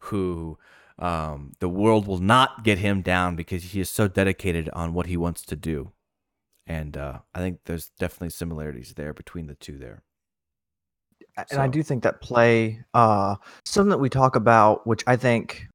who 0.00 0.58
um, 0.98 1.52
the 1.60 1.68
world 1.68 2.06
will 2.06 2.18
not 2.18 2.64
get 2.64 2.78
him 2.78 3.02
down 3.02 3.36
because 3.36 3.62
he 3.62 3.80
is 3.80 3.88
so 3.88 4.08
dedicated 4.08 4.68
on 4.70 4.92
what 4.94 5.06
he 5.06 5.16
wants 5.16 5.42
to 5.42 5.56
do 5.56 5.92
and 6.68 6.96
uh, 6.98 7.20
I 7.34 7.38
think 7.38 7.60
there's 7.64 7.90
definitely 7.98 8.30
similarities 8.30 8.92
there 8.94 9.14
between 9.14 9.46
the 9.46 9.54
two 9.54 9.78
there. 9.78 10.02
And 11.36 11.46
so. 11.50 11.60
I 11.60 11.66
do 11.66 11.82
think 11.82 12.02
that 12.02 12.20
play, 12.20 12.84
uh, 12.94 13.36
something 13.64 13.88
that 13.88 13.98
we 13.98 14.10
talk 14.10 14.36
about, 14.36 14.86
which 14.86 15.02
I 15.06 15.16
think 15.16 15.66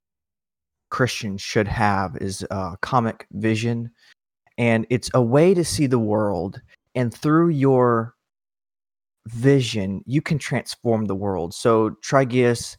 Christians 0.93 1.41
should 1.41 1.67
have, 1.67 2.15
is 2.21 2.45
uh, 2.51 2.75
comic 2.81 3.25
vision, 3.31 3.89
and 4.59 4.85
it's 4.91 5.09
a 5.15 5.21
way 5.21 5.55
to 5.55 5.65
see 5.65 5.87
the 5.87 5.97
world, 5.97 6.61
and 6.93 7.11
through 7.11 7.49
your 7.49 8.13
vision, 9.25 10.03
you 10.05 10.21
can 10.21 10.37
transform 10.37 11.05
the 11.05 11.15
world. 11.15 11.55
So 11.55 11.95
Trygaeus, 12.03 12.77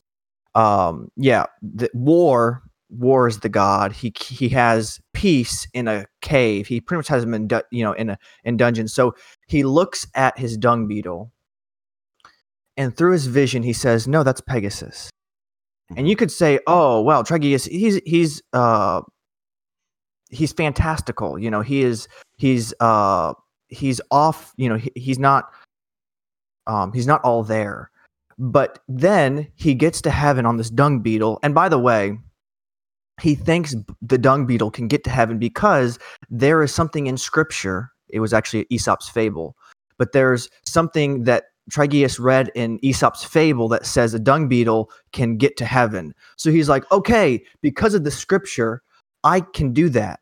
um, 0.54 1.10
yeah, 1.16 1.46
the 1.60 1.90
war 1.92 2.62
war 2.88 3.26
is 3.26 3.40
the 3.40 3.48
god. 3.48 3.90
He 3.92 4.12
he 4.20 4.48
has 4.50 5.00
peace 5.12 5.66
in 5.74 5.88
a 5.88 6.06
cave. 6.20 6.68
He 6.68 6.80
pretty 6.80 6.98
much 6.98 7.08
has 7.08 7.24
him 7.24 7.34
in 7.34 7.48
you 7.72 7.82
know 7.82 7.94
in 7.94 8.10
a 8.10 8.18
in 8.44 8.56
dungeons. 8.56 8.94
So 8.94 9.16
he 9.48 9.64
looks 9.64 10.06
at 10.14 10.38
his 10.38 10.56
dung 10.56 10.86
beetle, 10.86 11.32
and 12.76 12.96
through 12.96 13.12
his 13.12 13.26
vision, 13.26 13.64
he 13.64 13.72
says, 13.72 14.06
"No, 14.06 14.22
that's 14.22 14.40
Pegasus." 14.40 15.10
And 15.90 15.98
mm-hmm. 15.98 16.06
you 16.06 16.16
could 16.16 16.30
say, 16.30 16.58
"Oh, 16.66 17.02
well, 17.02 17.24
Trygaeus, 17.24 17.68
he's 17.68 18.00
he's 18.06 18.42
uh 18.52 19.02
he's 20.30 20.52
fantastical. 20.52 21.38
You 21.38 21.50
know, 21.50 21.60
he 21.60 21.82
is 21.82 22.08
he's 22.36 22.74
uh 22.80 23.34
he's 23.68 24.00
off. 24.10 24.52
You 24.56 24.68
know, 24.68 24.76
he, 24.76 24.90
he's 24.94 25.18
not 25.18 25.50
um 26.66 26.92
he's 26.92 27.06
not 27.06 27.22
all 27.22 27.42
there." 27.42 27.90
But 28.38 28.80
then 28.88 29.46
he 29.54 29.74
gets 29.74 30.00
to 30.02 30.10
heaven 30.10 30.44
on 30.44 30.56
this 30.56 30.70
dung 30.70 31.00
beetle. 31.00 31.38
And 31.44 31.54
by 31.54 31.68
the 31.68 31.78
way, 31.78 32.18
he 33.20 33.34
thinks 33.34 33.76
the 34.02 34.18
dung 34.18 34.46
beetle 34.46 34.70
can 34.70 34.88
get 34.88 35.04
to 35.04 35.10
heaven 35.10 35.38
because 35.38 35.98
there 36.30 36.62
is 36.62 36.74
something 36.74 37.06
in 37.06 37.16
scripture. 37.16 37.90
It 38.08 38.20
was 38.20 38.32
actually 38.32 38.66
Aesop's 38.70 39.08
fable, 39.08 39.56
but 39.98 40.12
there's 40.12 40.48
something 40.64 41.24
that 41.24 41.44
Trygaeus 41.70 42.20
read 42.20 42.50
in 42.54 42.78
Aesop's 42.82 43.24
fable 43.24 43.68
that 43.68 43.86
says 43.86 44.14
a 44.14 44.18
dung 44.18 44.48
beetle 44.48 44.90
can 45.12 45.36
get 45.36 45.56
to 45.56 45.64
heaven. 45.64 46.14
So 46.36 46.50
he's 46.50 46.68
like, 46.68 46.90
okay, 46.92 47.42
because 47.62 47.94
of 47.94 48.04
the 48.04 48.10
scripture, 48.10 48.82
I 49.22 49.40
can 49.40 49.72
do 49.72 49.88
that. 49.90 50.20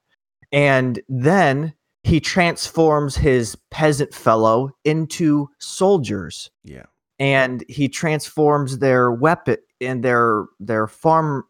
And 0.52 1.00
then 1.08 1.74
he 2.04 2.20
transforms 2.20 3.16
his 3.16 3.56
peasant 3.70 4.14
fellow 4.14 4.70
into 4.84 5.48
soldiers. 5.58 6.50
Yeah. 6.64 6.84
And 7.18 7.64
he 7.68 7.88
transforms 7.88 8.78
their 8.78 9.12
weapon 9.12 9.58
and 9.80 10.02
their 10.02 10.46
their 10.58 10.86
farm 10.86 11.44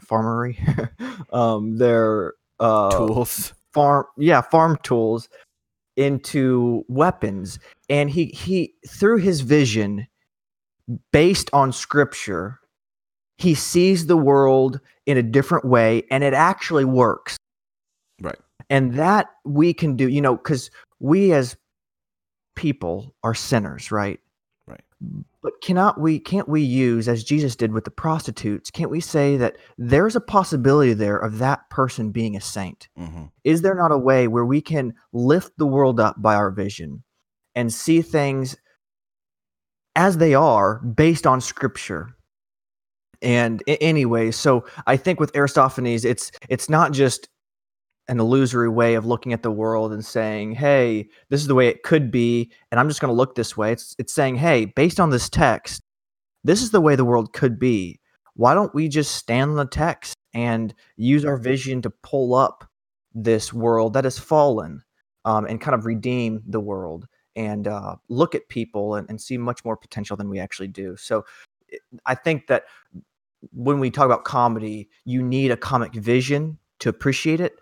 farmery, 0.00 0.56
um, 1.32 1.76
their 1.76 2.34
uh, 2.60 2.90
tools, 2.90 3.52
farm, 3.72 4.06
yeah, 4.16 4.40
farm 4.40 4.78
tools 4.82 5.28
into 5.96 6.84
weapons, 6.88 7.58
and 7.88 8.10
he 8.10 8.26
he 8.26 8.74
through 8.86 9.18
his 9.18 9.40
vision, 9.40 10.06
based 11.12 11.50
on 11.52 11.72
scripture, 11.72 12.60
he 13.36 13.54
sees 13.54 14.06
the 14.06 14.16
world 14.16 14.80
in 15.06 15.16
a 15.16 15.22
different 15.22 15.64
way, 15.64 16.04
and 16.10 16.22
it 16.24 16.34
actually 16.34 16.84
works. 16.84 17.36
Right, 18.20 18.38
and 18.68 18.94
that 18.94 19.28
we 19.44 19.72
can 19.72 19.96
do, 19.96 20.08
you 20.08 20.20
know, 20.20 20.36
because 20.36 20.70
we 21.00 21.32
as 21.32 21.56
people 22.56 23.14
are 23.22 23.34
sinners, 23.34 23.90
right? 23.92 24.20
Right 24.66 24.82
but 25.42 25.60
cannot 25.62 26.00
we 26.00 26.18
can't 26.18 26.48
we 26.48 26.60
use 26.60 27.08
as 27.08 27.24
Jesus 27.24 27.54
did 27.54 27.72
with 27.72 27.84
the 27.84 27.90
prostitutes? 27.90 28.70
Can't 28.70 28.90
we 28.90 29.00
say 29.00 29.36
that 29.36 29.56
there's 29.76 30.16
a 30.16 30.20
possibility 30.20 30.92
there 30.92 31.16
of 31.16 31.38
that 31.38 31.70
person 31.70 32.10
being 32.10 32.36
a 32.36 32.40
saint? 32.40 32.88
Mm-hmm. 32.98 33.24
Is 33.44 33.62
there 33.62 33.74
not 33.74 33.92
a 33.92 33.98
way 33.98 34.28
where 34.28 34.44
we 34.44 34.60
can 34.60 34.94
lift 35.12 35.56
the 35.56 35.66
world 35.66 36.00
up 36.00 36.20
by 36.20 36.34
our 36.34 36.50
vision 36.50 37.02
and 37.58 37.72
see 37.74 38.02
things 38.02 38.56
as 39.96 40.18
they 40.18 40.32
are 40.32 40.78
based 40.78 41.26
on 41.26 41.40
scripture? 41.40 42.14
And 43.20 43.64
anyway, 43.66 44.30
so 44.30 44.64
I 44.86 44.96
think 44.96 45.18
with 45.18 45.34
Aristophanes, 45.34 46.04
it's 46.04 46.30
it's 46.48 46.68
not 46.68 46.92
just 46.92 47.28
an 48.06 48.20
illusory 48.20 48.68
way 48.68 48.94
of 48.94 49.06
looking 49.06 49.32
at 49.32 49.42
the 49.42 49.50
world 49.50 49.92
and 49.92 50.04
saying, 50.04 50.52
"Hey, 50.52 51.08
this 51.30 51.40
is 51.40 51.48
the 51.48 51.56
way 51.56 51.66
it 51.66 51.82
could 51.82 52.12
be, 52.12 52.52
and 52.70 52.78
I'm 52.78 52.88
just 52.88 53.00
going 53.00 53.10
to 53.10 53.16
look 53.16 53.34
this 53.34 53.56
way." 53.56 53.72
It's 53.72 53.96
it's 53.98 54.14
saying, 54.14 54.36
"Hey, 54.36 54.66
based 54.66 55.00
on 55.00 55.10
this 55.10 55.28
text, 55.28 55.80
this 56.44 56.62
is 56.62 56.70
the 56.70 56.80
way 56.80 56.94
the 56.94 57.04
world 57.04 57.32
could 57.32 57.58
be. 57.58 57.98
Why 58.34 58.54
don't 58.54 58.74
we 58.74 58.88
just 58.88 59.16
stand 59.16 59.50
on 59.50 59.56
the 59.56 59.66
text 59.66 60.14
and 60.32 60.72
use 60.96 61.24
our 61.24 61.36
vision 61.36 61.82
to 61.82 61.90
pull 61.90 62.36
up 62.36 62.64
this 63.14 63.52
world 63.52 63.94
that 63.94 64.04
has 64.04 64.18
fallen, 64.18 64.82
um, 65.24 65.44
and 65.46 65.60
kind 65.60 65.74
of 65.74 65.86
redeem 65.86 66.40
the 66.46 66.60
world 66.60 67.08
and 67.38 67.68
uh, 67.68 67.96
look 68.08 68.34
at 68.34 68.48
people 68.48 68.96
and, 68.96 69.08
and 69.08 69.20
see 69.20 69.38
much 69.38 69.64
more 69.64 69.76
potential 69.76 70.16
than 70.16 70.28
we 70.28 70.38
actually 70.38 70.68
do?" 70.68 70.96
So, 70.96 71.24
I 72.04 72.14
think 72.14 72.48
that 72.48 72.64
when 73.52 73.78
we 73.78 73.90
talk 73.90 74.06
about 74.06 74.24
comedy, 74.24 74.88
you 75.04 75.22
need 75.22 75.50
a 75.50 75.56
comic 75.56 75.94
vision 75.94 76.58
to 76.80 76.88
appreciate 76.88 77.40
it 77.40 77.58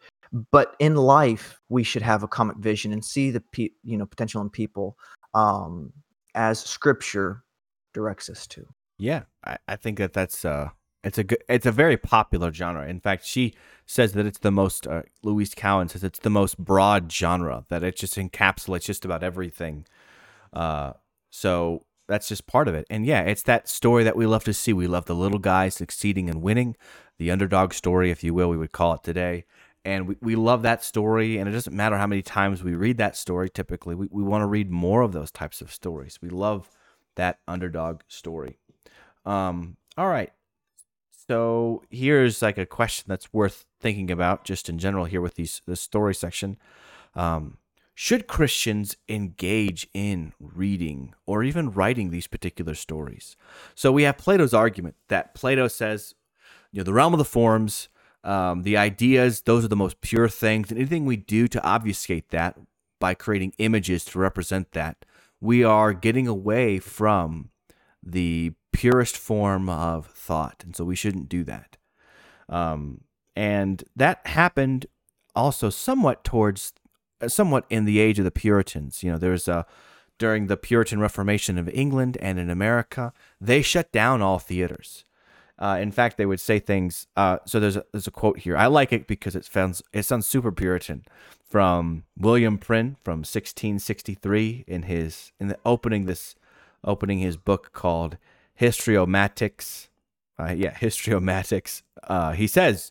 but 0.50 0.74
in 0.78 0.96
life 0.96 1.60
we 1.68 1.82
should 1.82 2.02
have 2.02 2.22
a 2.22 2.28
comic 2.28 2.56
vision 2.58 2.92
and 2.92 3.04
see 3.04 3.30
the 3.30 3.40
pe- 3.52 3.70
you 3.82 3.96
know 3.96 4.06
potential 4.06 4.42
in 4.42 4.50
people 4.50 4.96
um 5.34 5.92
as 6.34 6.60
scripture 6.60 7.42
directs 7.94 8.28
us 8.28 8.46
to 8.46 8.66
yeah 8.98 9.22
i, 9.44 9.56
I 9.68 9.76
think 9.76 9.98
that 9.98 10.12
that's 10.12 10.44
uh 10.44 10.70
it's 11.06 11.18
a 11.18 11.24
good 11.24 11.42
it's 11.48 11.66
a 11.66 11.72
very 11.72 11.96
popular 11.96 12.52
genre. 12.52 12.86
In 12.86 12.98
fact 12.98 13.24
she 13.24 13.54
says 13.86 14.12
that 14.14 14.26
it's 14.26 14.40
the 14.40 14.50
most 14.50 14.88
uh, 14.88 15.02
louise 15.22 15.54
cowan 15.54 15.88
says 15.88 16.02
it's 16.02 16.18
the 16.18 16.30
most 16.30 16.58
broad 16.58 17.10
genre 17.12 17.64
that 17.68 17.84
it 17.84 17.96
just 17.96 18.16
encapsulates 18.16 18.86
just 18.86 19.04
about 19.04 19.22
everything. 19.22 19.86
Uh 20.52 20.94
so 21.30 21.84
that's 22.08 22.28
just 22.28 22.48
part 22.48 22.66
of 22.66 22.74
it. 22.74 22.86
And 22.90 23.06
yeah 23.06 23.22
it's 23.22 23.44
that 23.44 23.68
story 23.68 24.02
that 24.02 24.16
we 24.16 24.26
love 24.26 24.42
to 24.44 24.52
see. 24.52 24.72
We 24.72 24.88
love 24.88 25.04
the 25.04 25.14
little 25.14 25.38
guy 25.38 25.68
succeeding 25.68 26.28
and 26.28 26.42
winning 26.42 26.76
the 27.18 27.30
underdog 27.30 27.72
story 27.72 28.10
if 28.10 28.24
you 28.24 28.34
will 28.34 28.50
we 28.50 28.58
would 28.58 28.72
call 28.72 28.94
it 28.94 29.04
today. 29.04 29.44
And 29.84 30.08
we, 30.08 30.16
we 30.20 30.34
love 30.34 30.62
that 30.62 30.82
story 30.82 31.38
and 31.38 31.48
it 31.48 31.52
doesn't 31.52 31.76
matter 31.76 31.96
how 31.96 32.08
many 32.08 32.22
times 32.22 32.64
we 32.64 32.74
read 32.74 32.98
that 32.98 33.16
story 33.16 33.48
typically 33.48 33.94
we, 33.94 34.08
we 34.10 34.24
want 34.24 34.42
to 34.42 34.46
read 34.46 34.72
more 34.72 35.02
of 35.02 35.12
those 35.12 35.30
types 35.30 35.60
of 35.60 35.72
stories. 35.72 36.18
We 36.20 36.30
love 36.30 36.68
that 37.14 37.38
underdog 37.46 38.00
story. 38.08 38.58
Um, 39.24 39.76
all 39.96 40.08
right 40.08 40.32
so 41.28 41.82
here's 41.90 42.42
like 42.42 42.58
a 42.58 42.66
question 42.66 43.04
that's 43.08 43.32
worth 43.32 43.64
thinking 43.80 44.10
about 44.10 44.44
just 44.44 44.68
in 44.68 44.78
general 44.78 45.04
here 45.04 45.20
with 45.20 45.34
these 45.34 45.62
the 45.66 45.76
story 45.76 46.14
section 46.14 46.56
um, 47.14 47.58
should 47.98 48.26
Christians 48.26 48.94
engage 49.08 49.88
in 49.94 50.34
reading 50.38 51.14
or 51.24 51.42
even 51.42 51.70
writing 51.70 52.10
these 52.10 52.26
particular 52.26 52.74
stories? 52.74 53.36
So 53.74 53.90
we 53.90 54.02
have 54.02 54.18
Plato's 54.18 54.52
argument 54.52 54.96
that 55.08 55.34
Plato 55.34 55.66
says, 55.66 56.14
you 56.70 56.80
know, 56.80 56.84
the 56.84 56.92
realm 56.92 57.14
of 57.14 57.18
the 57.18 57.24
forms, 57.24 57.88
um, 58.22 58.64
the 58.64 58.76
ideas, 58.76 59.40
those 59.40 59.64
are 59.64 59.68
the 59.68 59.76
most 59.76 60.02
pure 60.02 60.28
things. 60.28 60.70
And 60.70 60.78
anything 60.78 61.06
we 61.06 61.16
do 61.16 61.48
to 61.48 61.66
obfuscate 61.66 62.28
that 62.28 62.58
by 63.00 63.14
creating 63.14 63.54
images 63.56 64.04
to 64.06 64.18
represent 64.18 64.72
that, 64.72 65.06
we 65.40 65.64
are 65.64 65.94
getting 65.94 66.28
away 66.28 66.78
from 66.78 67.48
the 68.02 68.52
purest 68.76 69.16
form 69.16 69.70
of 69.70 70.08
thought. 70.08 70.62
And 70.62 70.76
so 70.76 70.84
we 70.84 70.94
shouldn't 70.94 71.30
do 71.30 71.44
that. 71.44 71.78
Um, 72.46 73.00
and 73.34 73.82
that 73.96 74.26
happened 74.26 74.84
also 75.34 75.70
somewhat 75.70 76.24
towards, 76.24 76.74
uh, 77.22 77.28
somewhat 77.28 77.64
in 77.70 77.86
the 77.86 77.98
age 77.98 78.18
of 78.18 78.26
the 78.26 78.30
Puritans. 78.30 79.02
You 79.02 79.12
know, 79.12 79.18
there's 79.18 79.48
a, 79.48 79.64
during 80.18 80.46
the 80.46 80.58
Puritan 80.58 81.00
Reformation 81.00 81.56
of 81.56 81.70
England 81.70 82.18
and 82.20 82.38
in 82.38 82.50
America, 82.50 83.14
they 83.40 83.62
shut 83.62 83.90
down 83.92 84.20
all 84.20 84.38
theaters. 84.38 85.04
Uh, 85.58 85.78
in 85.80 85.90
fact, 85.90 86.18
they 86.18 86.26
would 86.26 86.40
say 86.40 86.58
things. 86.58 87.06
Uh, 87.16 87.38
so 87.46 87.58
there's 87.58 87.76
a, 87.76 87.84
there's 87.92 88.06
a 88.06 88.10
quote 88.10 88.40
here. 88.40 88.58
I 88.58 88.66
like 88.66 88.92
it 88.92 89.06
because 89.06 89.34
it 89.34 89.46
sounds 89.46 89.82
it 89.94 90.02
sounds 90.02 90.26
super 90.26 90.52
Puritan 90.52 91.06
from 91.48 92.04
William 92.18 92.58
Prynne 92.58 92.96
from 93.02 93.20
1663 93.20 94.64
in 94.66 94.82
his 94.82 95.32
in 95.40 95.48
the 95.48 95.58
opening 95.64 96.04
this 96.04 96.34
opening 96.84 97.20
his 97.20 97.38
book 97.38 97.72
called 97.72 98.18
Histriomastix. 98.60 99.88
Uh, 100.38 100.54
yeah, 100.56 100.74
Histriomastix. 100.74 101.82
Uh, 102.04 102.32
he 102.32 102.46
says, 102.46 102.90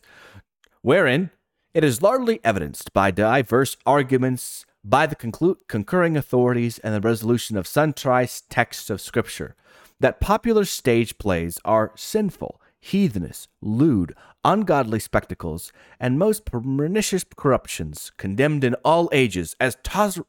wherein 0.82 1.30
it 1.74 1.84
is 1.84 2.02
largely 2.02 2.40
evidenced 2.42 2.92
by 2.92 3.10
diverse 3.10 3.76
arguments 3.84 4.64
by 4.82 5.06
the 5.06 5.16
conclu- 5.16 5.56
concurring 5.68 6.16
authorities 6.16 6.78
and 6.78 6.94
the 6.94 7.00
resolution 7.00 7.56
of 7.56 7.66
sundry 7.66 8.28
texts 8.48 8.88
of 8.88 9.00
Scripture 9.00 9.56
that 10.00 10.20
popular 10.20 10.64
stage 10.64 11.18
plays 11.18 11.58
are 11.64 11.92
sinful, 11.96 12.60
heathenish, 12.80 13.48
lewd, 13.60 14.14
ungodly 14.44 15.00
spectacles, 15.00 15.72
and 15.98 16.18
most 16.18 16.44
pernicious 16.44 17.24
corruptions, 17.36 18.12
condemned 18.16 18.62
in 18.62 18.74
all 18.84 19.08
ages 19.12 19.56
as, 19.58 19.76
tos- 19.82 20.20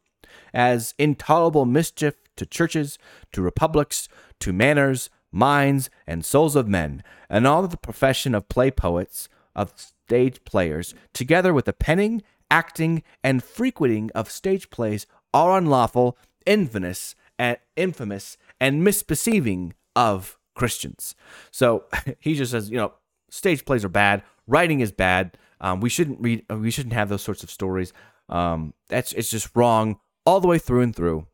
as 0.53 0.93
intolerable 0.97 1.65
mischief 1.65 2.15
to 2.35 2.45
churches, 2.45 2.97
to 3.31 3.41
republics, 3.41 4.07
to 4.39 4.53
manners, 4.53 5.09
minds, 5.31 5.89
and 6.05 6.25
souls 6.25 6.55
of 6.55 6.67
men, 6.67 7.03
and 7.29 7.45
all 7.45 7.67
the 7.67 7.77
profession 7.77 8.33
of 8.33 8.49
play 8.49 8.71
poets, 8.71 9.29
of 9.55 9.73
stage 9.75 10.43
players, 10.45 10.93
together 11.13 11.53
with 11.53 11.65
the 11.65 11.73
penning, 11.73 12.23
acting, 12.49 13.03
and 13.23 13.43
frequenting 13.43 14.09
of 14.15 14.31
stage 14.31 14.69
plays, 14.69 15.05
are 15.33 15.57
unlawful, 15.57 16.17
infamous, 16.45 17.15
and 17.37 17.57
infamous, 17.75 18.37
and 18.59 18.85
misperceiving 18.85 19.73
of 19.95 20.37
Christians. 20.55 21.15
So 21.51 21.85
he 22.19 22.35
just 22.35 22.51
says, 22.51 22.69
you 22.69 22.77
know, 22.77 22.93
stage 23.29 23.65
plays 23.65 23.83
are 23.85 23.89
bad, 23.89 24.23
writing 24.47 24.79
is 24.79 24.91
bad. 24.91 25.37
Um, 25.59 25.81
we 25.81 25.89
shouldn't 25.89 26.21
read, 26.21 26.45
uh, 26.49 26.57
we 26.57 26.71
shouldn't 26.71 26.93
have 26.93 27.09
those 27.09 27.23
sorts 27.23 27.43
of 27.43 27.51
stories. 27.51 27.93
Um, 28.29 28.73
that's 28.89 29.13
it's 29.13 29.29
just 29.29 29.55
wrong 29.55 29.99
all 30.25 30.39
the 30.39 30.47
way 30.47 30.59
through 30.59 30.81
and 30.81 30.95
through. 30.95 31.27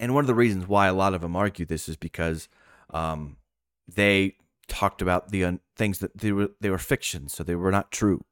And 0.00 0.14
one 0.14 0.22
of 0.22 0.28
the 0.28 0.34
reasons 0.34 0.68
why 0.68 0.86
a 0.86 0.94
lot 0.94 1.14
of 1.14 1.20
them 1.20 1.34
argue 1.34 1.66
this 1.66 1.88
is 1.88 1.96
because 1.96 2.48
um, 2.90 3.36
they 3.86 4.34
talked 4.68 5.02
about 5.02 5.30
the 5.30 5.44
uh, 5.44 5.52
things 5.76 5.98
that 5.98 6.16
they 6.16 6.32
were 6.32 6.50
they 6.60 6.70
were 6.70 6.78
fictions, 6.78 7.32
so 7.32 7.42
they 7.42 7.54
were 7.54 7.70
not 7.70 7.90
true, 7.90 8.24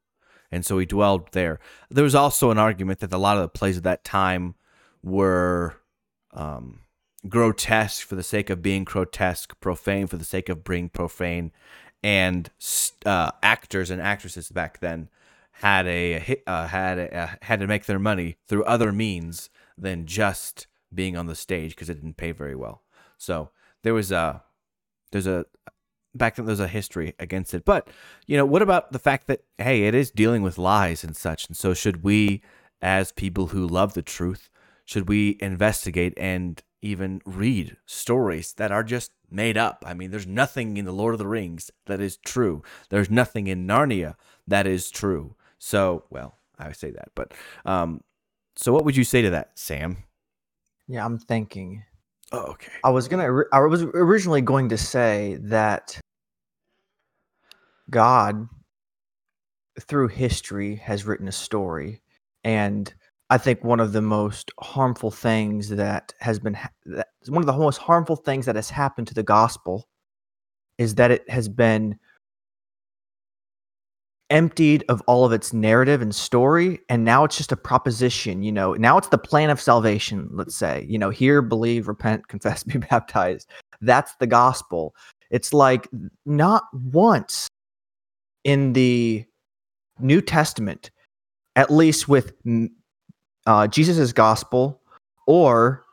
and 0.50 0.64
so 0.64 0.78
he 0.78 0.86
dwelled 0.86 1.32
there. 1.32 1.59
There 1.90 2.04
was 2.04 2.14
also 2.14 2.50
an 2.50 2.59
argument 2.59 3.00
that 3.00 3.12
a 3.12 3.18
lot 3.18 3.36
of 3.36 3.42
the 3.42 3.48
plays 3.48 3.76
of 3.76 3.82
that 3.84 4.04
time 4.04 4.54
were 5.02 5.76
um, 6.32 6.80
grotesque 7.28 8.07
for 8.07 8.14
the 8.14 8.22
sake 8.22 8.50
of 8.50 8.62
being 8.62 8.84
grotesque, 8.84 9.59
profane 9.61 10.07
for 10.07 10.16
the 10.16 10.24
sake 10.24 10.48
of 10.48 10.64
being 10.64 10.88
profane, 10.88 11.52
and 12.02 12.50
uh, 13.04 13.30
actors 13.42 13.90
and 13.90 14.00
actresses 14.00 14.50
back 14.50 14.80
then 14.80 15.09
had 15.52 15.86
a 15.86 16.42
uh, 16.46 16.66
had 16.66 16.98
a, 16.98 17.16
uh, 17.16 17.28
had 17.42 17.61
to 17.61 17.66
make 17.66 17.86
their 17.86 17.98
money 17.98 18.36
through 18.46 18.64
other 18.64 18.92
means 18.92 19.48
than 19.78 20.07
just 20.07 20.66
being 20.92 21.16
on 21.16 21.26
the 21.26 21.34
stage 21.34 21.70
because 21.70 21.90
it 21.90 21.94
didn't 21.94 22.16
pay 22.16 22.32
very 22.32 22.54
well. 22.54 22.82
So 23.16 23.50
there 23.83 23.95
was 23.95 24.12
a 24.12 24.43
there's 25.12 25.27
a 25.27 25.47
back 26.14 26.37
then 26.37 26.47
there's 26.47 26.61
a 26.61 26.68
history 26.68 27.14
against 27.18 27.55
it. 27.55 27.64
But 27.64 27.89
you 28.27 28.37
know, 28.37 28.47
what 28.47 28.62
about 28.62 28.93
the 28.93 28.99
fact 28.99 29.27
that 29.27 29.43
hey, 29.59 29.85
it 29.85 29.95
is 29.95 30.11
dealing 30.11 30.43
with 30.43 30.59
lies 30.59 31.05
and 31.05 31.16
such, 31.16 31.49
and 31.49 31.57
so 31.57 31.74
should 31.74 32.03
we, 32.03 32.43
as 32.81 33.12
people 33.12 33.49
who 33.49 33.66
love 33.66 33.95
the 33.95 34.03
truth, 34.03 34.51
should 34.85 35.09
we 35.09 35.37
investigate 35.41 36.14
and 36.16 36.62
even 36.83 37.20
read 37.24 37.77
stories 37.87 38.53
that 38.55 38.70
are 38.70 38.85
just 38.85 39.12
made 39.31 39.57
up? 39.57 39.83
I 39.87 39.95
mean, 39.95 40.11
there's 40.11 40.27
nothing 40.27 40.77
in 40.77 40.85
the 40.85 40.93
Lord 40.93 41.14
of 41.14 41.18
the 41.18 41.27
Rings 41.27 41.70
that 41.87 42.01
is 42.01 42.16
true. 42.18 42.62
There's 42.91 43.11
nothing 43.11 43.47
in 43.47 43.66
Narnia 43.66 44.14
that 44.47 44.66
is 44.66 44.91
true. 44.91 45.35
So, 45.59 46.05
well, 46.11 46.37
I 46.59 46.72
say 46.72 46.91
that, 46.91 47.11
but 47.14 47.35
um, 47.64 48.03
so 48.57 48.72
what 48.72 48.85
would 48.85 48.97
you 48.97 49.05
say 49.05 49.22
to 49.22 49.31
that, 49.31 49.53
Sam? 49.55 49.99
Yeah, 50.87 51.05
I'm 51.05 51.18
thinking. 51.18 51.85
Oh, 52.33 52.53
okay. 52.53 52.72
I 52.85 52.91
was 52.91 53.09
gonna. 53.09 53.43
I 53.53 53.61
was 53.61 53.83
originally 53.83 54.41
going 54.41 54.68
to 54.70 54.79
say 54.79 55.39
that 55.43 55.99
God, 57.89 58.49
through 59.81 60.09
history, 60.09 60.77
has 60.77 61.05
written 61.05 61.29
a 61.29 61.33
story, 61.33 62.03
and 62.43 62.93
I 63.31 63.39
think 63.39 63.62
one 63.64 63.81
of 63.81 63.93
the 63.93 64.03
most 64.03 64.51
harmful 64.61 65.11
things 65.11 65.68
that 65.70 66.12
has 66.20 66.39
been 66.39 66.59
that 66.87 67.09
one 67.29 67.43
of 67.43 67.47
the 67.47 67.53
most 67.57 67.79
harmful 67.79 68.16
things 68.16 68.47
that 68.47 68.57
has 68.57 68.70
happened 68.70 69.07
to 69.09 69.14
the 69.14 69.22
gospel 69.22 69.89
is 70.79 70.97
that 70.97 71.11
it 71.11 71.29
has 71.31 71.49
been 71.49 71.99
emptied 74.31 74.85
of 74.89 75.01
all 75.07 75.24
of 75.24 75.33
its 75.33 75.53
narrative 75.53 76.03
and 76.03 76.14
story 76.14 76.81
and 76.89 77.05
now 77.05 77.22
it's 77.22 77.37
just 77.37 77.53
a 77.53 77.57
proposition 77.57 78.43
you 78.43 78.51
know? 78.51 78.74
Now 78.74 78.99
it's 78.99 79.09
the 79.09 79.18
plan 79.18 79.51
of 79.51 79.61
salvation 79.61 80.29
let's 80.33 80.57
say 80.57 80.85
you 80.89 80.99
know 80.99 81.11
hear 81.11 81.43
believe 81.43 81.89
repent 81.89 82.29
confess 82.29 82.62
be 82.62 82.79
baptized. 82.79 83.49
That's 83.81 84.14
the 84.16 84.27
gospel. 84.27 84.95
It's 85.31 85.53
like 85.53 85.89
not 86.24 86.64
once 86.72 87.49
in 88.45 88.72
the 88.72 89.24
new 89.99 90.20
testament 90.20 90.91
at 91.57 91.70
least 91.70 92.09
with 92.09 92.33
uh, 93.47 93.66
jesus' 93.66 94.12
gospel 94.12 94.81
or 95.27 95.85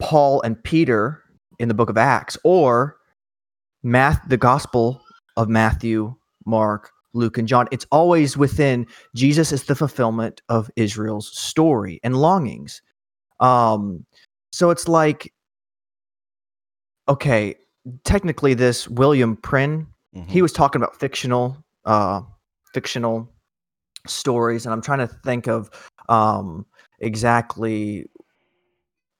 paul 0.00 0.40
and 0.42 0.62
peter 0.64 1.22
in 1.58 1.68
the 1.68 1.74
book 1.74 1.90
of 1.90 1.98
acts 1.98 2.38
or 2.44 2.96
math 3.82 4.20
the 4.28 4.36
gospel 4.36 5.02
of 5.36 5.48
matthew 5.48 6.14
mark 6.46 6.90
Luke, 7.12 7.38
and 7.38 7.48
John. 7.48 7.68
It's 7.70 7.86
always 7.90 8.36
within 8.36 8.86
Jesus 9.14 9.52
is 9.52 9.64
the 9.64 9.74
fulfillment 9.74 10.42
of 10.48 10.70
Israel's 10.76 11.36
story 11.36 12.00
and 12.02 12.16
longings. 12.16 12.82
Um, 13.40 14.04
so 14.52 14.70
it's 14.70 14.88
like, 14.88 15.32
okay, 17.08 17.56
technically, 18.04 18.54
this 18.54 18.88
William 18.88 19.36
Prynne, 19.36 19.86
mm-hmm. 20.14 20.28
he 20.28 20.42
was 20.42 20.52
talking 20.52 20.80
about 20.80 20.98
fictional, 20.98 21.56
uh, 21.84 22.22
fictional 22.74 23.28
stories, 24.06 24.66
and 24.66 24.72
I'm 24.72 24.82
trying 24.82 24.98
to 24.98 25.08
think 25.08 25.46
of 25.46 25.70
um, 26.08 26.66
exactly 26.98 28.06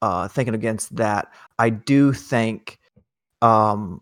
uh, 0.02 0.28
thinking 0.28 0.54
against 0.54 0.94
that. 0.96 1.32
I 1.58 1.70
do 1.70 2.12
think 2.12 2.78
um, 3.42 4.00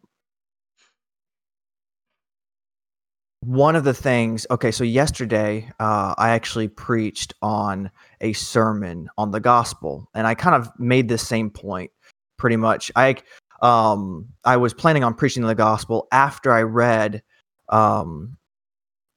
one 3.40 3.76
of 3.76 3.84
the 3.84 3.94
things 3.94 4.46
okay 4.50 4.72
so 4.72 4.82
yesterday 4.82 5.70
uh, 5.78 6.12
i 6.18 6.30
actually 6.30 6.66
preached 6.66 7.34
on 7.40 7.88
a 8.20 8.32
sermon 8.32 9.08
on 9.16 9.30
the 9.30 9.38
gospel 9.38 10.10
and 10.14 10.26
i 10.26 10.34
kind 10.34 10.56
of 10.56 10.68
made 10.78 11.08
this 11.08 11.26
same 11.26 11.48
point 11.48 11.90
pretty 12.38 12.56
much. 12.56 12.90
I 12.96 13.16
um 13.60 14.28
i 14.44 14.56
was 14.56 14.72
planning 14.72 15.02
on 15.04 15.14
preaching 15.14 15.42
the 15.42 15.54
gospel 15.54 16.06
after 16.12 16.52
i 16.52 16.62
read 16.62 17.22
um 17.68 18.38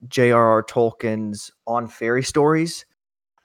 j.r.r 0.08 0.64
tolkien's 0.64 1.52
on 1.68 1.88
fairy 1.88 2.24
stories. 2.24 2.86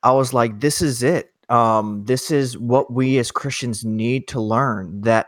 I 0.03 0.13
was 0.13 0.33
like 0.33 0.59
this 0.59 0.81
is 0.81 1.03
it. 1.03 1.33
Um 1.51 2.05
this 2.07 2.31
is 2.31 2.59
what 2.59 2.91
we 2.93 3.19
as 3.19 3.31
christians 3.31 3.85
need 3.85 4.27
to 4.29 4.41
learn 4.41 5.03
that 5.03 5.27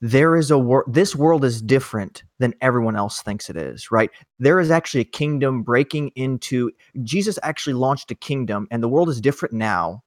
there 0.00 0.36
is 0.36 0.50
a 0.50 0.58
world 0.58 0.92
this 0.92 1.16
world 1.16 1.44
is 1.44 1.60
different 1.60 2.22
than 2.38 2.54
everyone 2.60 2.96
else 2.96 3.20
thinks 3.20 3.50
it 3.50 3.56
is 3.56 3.90
right 3.90 4.10
there 4.38 4.60
is 4.60 4.70
actually 4.70 5.00
a 5.00 5.04
kingdom 5.04 5.62
breaking 5.62 6.10
into 6.14 6.70
jesus 7.02 7.38
actually 7.42 7.74
launched 7.74 8.10
a 8.10 8.14
kingdom 8.14 8.68
and 8.70 8.82
the 8.82 8.88
world 8.88 9.08
is 9.08 9.20
different 9.20 9.54
now 9.54 10.02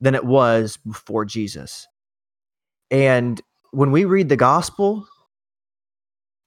than 0.00 0.14
it 0.14 0.24
was 0.24 0.76
before 0.78 1.24
jesus 1.24 1.86
and 2.90 3.40
when 3.70 3.92
we 3.92 4.04
read 4.04 4.28
the 4.28 4.36
gospel 4.36 5.06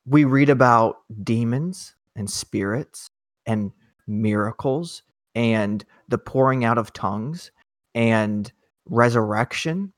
we 0.05 0.25
read 0.25 0.49
about 0.49 0.97
demons 1.23 1.95
and 2.15 2.29
spirits 2.29 3.09
and 3.45 3.71
miracles 4.07 5.03
and 5.35 5.85
the 6.07 6.17
pouring 6.17 6.65
out 6.65 6.77
of 6.77 6.91
tongues 6.93 7.51
and 7.93 8.51
resurrection. 8.85 9.93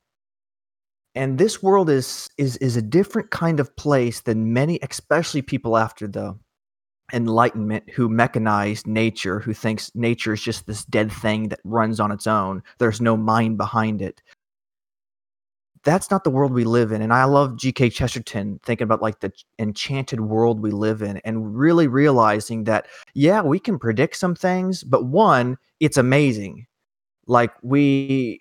And 1.14 1.38
this 1.38 1.62
world 1.62 1.90
is 1.90 2.28
is 2.38 2.56
is 2.58 2.76
a 2.76 2.82
different 2.82 3.30
kind 3.30 3.60
of 3.60 3.74
place 3.76 4.20
than 4.20 4.52
many, 4.52 4.78
especially 4.82 5.42
people 5.42 5.76
after 5.76 6.06
the 6.06 6.38
enlightenment 7.12 7.84
who 7.90 8.08
mechanized 8.08 8.86
nature, 8.86 9.38
who 9.40 9.52
thinks 9.52 9.90
nature 9.94 10.32
is 10.32 10.42
just 10.42 10.66
this 10.66 10.84
dead 10.86 11.12
thing 11.12 11.48
that 11.48 11.60
runs 11.64 12.00
on 12.00 12.10
its 12.10 12.26
own. 12.26 12.62
There's 12.78 13.00
no 13.00 13.16
mind 13.16 13.58
behind 13.58 14.00
it. 14.00 14.22
That's 15.84 16.10
not 16.10 16.24
the 16.24 16.30
world 16.30 16.52
we 16.52 16.64
live 16.64 16.92
in. 16.92 17.02
And 17.02 17.12
I 17.12 17.24
love 17.24 17.58
G.K. 17.58 17.90
Chesterton 17.90 18.60
thinking 18.62 18.84
about 18.84 19.02
like 19.02 19.20
the 19.20 19.32
enchanted 19.58 20.20
world 20.20 20.60
we 20.60 20.70
live 20.70 21.02
in 21.02 21.18
and 21.18 21.58
really 21.58 21.88
realizing 21.88 22.64
that, 22.64 22.86
yeah, 23.14 23.42
we 23.42 23.58
can 23.58 23.78
predict 23.78 24.16
some 24.16 24.36
things, 24.36 24.84
but 24.84 25.06
one, 25.06 25.58
it's 25.80 25.96
amazing. 25.96 26.66
Like 27.26 27.52
we 27.62 28.40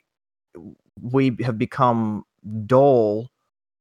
we 1.01 1.36
have 1.43 1.57
become 1.57 2.24
dull 2.66 3.30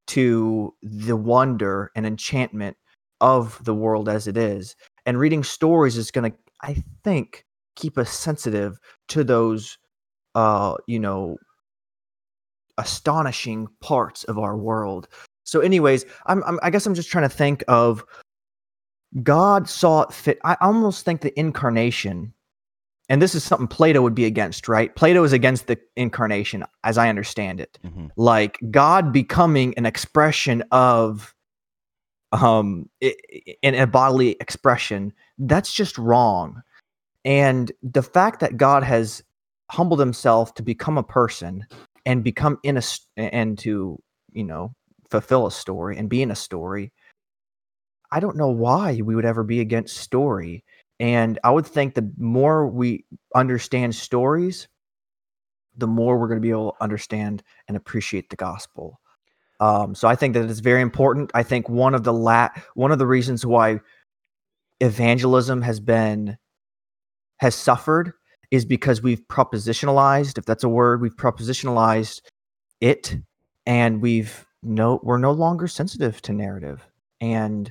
to 0.08 0.74
the 0.82 1.16
wonder 1.16 1.90
and 1.94 2.06
enchantment 2.06 2.76
of 3.20 3.62
the 3.64 3.74
world 3.74 4.08
as 4.08 4.26
it 4.26 4.36
is. 4.36 4.74
And 5.06 5.18
reading 5.18 5.44
stories 5.44 5.96
is 5.96 6.10
going 6.10 6.30
to, 6.30 6.36
I 6.62 6.82
think, 7.04 7.44
keep 7.76 7.98
us 7.98 8.10
sensitive 8.10 8.78
to 9.08 9.24
those, 9.24 9.78
uh, 10.34 10.74
you 10.86 10.98
know, 10.98 11.36
astonishing 12.78 13.68
parts 13.80 14.24
of 14.24 14.38
our 14.38 14.56
world. 14.56 15.08
So, 15.44 15.60
anyways, 15.60 16.04
I'm, 16.26 16.42
I'm 16.44 16.58
I 16.62 16.70
guess 16.70 16.86
I'm 16.86 16.94
just 16.94 17.10
trying 17.10 17.28
to 17.28 17.34
think 17.34 17.64
of 17.68 18.04
God 19.22 19.68
saw 19.68 20.02
it 20.02 20.12
fit. 20.12 20.38
I 20.44 20.56
almost 20.60 21.04
think 21.04 21.20
the 21.20 21.38
incarnation, 21.38 22.32
and 23.10 23.20
this 23.20 23.34
is 23.34 23.42
something 23.42 23.66
Plato 23.66 24.00
would 24.00 24.14
be 24.14 24.24
against, 24.24 24.68
right? 24.68 24.94
Plato 24.94 25.24
is 25.24 25.32
against 25.32 25.66
the 25.66 25.76
incarnation, 25.96 26.64
as 26.84 26.96
I 26.96 27.08
understand 27.08 27.60
it. 27.60 27.76
Mm-hmm. 27.84 28.06
Like 28.16 28.58
God 28.70 29.12
becoming 29.12 29.74
an 29.76 29.84
expression 29.84 30.62
of 30.70 31.34
um 32.32 32.88
in 33.00 33.74
a 33.74 33.88
bodily 33.88 34.36
expression 34.40 35.12
that's 35.38 35.72
just 35.72 35.98
wrong 35.98 36.62
and 37.24 37.72
the 37.82 38.04
fact 38.04 38.38
that 38.38 38.56
god 38.56 38.84
has 38.84 39.20
humbled 39.68 39.98
himself 39.98 40.54
to 40.54 40.62
become 40.62 40.96
a 40.96 41.02
person 41.02 41.66
and 42.06 42.22
become 42.22 42.56
in 42.62 42.76
a 42.76 42.82
and 43.16 43.58
to 43.58 44.00
you 44.32 44.44
know 44.44 44.72
fulfill 45.10 45.48
a 45.48 45.50
story 45.50 45.98
and 45.98 46.08
be 46.08 46.22
in 46.22 46.30
a 46.30 46.36
story 46.36 46.92
i 48.12 48.20
don't 48.20 48.36
know 48.36 48.50
why 48.50 49.00
we 49.02 49.16
would 49.16 49.24
ever 49.24 49.42
be 49.42 49.58
against 49.58 49.96
story 49.96 50.62
and 51.00 51.38
i 51.42 51.50
would 51.50 51.66
think 51.66 51.94
the 51.94 52.12
more 52.16 52.68
we 52.68 53.04
understand 53.34 53.94
stories 53.94 54.68
the 55.76 55.88
more 55.88 56.18
we're 56.18 56.28
going 56.28 56.38
to 56.38 56.42
be 56.42 56.50
able 56.50 56.72
to 56.72 56.82
understand 56.82 57.42
and 57.66 57.76
appreciate 57.76 58.30
the 58.30 58.36
gospel 58.36 59.00
um, 59.60 59.94
so 59.94 60.08
I 60.08 60.16
think 60.16 60.34
that 60.34 60.48
it's 60.48 60.60
very 60.60 60.80
important. 60.80 61.30
I 61.34 61.42
think 61.42 61.68
one 61.68 61.94
of 61.94 62.02
the 62.02 62.14
la- 62.14 62.48
one 62.74 62.92
of 62.92 62.98
the 62.98 63.06
reasons 63.06 63.44
why 63.44 63.80
evangelism 64.80 65.60
has 65.62 65.80
been 65.80 66.38
has 67.36 67.54
suffered 67.54 68.12
is 68.50 68.64
because 68.64 69.02
we've 69.02 69.22
propositionalized, 69.28 70.38
if 70.38 70.46
that's 70.46 70.64
a 70.64 70.68
word, 70.68 71.02
we've 71.02 71.16
propositionalized 71.16 72.22
it, 72.80 73.16
and 73.66 74.00
we've 74.00 74.46
no 74.62 74.98
we're 75.02 75.18
no 75.18 75.32
longer 75.32 75.68
sensitive 75.68 76.22
to 76.22 76.32
narrative, 76.32 76.88
and 77.20 77.70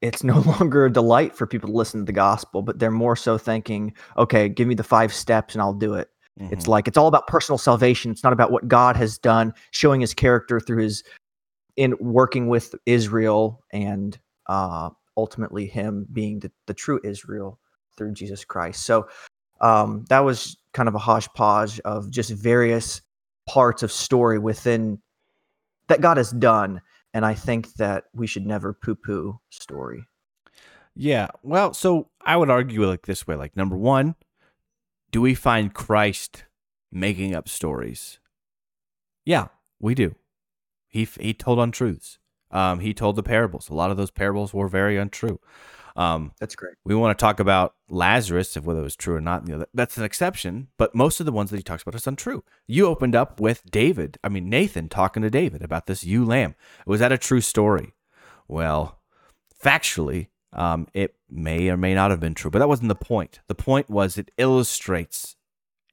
it's 0.00 0.24
no 0.24 0.38
longer 0.58 0.86
a 0.86 0.92
delight 0.92 1.34
for 1.34 1.46
people 1.46 1.68
to 1.68 1.76
listen 1.76 2.00
to 2.00 2.04
the 2.06 2.12
gospel, 2.12 2.62
but 2.62 2.78
they're 2.78 2.90
more 2.90 3.16
so 3.16 3.38
thinking, 3.38 3.94
okay, 4.16 4.48
give 4.48 4.68
me 4.68 4.74
the 4.74 4.84
five 4.84 5.12
steps 5.12 5.54
and 5.54 5.62
I'll 5.62 5.74
do 5.74 5.94
it. 5.94 6.08
Mm-hmm. 6.40 6.52
It's 6.52 6.68
like 6.68 6.88
it's 6.88 6.96
all 6.96 7.06
about 7.06 7.26
personal 7.26 7.58
salvation. 7.58 8.10
It's 8.10 8.24
not 8.24 8.32
about 8.32 8.50
what 8.50 8.68
God 8.68 8.96
has 8.96 9.18
done, 9.18 9.52
showing 9.72 10.00
his 10.00 10.14
character 10.14 10.60
through 10.60 10.82
his 10.82 11.04
in 11.76 11.94
working 12.00 12.48
with 12.48 12.74
Israel 12.86 13.62
and 13.72 14.18
uh, 14.48 14.90
ultimately 15.16 15.66
him 15.66 16.06
being 16.12 16.40
the, 16.40 16.50
the 16.66 16.74
true 16.74 17.00
Israel 17.04 17.58
through 17.96 18.12
Jesus 18.12 18.44
Christ. 18.44 18.84
So 18.84 19.08
um, 19.60 20.04
that 20.08 20.20
was 20.20 20.56
kind 20.72 20.88
of 20.88 20.94
a 20.94 20.98
hodgepodge 20.98 21.80
of 21.80 22.10
just 22.10 22.30
various 22.30 23.02
parts 23.46 23.82
of 23.82 23.92
story 23.92 24.38
within 24.38 24.98
that 25.88 26.00
God 26.00 26.16
has 26.16 26.30
done. 26.30 26.80
And 27.12 27.24
I 27.24 27.34
think 27.34 27.74
that 27.74 28.04
we 28.14 28.26
should 28.26 28.46
never 28.46 28.72
poo 28.72 28.94
poo 28.94 29.40
story. 29.50 30.04
Yeah. 30.94 31.28
Well, 31.42 31.74
so 31.74 32.08
I 32.24 32.36
would 32.36 32.50
argue 32.50 32.86
like 32.86 33.06
this 33.06 33.26
way 33.26 33.36
like, 33.36 33.56
number 33.56 33.76
one, 33.76 34.14
do 35.10 35.20
we 35.20 35.34
find 35.34 35.74
Christ 35.74 36.44
making 36.92 37.34
up 37.34 37.48
stories? 37.48 38.18
Yeah, 39.24 39.48
we 39.78 39.94
do. 39.94 40.14
He 40.88 41.04
he 41.04 41.34
told 41.34 41.58
untruths. 41.58 42.18
Um, 42.50 42.80
he 42.80 42.92
told 42.92 43.16
the 43.16 43.22
parables. 43.22 43.68
A 43.68 43.74
lot 43.74 43.90
of 43.90 43.96
those 43.96 44.10
parables 44.10 44.52
were 44.52 44.68
very 44.68 44.96
untrue. 44.96 45.40
Um, 46.00 46.32
that's 46.40 46.56
great. 46.56 46.76
We 46.82 46.94
want 46.94 47.16
to 47.16 47.22
talk 47.22 47.40
about 47.40 47.74
Lazarus, 47.90 48.56
if 48.56 48.64
whether 48.64 48.80
it 48.80 48.84
was 48.84 48.96
true 48.96 49.16
or 49.16 49.20
not. 49.20 49.46
You 49.46 49.52
know, 49.52 49.58
that, 49.58 49.68
that's 49.74 49.98
an 49.98 50.04
exception, 50.04 50.68
but 50.78 50.94
most 50.94 51.20
of 51.20 51.26
the 51.26 51.32
ones 51.32 51.50
that 51.50 51.58
he 51.58 51.62
talks 51.62 51.82
about 51.82 51.94
is 51.94 52.06
untrue. 52.06 52.42
You 52.66 52.86
opened 52.86 53.14
up 53.14 53.38
with 53.38 53.70
David. 53.70 54.16
I 54.24 54.30
mean 54.30 54.48
Nathan 54.48 54.88
talking 54.88 55.22
to 55.22 55.28
David 55.28 55.60
about 55.60 55.86
this 55.86 56.02
ewe 56.02 56.24
lamb. 56.24 56.54
Was 56.86 57.00
that 57.00 57.12
a 57.12 57.18
true 57.18 57.42
story? 57.42 57.92
Well, 58.48 58.98
factually, 59.62 60.28
um, 60.54 60.88
it 60.94 61.16
may 61.28 61.68
or 61.68 61.76
may 61.76 61.94
not 61.94 62.10
have 62.10 62.18
been 62.18 62.34
true, 62.34 62.50
but 62.50 62.60
that 62.60 62.68
wasn't 62.68 62.88
the 62.88 62.94
point. 62.94 63.40
The 63.46 63.54
point 63.54 63.90
was 63.90 64.16
it 64.16 64.30
illustrates 64.38 65.36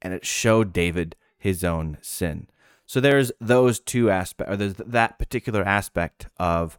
and 0.00 0.14
it 0.14 0.24
showed 0.24 0.72
David 0.72 1.16
his 1.36 1.62
own 1.62 1.98
sin. 2.00 2.48
So 2.86 2.98
there's 2.98 3.30
those 3.42 3.78
two 3.78 4.10
aspects, 4.10 4.50
or 4.50 4.56
there's 4.56 4.74
that 4.74 5.18
particular 5.18 5.62
aspect 5.62 6.28
of 6.38 6.78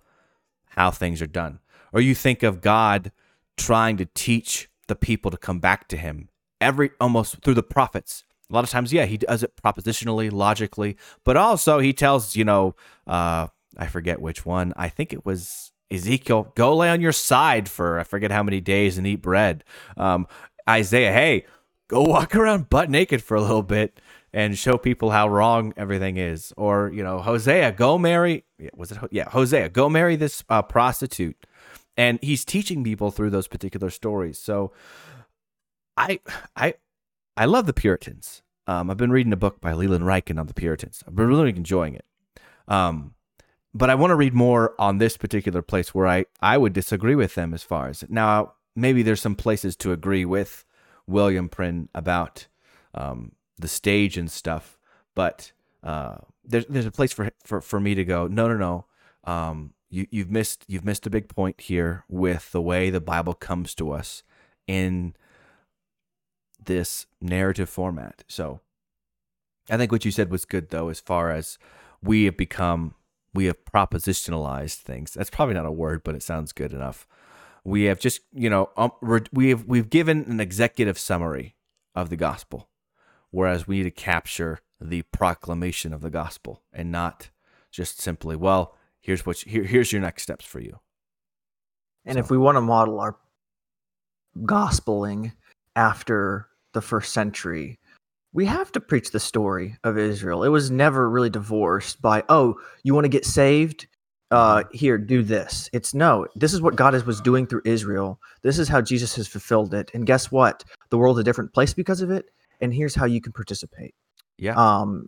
how 0.70 0.90
things 0.90 1.22
are 1.22 1.28
done. 1.28 1.60
Or 1.94 2.02
you 2.02 2.16
think 2.16 2.42
of 2.42 2.62
God 2.62 3.12
trying 3.60 3.98
to 3.98 4.06
teach 4.06 4.70
the 4.88 4.96
people 4.96 5.30
to 5.32 5.38
come 5.38 5.60
back 5.60 5.88
to 5.90 5.98
Him 5.98 6.30
every 6.60 6.92
almost 7.00 7.42
through 7.44 7.54
the 7.54 7.64
prophets. 7.64 8.24
A 8.50 8.54
lot 8.54 8.64
of 8.64 8.70
times, 8.70 8.92
yeah, 8.92 9.06
He 9.06 9.18
does 9.18 9.44
it 9.44 9.54
propositionally, 9.64 10.32
logically, 10.32 10.98
but 11.24 11.38
also 11.38 11.80
He 11.80 11.94
tells 11.94 12.36
you 12.36 12.44
know, 12.44 12.76
uh, 13.06 13.48
I 13.78 13.88
forget 13.88 14.22
which 14.22 14.46
one. 14.46 14.74
I 14.76 14.90
think 14.90 15.14
it 15.14 15.26
was 15.26 15.72
Ezekiel, 15.92 16.52
go 16.56 16.76
lay 16.76 16.90
on 16.90 17.02
your 17.02 17.12
side 17.12 17.70
for 17.70 18.00
I 18.00 18.04
forget 18.04 18.32
how 18.32 18.44
many 18.44 18.62
days 18.62 18.98
and 18.98 19.08
eat 19.08 19.22
bread. 19.22 19.64
Um, 19.98 20.28
Isaiah, 20.70 21.12
hey, 21.12 21.46
go 21.88 22.02
walk 22.02 22.36
around 22.36 22.70
butt 22.70 22.90
naked 22.90 23.24
for 23.24 23.36
a 23.36 23.42
little 23.42 23.64
bit 23.64 24.00
and 24.32 24.58
show 24.58 24.78
people 24.78 25.10
how 25.10 25.28
wrong 25.28 25.74
everything 25.76 26.18
is. 26.18 26.54
Or 26.58 26.92
you 26.94 27.04
know, 27.04 27.20
Hosea, 27.20 27.72
go 27.72 27.98
marry. 27.98 28.46
Was 28.76 28.92
it? 28.92 29.00
Yeah, 29.12 29.30
Hosea, 29.30 29.70
go 29.70 29.90
marry 29.90 30.16
this 30.16 30.44
uh, 30.50 30.62
prostitute. 30.62 31.46
And 32.00 32.18
he's 32.22 32.46
teaching 32.46 32.84
people 32.84 33.12
through 33.12 33.30
those 33.30 33.48
particular 33.48 33.90
stories. 33.90 34.40
So, 34.40 34.72
I, 35.98 36.20
I, 36.56 36.76
I 37.36 37.46
love 37.46 37.66
the 37.66 37.74
Puritans. 37.74 38.42
Um, 38.68 38.90
I've 38.90 38.98
been 38.98 39.12
reading 39.12 39.34
a 39.34 39.38
book 39.38 39.60
by 39.60 39.74
Leland 39.74 40.06
Ryken 40.06 40.40
on 40.40 40.48
the 40.48 40.54
Puritans. 40.54 41.04
I've 41.06 41.16
been 41.16 41.28
really 41.28 41.50
enjoying 41.50 41.96
it. 41.96 42.06
Um, 42.68 43.16
but 43.74 43.90
I 43.90 43.96
want 43.96 44.12
to 44.12 44.16
read 44.16 44.34
more 44.34 44.76
on 44.80 44.98
this 44.98 45.18
particular 45.18 45.62
place 45.62 45.94
where 45.94 46.08
I, 46.08 46.26
I 46.42 46.58
would 46.58 46.74
disagree 46.74 47.16
with 47.16 47.36
them 47.36 47.54
as 47.54 47.64
far 47.64 47.90
as 47.90 48.04
now 48.10 48.54
maybe 48.76 49.04
there's 49.04 49.22
some 49.22 49.36
places 49.36 49.76
to 49.78 49.92
agree 49.92 50.26
with 50.26 50.66
William 51.08 51.50
Prynne 51.50 51.90
about 51.94 52.48
um, 52.94 53.34
the 53.58 53.68
stage 53.68 54.18
and 54.18 54.32
stuff, 54.32 54.80
but 55.16 55.52
uh, 55.84 56.18
there's 56.44 56.66
there's 56.68 56.86
a 56.86 56.92
place 56.92 57.12
for 57.12 57.30
for 57.44 57.62
for 57.62 57.80
me 57.80 57.96
to 57.96 58.06
go. 58.06 58.28
No, 58.28 58.48
no, 58.48 58.58
no. 58.58 58.86
Um, 59.32 59.74
you 59.90 60.08
you've 60.12 60.30
missed 60.30 60.66
you've 60.68 60.86
missed 60.86 61.08
a 61.08 61.10
big 61.10 61.28
point 61.28 61.62
here 61.62 62.04
with 62.08 62.52
the 62.52 62.62
way 62.62 62.90
the 62.90 63.02
Bible 63.02 63.34
comes 63.34 63.74
to 63.76 63.92
us 63.92 64.24
in 64.68 65.16
this 66.64 67.08
narrative 67.22 67.70
format. 67.70 68.24
So 68.28 68.60
I 69.70 69.78
think 69.78 69.92
what 69.92 70.06
you 70.06 70.12
said 70.12 70.32
was 70.32 70.46
good 70.46 70.70
though, 70.70 70.90
as 70.90 71.00
far 71.00 71.32
as 71.32 71.58
we 72.02 72.26
have 72.26 72.38
become 72.38 72.96
we 73.34 73.46
have 73.46 73.64
propositionalized 73.66 74.78
things. 74.78 75.14
That's 75.14 75.30
probably 75.30 75.56
not 75.56 75.66
a 75.66 75.72
word, 75.72 76.04
but 76.04 76.16
it 76.16 76.24
sounds 76.24 76.52
good 76.52 76.74
enough. 76.74 77.08
We 77.64 77.84
have 77.84 78.00
just, 78.00 78.22
you 78.34 78.50
know, 78.50 78.70
um, 78.78 78.92
we 79.32 79.50
have 79.50 79.66
we've 79.66 79.90
given 79.90 80.26
an 80.28 80.40
executive 80.40 80.98
summary 80.98 81.56
of 81.94 82.10
the 82.10 82.16
gospel, 82.16 82.70
whereas 83.32 83.68
we 83.68 83.78
need 83.78 83.84
to 83.84 83.92
capture 83.92 84.60
the 84.82 85.04
proclamation 85.04 85.94
of 85.94 86.02
the 86.02 86.10
gospel 86.10 86.64
and 86.74 86.92
not 86.92 87.30
just 87.72 88.02
simply, 88.02 88.36
well, 88.36 88.76
here's 89.10 89.26
what 89.26 89.44
you, 89.44 89.52
here, 89.52 89.64
here's 89.64 89.92
your 89.92 90.02
next 90.02 90.22
steps 90.22 90.46
for 90.46 90.60
you. 90.60 90.80
And 92.06 92.14
so. 92.14 92.20
if 92.20 92.30
we 92.30 92.38
want 92.38 92.58
to 92.58 92.62
model 92.62 93.00
our 93.00 93.18
gospeling 94.42 95.32
after 95.76 96.48
the 96.74 96.82
first 96.82 97.12
century, 97.12 97.80
we 98.34 98.46
have 98.46 98.72
to 98.74 98.80
preach 98.80 99.10
the 99.10 99.20
story 99.20 99.76
of 99.84 99.98
Israel. 99.98 100.44
It 100.44 100.50
was 100.50 100.70
never 100.70 101.10
really 101.10 101.32
divorced 101.32 102.04
by, 102.04 102.24
oh, 102.30 102.60
you 102.84 102.94
want 102.94 103.06
to 103.06 103.10
get 103.10 103.26
saved? 103.26 103.88
Uh, 104.30 104.64
here, 104.72 105.00
do 105.00 105.24
this. 105.24 105.72
It's 105.74 105.96
no, 105.96 106.28
this 106.36 106.54
is 106.54 106.62
what 106.62 106.76
God 106.76 106.94
is, 106.94 107.04
was 107.04 107.20
doing 107.20 107.48
through 107.48 107.64
Israel. 107.66 108.20
This 108.44 108.60
is 108.60 108.68
how 108.68 108.80
Jesus 108.80 109.16
has 109.16 109.28
fulfilled 109.28 109.74
it. 109.74 109.90
And 109.96 110.06
guess 110.06 110.32
what? 110.32 110.64
The 110.92 111.00
world's 111.00 111.20
a 111.20 111.24
different 111.24 111.52
place 111.52 111.74
because 111.74 112.02
of 112.02 112.12
it. 112.12 112.26
And 112.62 112.72
here's 112.72 112.94
how 112.94 113.06
you 113.06 113.22
can 113.22 113.32
participate. 113.32 113.96
Yeah. 114.38 114.54
Um, 114.54 115.08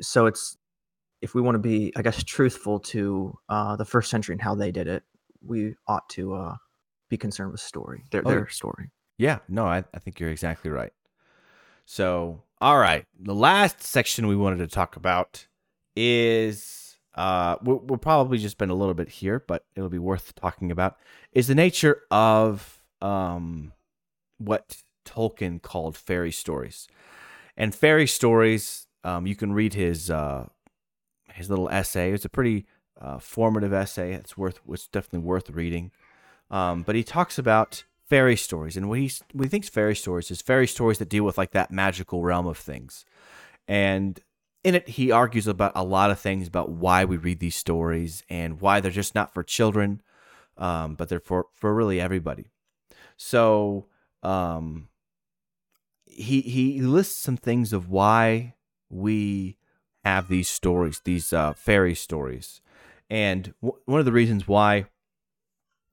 so 0.00 0.24
it's 0.24 0.56
if 1.22 1.34
we 1.34 1.40
want 1.40 1.54
to 1.54 1.60
be, 1.60 1.92
I 1.96 2.02
guess, 2.02 2.22
truthful 2.22 2.80
to 2.80 3.38
uh, 3.48 3.76
the 3.76 3.84
first 3.84 4.10
century 4.10 4.34
and 4.34 4.42
how 4.42 4.54
they 4.54 4.72
did 4.72 4.88
it, 4.88 5.04
we 5.40 5.76
ought 5.86 6.08
to 6.10 6.34
uh, 6.34 6.56
be 7.08 7.16
concerned 7.16 7.52
with 7.52 7.60
story, 7.60 8.04
their 8.10 8.22
Oh, 8.26 8.30
their 8.30 8.48
story. 8.48 8.90
Yeah, 9.16 9.38
no, 9.48 9.64
I, 9.64 9.84
I 9.94 9.98
think 10.00 10.18
you're 10.18 10.30
exactly 10.30 10.70
right. 10.70 10.92
So, 11.84 12.42
all 12.60 12.78
right, 12.78 13.06
the 13.18 13.34
last 13.34 13.82
section 13.82 14.26
we 14.26 14.36
wanted 14.36 14.58
to 14.58 14.66
talk 14.66 14.96
about 14.96 15.46
is 15.94 16.96
uh, 17.14 17.56
we'll, 17.62 17.78
we'll 17.84 17.98
probably 17.98 18.38
just 18.38 18.52
spend 18.52 18.70
a 18.70 18.74
little 18.74 18.94
bit 18.94 19.08
here, 19.08 19.44
but 19.46 19.64
it'll 19.76 19.88
be 19.88 19.98
worth 19.98 20.34
talking 20.34 20.70
about 20.70 20.96
is 21.32 21.46
the 21.46 21.54
nature 21.54 22.02
of 22.10 22.82
um, 23.00 23.72
what 24.38 24.82
Tolkien 25.04 25.62
called 25.62 25.96
fairy 25.96 26.32
stories, 26.32 26.88
and 27.56 27.74
fairy 27.74 28.06
stories. 28.06 28.86
Um, 29.04 29.26
you 29.26 29.34
can 29.34 29.52
read 29.52 29.74
his 29.74 30.10
uh, 30.10 30.46
his 31.34 31.50
little 31.50 31.68
essay. 31.68 32.12
It's 32.12 32.24
a 32.24 32.28
pretty 32.30 32.66
uh, 33.00 33.18
formative 33.18 33.72
essay. 33.72 34.12
It's 34.12 34.36
worth. 34.36 34.60
It's 34.68 34.88
definitely 34.88 35.26
worth 35.26 35.50
reading. 35.50 35.90
Um, 36.50 36.82
but 36.82 36.94
he 36.94 37.02
talks 37.02 37.38
about 37.38 37.84
fairy 38.08 38.36
stories, 38.36 38.76
and 38.76 38.88
what 38.88 38.98
he 38.98 39.10
what 39.32 39.44
he 39.44 39.48
thinks 39.48 39.68
fairy 39.68 39.96
stories 39.96 40.30
is 40.30 40.42
fairy 40.42 40.66
stories 40.66 40.98
that 40.98 41.08
deal 41.08 41.24
with 41.24 41.38
like 41.38 41.52
that 41.52 41.70
magical 41.70 42.22
realm 42.22 42.46
of 42.46 42.58
things. 42.58 43.04
And 43.66 44.20
in 44.64 44.74
it, 44.74 44.88
he 44.88 45.10
argues 45.10 45.46
about 45.46 45.72
a 45.74 45.84
lot 45.84 46.10
of 46.10 46.20
things 46.20 46.46
about 46.46 46.70
why 46.70 47.04
we 47.04 47.16
read 47.16 47.40
these 47.40 47.56
stories 47.56 48.22
and 48.28 48.60
why 48.60 48.80
they're 48.80 48.90
just 48.90 49.14
not 49.14 49.32
for 49.34 49.42
children, 49.42 50.02
um, 50.58 50.94
but 50.94 51.08
they're 51.08 51.20
for 51.20 51.46
for 51.54 51.74
really 51.74 52.00
everybody. 52.00 52.46
So 53.16 53.86
um, 54.22 54.88
he 56.04 56.42
he 56.42 56.80
lists 56.80 57.20
some 57.20 57.36
things 57.36 57.72
of 57.72 57.88
why 57.88 58.54
we 58.90 59.56
have 60.04 60.28
these 60.28 60.48
stories, 60.48 61.00
these 61.04 61.32
uh, 61.32 61.52
fairy 61.52 61.94
stories, 61.94 62.60
and 63.10 63.54
w- 63.62 63.80
one 63.86 64.00
of 64.00 64.06
the 64.06 64.12
reasons 64.12 64.48
why 64.48 64.86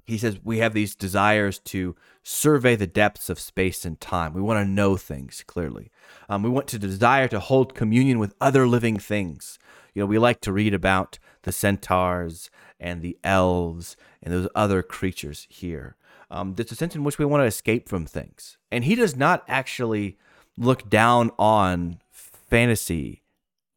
he 0.09 0.17
says 0.17 0.39
we 0.43 0.57
have 0.57 0.73
these 0.73 0.95
desires 0.95 1.59
to 1.59 1.95
survey 2.23 2.75
the 2.75 2.87
depths 2.87 3.29
of 3.29 3.39
space 3.39 3.85
and 3.85 3.99
time. 4.01 4.33
We 4.33 4.41
want 4.41 4.65
to 4.65 4.69
know 4.69 4.97
things 4.97 5.43
clearly. 5.45 5.91
Um, 6.27 6.41
we 6.41 6.49
want 6.49 6.67
to 6.69 6.79
desire 6.79 7.27
to 7.27 7.39
hold 7.39 7.75
communion 7.75 8.17
with 8.17 8.33
other 8.41 8.67
living 8.67 8.97
things. 8.97 9.59
You 9.93 10.01
know, 10.01 10.07
we 10.07 10.17
like 10.17 10.41
to 10.41 10.51
read 10.51 10.73
about 10.73 11.19
the 11.43 11.51
centaurs 11.51 12.49
and 12.79 13.01
the 13.01 13.17
elves 13.23 13.95
and 14.23 14.33
those 14.33 14.47
other 14.55 14.81
creatures 14.81 15.45
here. 15.49 15.95
Um, 16.31 16.55
there's 16.55 16.71
a 16.71 16.75
sense 16.75 16.95
in 16.95 17.03
which 17.03 17.19
we 17.19 17.25
want 17.25 17.41
to 17.41 17.45
escape 17.45 17.87
from 17.87 18.05
things. 18.05 18.57
And 18.71 18.85
he 18.85 18.95
does 18.95 19.15
not 19.15 19.43
actually 19.47 20.17
look 20.57 20.89
down 20.89 21.31
on 21.37 21.99
fantasy 22.11 23.23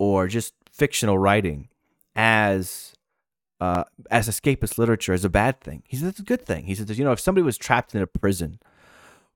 or 0.02 0.26
just 0.26 0.54
fictional 0.72 1.16
writing 1.16 1.68
as 2.16 2.92
uh, 3.60 3.84
as 4.10 4.28
escapist 4.28 4.76
literature 4.76 5.12
as 5.12 5.24
a 5.24 5.28
bad 5.28 5.60
thing. 5.60 5.84
He 5.86 5.96
says 5.96 6.08
it's 6.08 6.18
a 6.18 6.24
good 6.24 6.44
thing. 6.44 6.64
He 6.64 6.74
says, 6.74 6.98
you 6.98 7.04
know, 7.04 7.12
if 7.12 7.20
somebody 7.20 7.44
was 7.44 7.56
trapped 7.56 7.94
in 7.94 8.02
a 8.02 8.08
prison, 8.08 8.58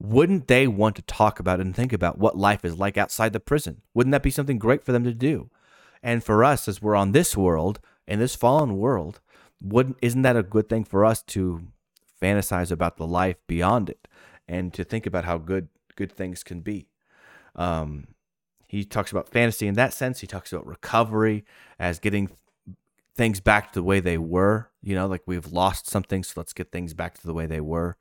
wouldn't 0.01 0.49
they 0.49 0.67
want 0.67 0.97
to 0.97 1.03
talk 1.03 1.39
about 1.39 1.61
and 1.61 1.73
think 1.73 1.93
about 1.93 2.19
what 2.19 2.37
life 2.37 2.65
is 2.65 2.81
like 2.81 2.99
outside 2.99 3.33
the 3.33 3.39
prison? 3.39 3.83
Wouldn't 3.95 4.11
that 4.11 4.25
be 4.25 4.33
something 4.33 4.59
great 4.59 4.83
for 4.83 4.91
them 4.91 5.05
to 5.05 5.15
do? 5.15 5.51
And 6.03 6.25
for 6.25 6.43
us, 6.43 6.67
as 6.67 6.83
we're 6.83 6.97
on 6.97 7.13
this 7.13 7.37
world, 7.37 7.79
in 8.09 8.19
this 8.19 8.35
fallen 8.35 8.77
world, 8.77 9.21
wouldn't 9.63 9.99
isn't 10.03 10.23
that 10.23 10.37
a 10.37 10.43
good 10.43 10.69
thing 10.69 10.83
for 10.83 11.05
us 11.05 11.23
to 11.35 11.69
fantasize 12.21 12.73
about 12.73 12.97
the 12.97 13.07
life 13.07 13.37
beyond 13.47 13.89
it 13.89 14.09
and 14.49 14.75
to 14.75 14.83
think 14.83 15.07
about 15.07 15.25
how 15.25 15.39
good 15.39 15.69
good 15.95 16.11
things 16.11 16.43
can 16.43 16.61
be? 16.61 16.89
Um, 17.55 18.09
he 18.77 18.85
talks 18.85 19.11
about 19.11 19.31
fantasy 19.31 19.67
in 19.67 19.75
that 19.75 19.95
sense. 19.95 20.21
He 20.21 20.27
talks 20.27 20.53
about 20.53 20.67
recovery 20.67 21.45
as 21.79 21.99
getting 21.99 22.29
things 23.15 23.41
back 23.41 23.73
to 23.73 23.79
the 23.79 23.83
way 23.83 24.01
they 24.01 24.19
were. 24.19 24.69
You 24.83 24.95
know, 24.95 25.07
like 25.07 25.23
we've 25.25 25.47
lost 25.47 25.89
something, 25.89 26.23
so 26.23 26.35
let's 26.37 26.53
get 26.53 26.71
things 26.71 26.93
back 26.93 27.15
to 27.19 27.27
the 27.27 27.33
way 27.33 27.47
they 27.47 27.63
were. 27.63 27.97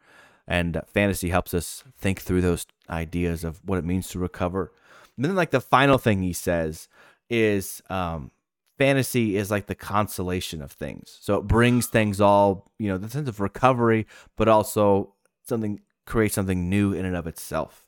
And 0.45 0.75
uh, 0.75 0.81
fantasy 0.85 1.29
helps 1.29 1.53
us 1.53 1.85
think 1.97 2.19
through 2.19 2.41
those 2.41 2.65
ideas 2.89 3.45
of 3.45 3.61
what 3.63 3.79
it 3.79 3.85
means 3.85 4.09
to 4.09 4.19
recover. 4.19 4.73
And 5.15 5.23
then, 5.23 5.33
like 5.33 5.51
the 5.51 5.61
final 5.61 5.97
thing 5.97 6.21
he 6.21 6.33
says 6.33 6.89
is, 7.29 7.81
um, 7.89 8.31
fantasy 8.77 9.37
is 9.37 9.49
like 9.49 9.67
the 9.67 9.75
consolation 9.75 10.61
of 10.61 10.73
things. 10.73 11.17
So 11.21 11.37
it 11.37 11.47
brings 11.47 11.87
things 11.87 12.19
all, 12.19 12.69
you 12.77 12.89
know, 12.89 12.97
the 12.97 13.09
sense 13.09 13.29
of 13.29 13.39
recovery, 13.39 14.07
but 14.35 14.49
also 14.49 15.13
something 15.47 15.79
creates 16.05 16.35
something 16.35 16.69
new 16.69 16.91
in 16.91 17.05
and 17.05 17.15
of 17.15 17.27
itself. 17.27 17.87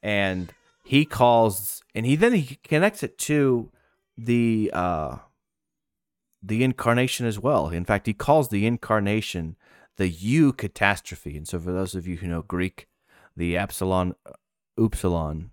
And 0.00 0.54
he 0.90 1.04
calls, 1.04 1.84
and 1.94 2.04
he 2.04 2.16
then 2.16 2.32
he 2.32 2.58
connects 2.64 3.04
it 3.04 3.16
to 3.16 3.70
the 4.18 4.72
uh 4.74 5.18
the 6.42 6.64
incarnation 6.64 7.26
as 7.26 7.38
well. 7.38 7.68
In 7.68 7.84
fact, 7.84 8.08
he 8.08 8.12
calls 8.12 8.48
the 8.48 8.66
incarnation 8.66 9.54
the 9.98 10.10
eucatastrophe. 10.12 11.36
And 11.36 11.46
so, 11.46 11.60
for 11.60 11.70
those 11.70 11.94
of 11.94 12.08
you 12.08 12.16
who 12.16 12.26
know 12.26 12.42
Greek, 12.42 12.88
the 13.36 13.56
epsilon, 13.56 14.16
upsilon 14.76 15.52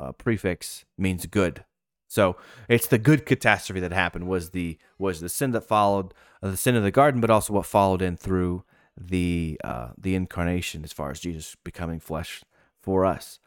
uh, 0.00 0.12
prefix 0.12 0.86
means 0.96 1.26
good. 1.26 1.64
So 2.08 2.38
it's 2.66 2.86
the 2.86 2.96
good 2.96 3.26
catastrophe 3.26 3.80
that 3.80 3.92
happened 3.92 4.28
was 4.28 4.50
the 4.50 4.78
was 4.98 5.20
the 5.20 5.28
sin 5.28 5.50
that 5.50 5.68
followed 5.68 6.14
uh, 6.42 6.52
the 6.52 6.56
sin 6.56 6.74
of 6.74 6.82
the 6.82 6.90
garden, 6.90 7.20
but 7.20 7.28
also 7.28 7.52
what 7.52 7.66
followed 7.66 8.00
in 8.00 8.16
through 8.16 8.64
the 8.98 9.60
uh, 9.62 9.88
the 9.98 10.14
incarnation, 10.14 10.84
as 10.84 10.92
far 10.94 11.10
as 11.10 11.20
Jesus 11.20 11.54
becoming 11.64 12.00
flesh 12.00 12.42
for 12.80 13.04
us. 13.04 13.40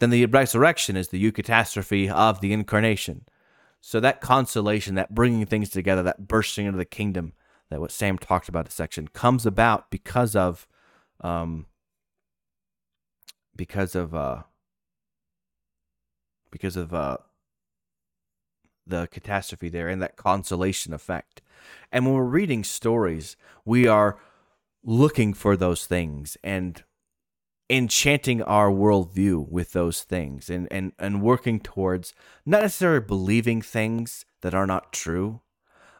Then 0.00 0.10
the 0.10 0.26
resurrection 0.26 0.96
is 0.96 1.08
the 1.08 1.30
eucatastrophe 1.30 2.10
of 2.10 2.40
the 2.40 2.52
incarnation. 2.52 3.26
So 3.80 4.00
that 4.00 4.20
consolation, 4.20 4.94
that 4.94 5.14
bringing 5.14 5.44
things 5.46 5.68
together, 5.68 6.02
that 6.02 6.26
bursting 6.26 6.66
into 6.66 6.78
the 6.78 6.84
kingdom, 6.84 7.32
that 7.70 7.80
what 7.80 7.92
Sam 7.92 8.18
talked 8.18 8.48
about 8.48 8.64
this 8.64 8.74
section 8.74 9.08
comes 9.08 9.46
about 9.46 9.90
because 9.90 10.34
of, 10.34 10.66
um, 11.20 11.66
because 13.56 13.94
of, 13.94 14.14
uh, 14.14 14.42
because 16.50 16.76
of 16.76 16.94
uh, 16.94 17.18
the 18.86 19.08
catastrophe 19.08 19.68
there 19.68 19.88
and 19.88 20.00
that 20.02 20.16
consolation 20.16 20.92
effect. 20.92 21.42
And 21.90 22.04
when 22.04 22.14
we're 22.14 22.24
reading 22.24 22.64
stories, 22.64 23.36
we 23.64 23.86
are 23.86 24.18
looking 24.82 25.34
for 25.34 25.56
those 25.56 25.86
things 25.86 26.36
and 26.42 26.82
enchanting 27.76 28.42
our 28.42 28.70
worldview 28.70 29.48
with 29.48 29.72
those 29.72 30.02
things 30.02 30.48
and, 30.48 30.68
and, 30.70 30.92
and 30.98 31.22
working 31.22 31.60
towards 31.60 32.14
not 32.46 32.62
necessarily 32.62 33.00
believing 33.00 33.62
things 33.62 34.24
that 34.42 34.54
are 34.54 34.66
not 34.66 34.92
true, 34.92 35.40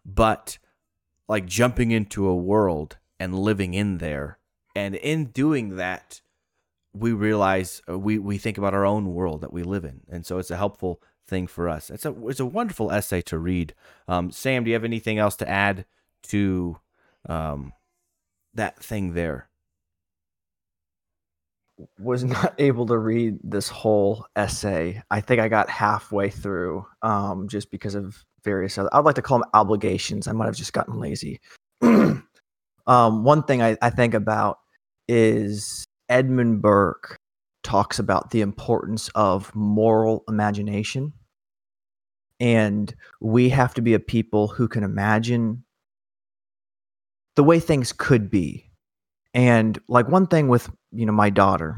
but 0.04 0.58
like 1.28 1.46
jumping 1.46 1.90
into 1.90 2.26
a 2.26 2.36
world 2.36 2.98
and 3.18 3.38
living 3.38 3.74
in 3.74 3.98
there. 3.98 4.38
And 4.76 4.94
in 4.94 5.26
doing 5.26 5.76
that, 5.76 6.20
we 6.92 7.12
realize 7.12 7.82
uh, 7.88 7.98
we, 7.98 8.18
we 8.18 8.38
think 8.38 8.58
about 8.58 8.74
our 8.74 8.86
own 8.86 9.14
world 9.14 9.40
that 9.40 9.52
we 9.52 9.62
live 9.62 9.84
in. 9.84 10.02
And 10.08 10.24
so 10.24 10.38
it's 10.38 10.50
a 10.50 10.56
helpful 10.56 11.02
thing 11.26 11.46
for 11.46 11.68
us. 11.68 11.90
It's 11.90 12.04
a, 12.04 12.14
it's 12.28 12.40
a 12.40 12.46
wonderful 12.46 12.92
essay 12.92 13.22
to 13.22 13.38
read. 13.38 13.74
Um, 14.06 14.30
Sam, 14.30 14.64
do 14.64 14.70
you 14.70 14.74
have 14.74 14.84
anything 14.84 15.18
else 15.18 15.36
to 15.36 15.48
add 15.48 15.86
to 16.24 16.78
um, 17.28 17.72
that 18.52 18.78
thing 18.78 19.14
there? 19.14 19.48
Was 21.98 22.24
not 22.24 22.54
able 22.58 22.86
to 22.86 22.98
read 22.98 23.38
this 23.42 23.68
whole 23.68 24.26
essay. 24.36 25.02
I 25.10 25.20
think 25.20 25.40
I 25.40 25.48
got 25.48 25.68
halfway 25.68 26.30
through 26.30 26.86
um, 27.02 27.48
just 27.48 27.70
because 27.70 27.94
of 27.94 28.24
various 28.42 28.78
other, 28.78 28.90
I'd 28.92 29.04
like 29.04 29.16
to 29.16 29.22
call 29.22 29.38
them 29.38 29.48
obligations. 29.54 30.28
I 30.28 30.32
might 30.32 30.46
have 30.46 30.56
just 30.56 30.72
gotten 30.72 30.98
lazy. 31.00 31.40
um, 31.82 32.22
one 32.86 33.42
thing 33.42 33.62
I, 33.62 33.76
I 33.82 33.90
think 33.90 34.14
about 34.14 34.58
is 35.08 35.84
Edmund 36.08 36.62
Burke 36.62 37.16
talks 37.62 37.98
about 37.98 38.30
the 38.30 38.42
importance 38.42 39.08
of 39.14 39.54
moral 39.54 40.22
imagination. 40.28 41.12
And 42.40 42.94
we 43.20 43.48
have 43.48 43.74
to 43.74 43.82
be 43.82 43.94
a 43.94 44.00
people 44.00 44.48
who 44.48 44.68
can 44.68 44.84
imagine 44.84 45.64
the 47.36 47.44
way 47.44 47.58
things 47.58 47.92
could 47.92 48.30
be. 48.30 48.70
And 49.32 49.78
like 49.88 50.08
one 50.08 50.26
thing 50.26 50.48
with 50.48 50.70
you 50.94 51.06
know 51.06 51.12
my 51.12 51.30
daughter, 51.30 51.76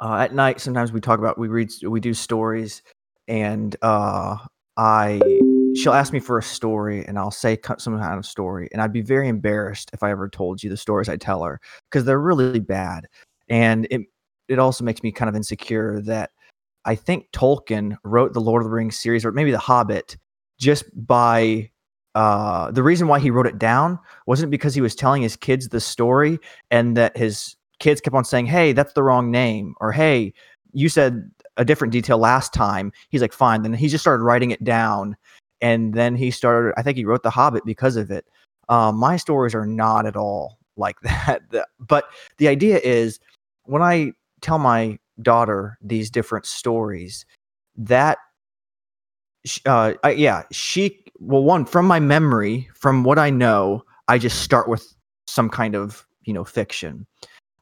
uh, 0.00 0.16
at 0.16 0.34
night 0.34 0.60
sometimes 0.60 0.92
we 0.92 1.00
talk 1.00 1.18
about 1.18 1.38
we 1.38 1.48
read 1.48 1.70
we 1.82 2.00
do 2.00 2.14
stories, 2.14 2.82
and 3.26 3.76
uh, 3.82 4.36
I 4.76 5.20
she'll 5.76 5.92
ask 5.92 6.12
me 6.12 6.20
for 6.20 6.38
a 6.38 6.42
story, 6.42 7.04
and 7.06 7.18
I'll 7.18 7.30
say 7.30 7.58
some 7.78 7.98
kind 7.98 8.18
of 8.18 8.26
story, 8.26 8.68
and 8.72 8.80
I'd 8.80 8.92
be 8.92 9.02
very 9.02 9.28
embarrassed 9.28 9.90
if 9.92 10.02
I 10.02 10.10
ever 10.10 10.28
told 10.28 10.62
you 10.62 10.70
the 10.70 10.76
stories 10.76 11.08
I 11.08 11.16
tell 11.16 11.42
her 11.44 11.60
because 11.90 12.04
they're 12.04 12.20
really 12.20 12.60
bad, 12.60 13.06
and 13.48 13.86
it 13.90 14.02
it 14.48 14.58
also 14.58 14.84
makes 14.84 15.02
me 15.02 15.12
kind 15.12 15.28
of 15.28 15.36
insecure 15.36 16.00
that 16.02 16.30
I 16.84 16.94
think 16.94 17.30
Tolkien 17.32 17.96
wrote 18.02 18.32
the 18.32 18.40
Lord 18.40 18.62
of 18.62 18.70
the 18.70 18.74
Rings 18.74 18.98
series 18.98 19.24
or 19.24 19.32
maybe 19.32 19.50
The 19.50 19.58
Hobbit 19.58 20.16
just 20.58 20.84
by 20.94 21.70
uh, 22.14 22.70
the 22.70 22.82
reason 22.82 23.08
why 23.08 23.20
he 23.20 23.30
wrote 23.30 23.46
it 23.46 23.58
down 23.58 23.98
wasn't 24.26 24.50
because 24.50 24.74
he 24.74 24.80
was 24.80 24.94
telling 24.94 25.20
his 25.22 25.36
kids 25.36 25.68
the 25.68 25.80
story 25.80 26.38
and 26.70 26.96
that 26.96 27.16
his 27.16 27.57
kids 27.78 28.00
kept 28.00 28.14
on 28.14 28.24
saying, 28.24 28.46
"Hey, 28.46 28.72
that's 28.72 28.92
the 28.92 29.02
wrong 29.02 29.30
name," 29.30 29.74
or 29.80 29.92
"Hey, 29.92 30.32
you 30.72 30.88
said 30.88 31.30
a 31.56 31.64
different 31.64 31.92
detail 31.92 32.18
last 32.18 32.54
time. 32.54 32.92
He's 33.10 33.20
like, 33.20 33.32
fine. 33.32 33.62
Then 33.62 33.74
he 33.74 33.88
just 33.88 34.02
started 34.02 34.22
writing 34.22 34.50
it 34.50 34.62
down, 34.64 35.16
and 35.60 35.92
then 35.92 36.16
he 36.16 36.30
started. 36.30 36.72
I 36.76 36.82
think 36.82 36.96
he 36.96 37.04
wrote 37.04 37.22
The 37.22 37.30
Hobbit 37.30 37.64
because 37.64 37.96
of 37.96 38.10
it. 38.10 38.26
Um, 38.68 38.96
my 38.96 39.16
stories 39.16 39.54
are 39.54 39.66
not 39.66 40.06
at 40.06 40.16
all 40.16 40.58
like 40.76 41.00
that. 41.02 41.42
But 41.78 42.08
the 42.38 42.48
idea 42.48 42.78
is 42.78 43.20
when 43.64 43.82
I 43.82 44.12
tell 44.40 44.58
my 44.58 44.98
daughter 45.20 45.76
these 45.82 46.10
different 46.10 46.46
stories, 46.46 47.26
that 47.76 48.18
uh, 49.66 49.94
I, 50.04 50.10
yeah, 50.10 50.44
she 50.52 51.04
well, 51.18 51.42
one 51.42 51.64
from 51.64 51.86
my 51.86 51.98
memory, 52.00 52.68
from 52.74 53.02
what 53.02 53.18
I 53.18 53.30
know, 53.30 53.84
I 54.06 54.18
just 54.18 54.42
start 54.42 54.68
with 54.68 54.94
some 55.26 55.50
kind 55.50 55.74
of 55.74 56.06
you 56.22 56.32
know 56.32 56.44
fiction. 56.44 57.06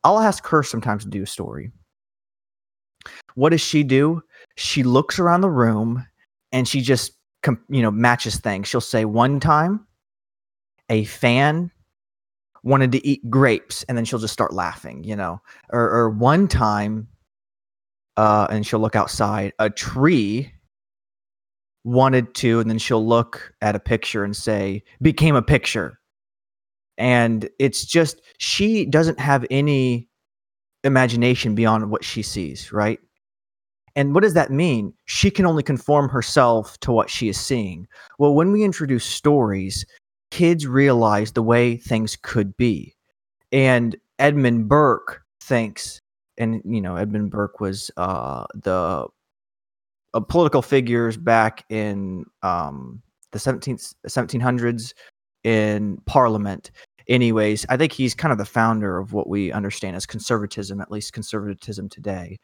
I'll 0.06 0.20
ask 0.20 0.46
her 0.46 0.62
sometimes 0.62 1.02
to 1.02 1.10
do 1.10 1.24
a 1.24 1.26
story. 1.26 1.72
What 3.34 3.50
does 3.50 3.60
she 3.60 3.82
do? 3.82 4.22
She 4.56 4.84
looks 4.84 5.18
around 5.18 5.40
the 5.40 5.50
room 5.50 6.06
and 6.52 6.68
she 6.68 6.80
just 6.80 7.14
you 7.68 7.82
know 7.82 7.90
matches 7.90 8.36
things. 8.36 8.68
She'll 8.68 8.80
say 8.80 9.04
one 9.04 9.40
time 9.40 9.84
a 10.90 11.02
fan 11.06 11.72
wanted 12.62 12.92
to 12.92 13.04
eat 13.04 13.28
grapes 13.28 13.82
and 13.84 13.98
then 13.98 14.04
she'll 14.04 14.20
just 14.20 14.32
start 14.32 14.54
laughing, 14.54 15.02
you 15.02 15.16
know. 15.16 15.40
Or, 15.70 15.90
or 15.90 16.10
one 16.10 16.46
time 16.46 17.08
uh, 18.16 18.46
and 18.48 18.64
she'll 18.64 18.78
look 18.78 18.94
outside, 18.94 19.54
a 19.58 19.70
tree 19.70 20.52
wanted 21.82 22.32
to 22.36 22.60
and 22.60 22.70
then 22.70 22.78
she'll 22.78 23.04
look 23.04 23.52
at 23.60 23.74
a 23.74 23.80
picture 23.80 24.22
and 24.22 24.36
say 24.36 24.84
became 25.02 25.34
a 25.34 25.42
picture 25.42 25.98
and 26.98 27.48
it's 27.58 27.84
just 27.84 28.20
she 28.38 28.86
doesn't 28.86 29.20
have 29.20 29.44
any 29.50 30.08
imagination 30.84 31.54
beyond 31.54 31.90
what 31.90 32.04
she 32.04 32.22
sees 32.22 32.72
right? 32.72 33.00
And 33.94 34.14
what 34.14 34.22
does 34.22 34.34
that 34.34 34.50
mean? 34.50 34.92
She 35.06 35.30
can 35.30 35.46
only 35.46 35.62
conform 35.62 36.10
herself 36.10 36.78
to 36.80 36.92
what 36.92 37.08
she 37.08 37.28
is 37.28 37.38
seeing. 37.38 37.86
Well 38.18 38.34
when 38.34 38.52
we 38.52 38.64
introduce 38.64 39.04
stories 39.04 39.84
kids 40.30 40.66
realize 40.66 41.32
the 41.32 41.42
way 41.42 41.76
things 41.76 42.16
could 42.16 42.56
be. 42.56 42.94
And 43.52 43.96
edmund 44.18 44.68
burke 44.68 45.22
thinks 45.40 46.00
and 46.38 46.60
you 46.64 46.80
know 46.80 46.96
edmund 46.96 47.30
burke 47.30 47.60
was 47.60 47.90
uh, 47.96 48.44
the 48.54 49.06
uh, 50.14 50.20
political 50.20 50.62
figures 50.62 51.16
back 51.16 51.64
in 51.68 52.24
um, 52.42 53.02
the 53.32 53.38
17th, 53.38 53.94
1700s 54.08 54.94
in 55.46 55.96
Parliament. 56.06 56.72
Anyways, 57.08 57.64
I 57.68 57.76
think 57.76 57.92
he's 57.92 58.16
kind 58.16 58.32
of 58.32 58.38
the 58.38 58.44
founder 58.44 58.98
of 58.98 59.12
what 59.12 59.28
we 59.28 59.52
understand 59.52 59.94
as 59.94 60.04
conservatism, 60.04 60.80
at 60.80 60.90
least 60.90 61.12
conservatism 61.12 61.88
today. 61.88 62.40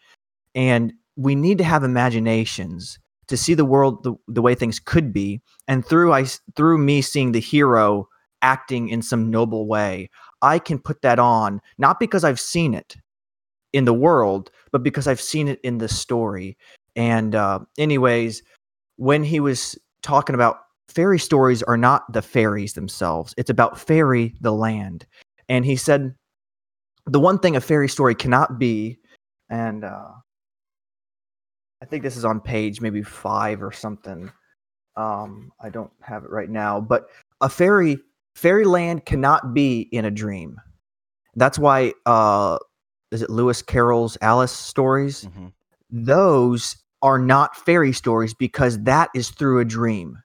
And 0.55 0.93
we 1.17 1.35
need 1.35 1.59
to 1.59 1.65
have 1.65 1.83
imaginations 1.83 3.01
to 3.27 3.37
see 3.37 3.55
the 3.55 3.65
world 3.65 4.05
the, 4.05 4.15
the 4.29 4.41
way 4.41 4.55
things 4.55 4.79
could 4.79 5.13
be. 5.13 5.41
And 5.67 5.85
through 5.85 6.13
I 6.13 6.27
through 6.55 6.79
me 6.79 7.03
seeing 7.03 7.33
the 7.33 7.41
hero 7.41 8.09
acting 8.41 8.89
in 8.89 9.03
some 9.03 9.31
noble 9.31 9.67
way, 9.67 10.09
I 10.41 10.61
can 10.61 10.79
put 10.79 11.03
that 11.03 11.19
on 11.19 11.61
not 11.79 11.99
because 11.99 12.23
I've 12.23 12.41
seen 12.41 12.73
it 12.73 12.97
in 13.73 13.85
the 13.85 13.95
world, 13.95 14.53
but 14.71 14.85
because 14.85 15.09
I've 15.09 15.21
seen 15.21 15.49
it 15.49 15.59
in 15.65 15.79
the 15.79 15.89
story. 15.89 16.57
And 16.95 17.35
uh, 17.35 17.61
anyways, 17.79 18.45
when 18.97 19.25
he 19.25 19.41
was 19.41 19.77
talking 20.05 20.37
about 20.37 20.59
fairy 20.89 21.19
stories 21.19 21.63
are 21.63 21.77
not 21.77 22.13
the 22.13 22.23
fairies 22.23 22.75
themselves, 22.75 23.35
it's 23.37 23.51
about 23.51 23.79
fairy 23.79 24.35
the 24.41 24.53
land. 24.53 25.07
And 25.49 25.65
he 25.65 25.77
said 25.77 26.15
the 27.07 27.21
one 27.21 27.39
thing 27.39 27.57
a 27.57 27.61
fairy 27.61 27.89
story 27.89 28.15
cannot 28.15 28.59
be, 28.59 28.99
and 29.51 29.85
uh, 29.85 30.11
I 31.83 31.85
think 31.85 32.03
this 32.03 32.17
is 32.17 32.25
on 32.25 32.41
page 32.41 32.81
maybe 32.81 33.03
five 33.03 33.63
or 33.63 33.73
something. 33.73 34.31
Um, 34.97 35.53
I 35.61 35.71
don't 35.71 35.91
have 36.01 36.25
it 36.25 36.31
right 36.31 36.51
now, 36.51 36.81
but 36.81 37.07
a 37.41 37.49
fairy 37.49 37.99
fairyland 38.37 39.05
cannot 39.05 39.55
be 39.55 39.89
in 39.93 40.05
a 40.05 40.11
dream. 40.11 40.61
That's 41.35 41.59
why 41.59 41.95
uh, 42.07 42.59
is 43.11 43.23
it 43.23 43.31
Lewis 43.31 43.63
Carroll's 43.63 44.17
Alice 44.21 44.53
stories? 44.53 45.25
Mm-hmm. 45.25 45.49
Those 45.91 46.77
are 47.03 47.19
not 47.19 47.57
fairy 47.57 47.93
stories 47.93 48.35
because 48.35 48.79
that 48.85 49.11
is 49.15 49.31
through 49.31 49.61
a 49.61 49.65
dream. 49.65 50.19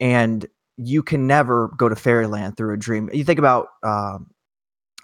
And 0.00 0.46
you 0.76 1.02
can 1.02 1.26
never 1.26 1.68
go 1.76 1.88
to 1.88 1.96
fairyland 1.96 2.56
through 2.56 2.74
a 2.74 2.76
dream. 2.76 3.08
You 3.12 3.24
think 3.24 3.38
about 3.38 3.68
um, 3.82 4.30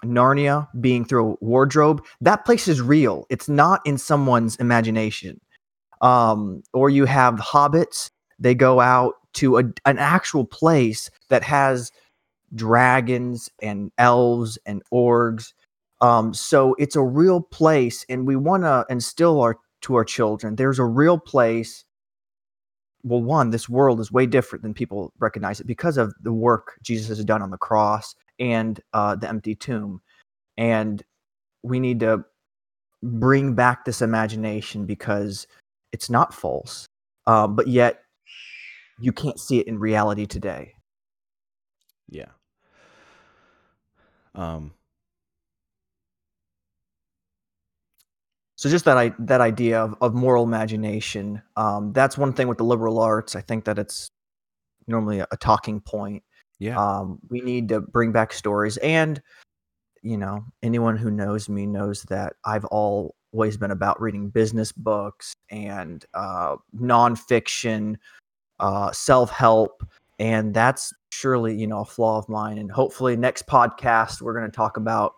Narnia 0.03 0.67
being 0.79 1.05
through 1.05 1.33
a 1.33 1.45
wardrobe, 1.45 2.03
that 2.21 2.45
place 2.45 2.67
is 2.67 2.81
real. 2.81 3.25
It's 3.29 3.47
not 3.47 3.81
in 3.85 3.97
someone's 3.97 4.55
imagination. 4.57 5.39
Um, 6.01 6.63
or 6.73 6.89
you 6.89 7.05
have 7.05 7.35
hobbits, 7.35 8.09
they 8.39 8.55
go 8.55 8.79
out 8.79 9.13
to 9.33 9.59
a, 9.59 9.63
an 9.85 9.99
actual 9.99 10.45
place 10.45 11.09
that 11.29 11.43
has 11.43 11.91
dragons 12.55 13.49
and 13.61 13.91
elves 13.97 14.57
and 14.65 14.81
orcs. 14.91 15.53
Um, 16.01 16.33
so 16.33 16.75
it's 16.79 16.95
a 16.95 17.03
real 17.03 17.39
place, 17.39 18.05
and 18.09 18.25
we 18.25 18.35
want 18.35 18.63
to 18.63 18.85
instill 18.89 19.39
our 19.41 19.57
to 19.81 19.95
our 19.95 20.05
children. 20.05 20.55
There's 20.55 20.79
a 20.79 20.85
real 20.85 21.17
place. 21.19 21.85
Well, 23.03 23.21
one, 23.21 23.49
this 23.49 23.67
world 23.67 23.99
is 23.99 24.11
way 24.11 24.25
different 24.25 24.61
than 24.63 24.73
people 24.73 25.11
recognize 25.19 25.59
it 25.59 25.67
because 25.67 25.97
of 25.97 26.13
the 26.21 26.33
work 26.33 26.77
Jesus 26.83 27.07
has 27.07 27.25
done 27.25 27.41
on 27.41 27.49
the 27.49 27.57
cross 27.57 28.15
and 28.39 28.79
uh, 28.93 29.15
the 29.15 29.27
empty 29.27 29.55
tomb. 29.55 30.01
And 30.57 31.03
we 31.63 31.79
need 31.79 31.99
to 32.01 32.23
bring 33.03 33.55
back 33.55 33.85
this 33.85 34.01
imagination 34.01 34.85
because 34.85 35.47
it's 35.91 36.09
not 36.09 36.33
false, 36.33 36.85
um, 37.25 37.55
but 37.55 37.67
yet 37.67 38.03
you 38.99 39.11
can't 39.11 39.39
see 39.39 39.59
it 39.59 39.67
in 39.67 39.79
reality 39.79 40.25
today. 40.25 40.73
Yeah. 42.09 42.29
Um, 44.35 44.73
so 48.61 48.69
just 48.69 48.85
that 48.85 48.95
I, 48.95 49.11
that 49.17 49.41
idea 49.41 49.81
of, 49.81 49.95
of 50.01 50.13
moral 50.13 50.43
imagination 50.43 51.41
um, 51.55 51.93
that's 51.93 52.17
one 52.17 52.33
thing 52.33 52.47
with 52.47 52.59
the 52.59 52.63
liberal 52.63 52.99
arts 52.99 53.35
i 53.35 53.41
think 53.41 53.65
that 53.65 53.79
it's 53.79 54.11
normally 54.87 55.19
a, 55.19 55.27
a 55.31 55.37
talking 55.37 55.79
point. 55.79 56.23
Yeah. 56.59 56.77
Um, 56.77 57.19
we 57.29 57.41
need 57.41 57.69
to 57.69 57.81
bring 57.81 58.11
back 58.11 58.33
stories 58.33 58.77
and 58.77 59.21
you 60.03 60.17
know 60.17 60.43
anyone 60.63 60.97
who 60.97 61.11
knows 61.11 61.47
me 61.47 61.67
knows 61.67 62.01
that 62.03 62.33
i've 62.45 62.65
always 62.65 63.55
been 63.55 63.69
about 63.69 64.01
reading 64.01 64.29
business 64.29 64.71
books 64.71 65.35
and 65.51 66.05
uh, 66.15 66.55
nonfiction 66.75 67.97
uh, 68.59 68.91
self-help 68.91 69.83
and 70.17 70.55
that's 70.55 70.91
surely 71.11 71.55
you 71.55 71.67
know 71.67 71.81
a 71.81 71.85
flaw 71.85 72.17
of 72.17 72.27
mine 72.29 72.57
and 72.57 72.71
hopefully 72.71 73.15
next 73.15 73.45
podcast 73.45 74.23
we're 74.23 74.33
going 74.33 74.49
to 74.49 74.55
talk 74.55 74.77
about 74.77 75.13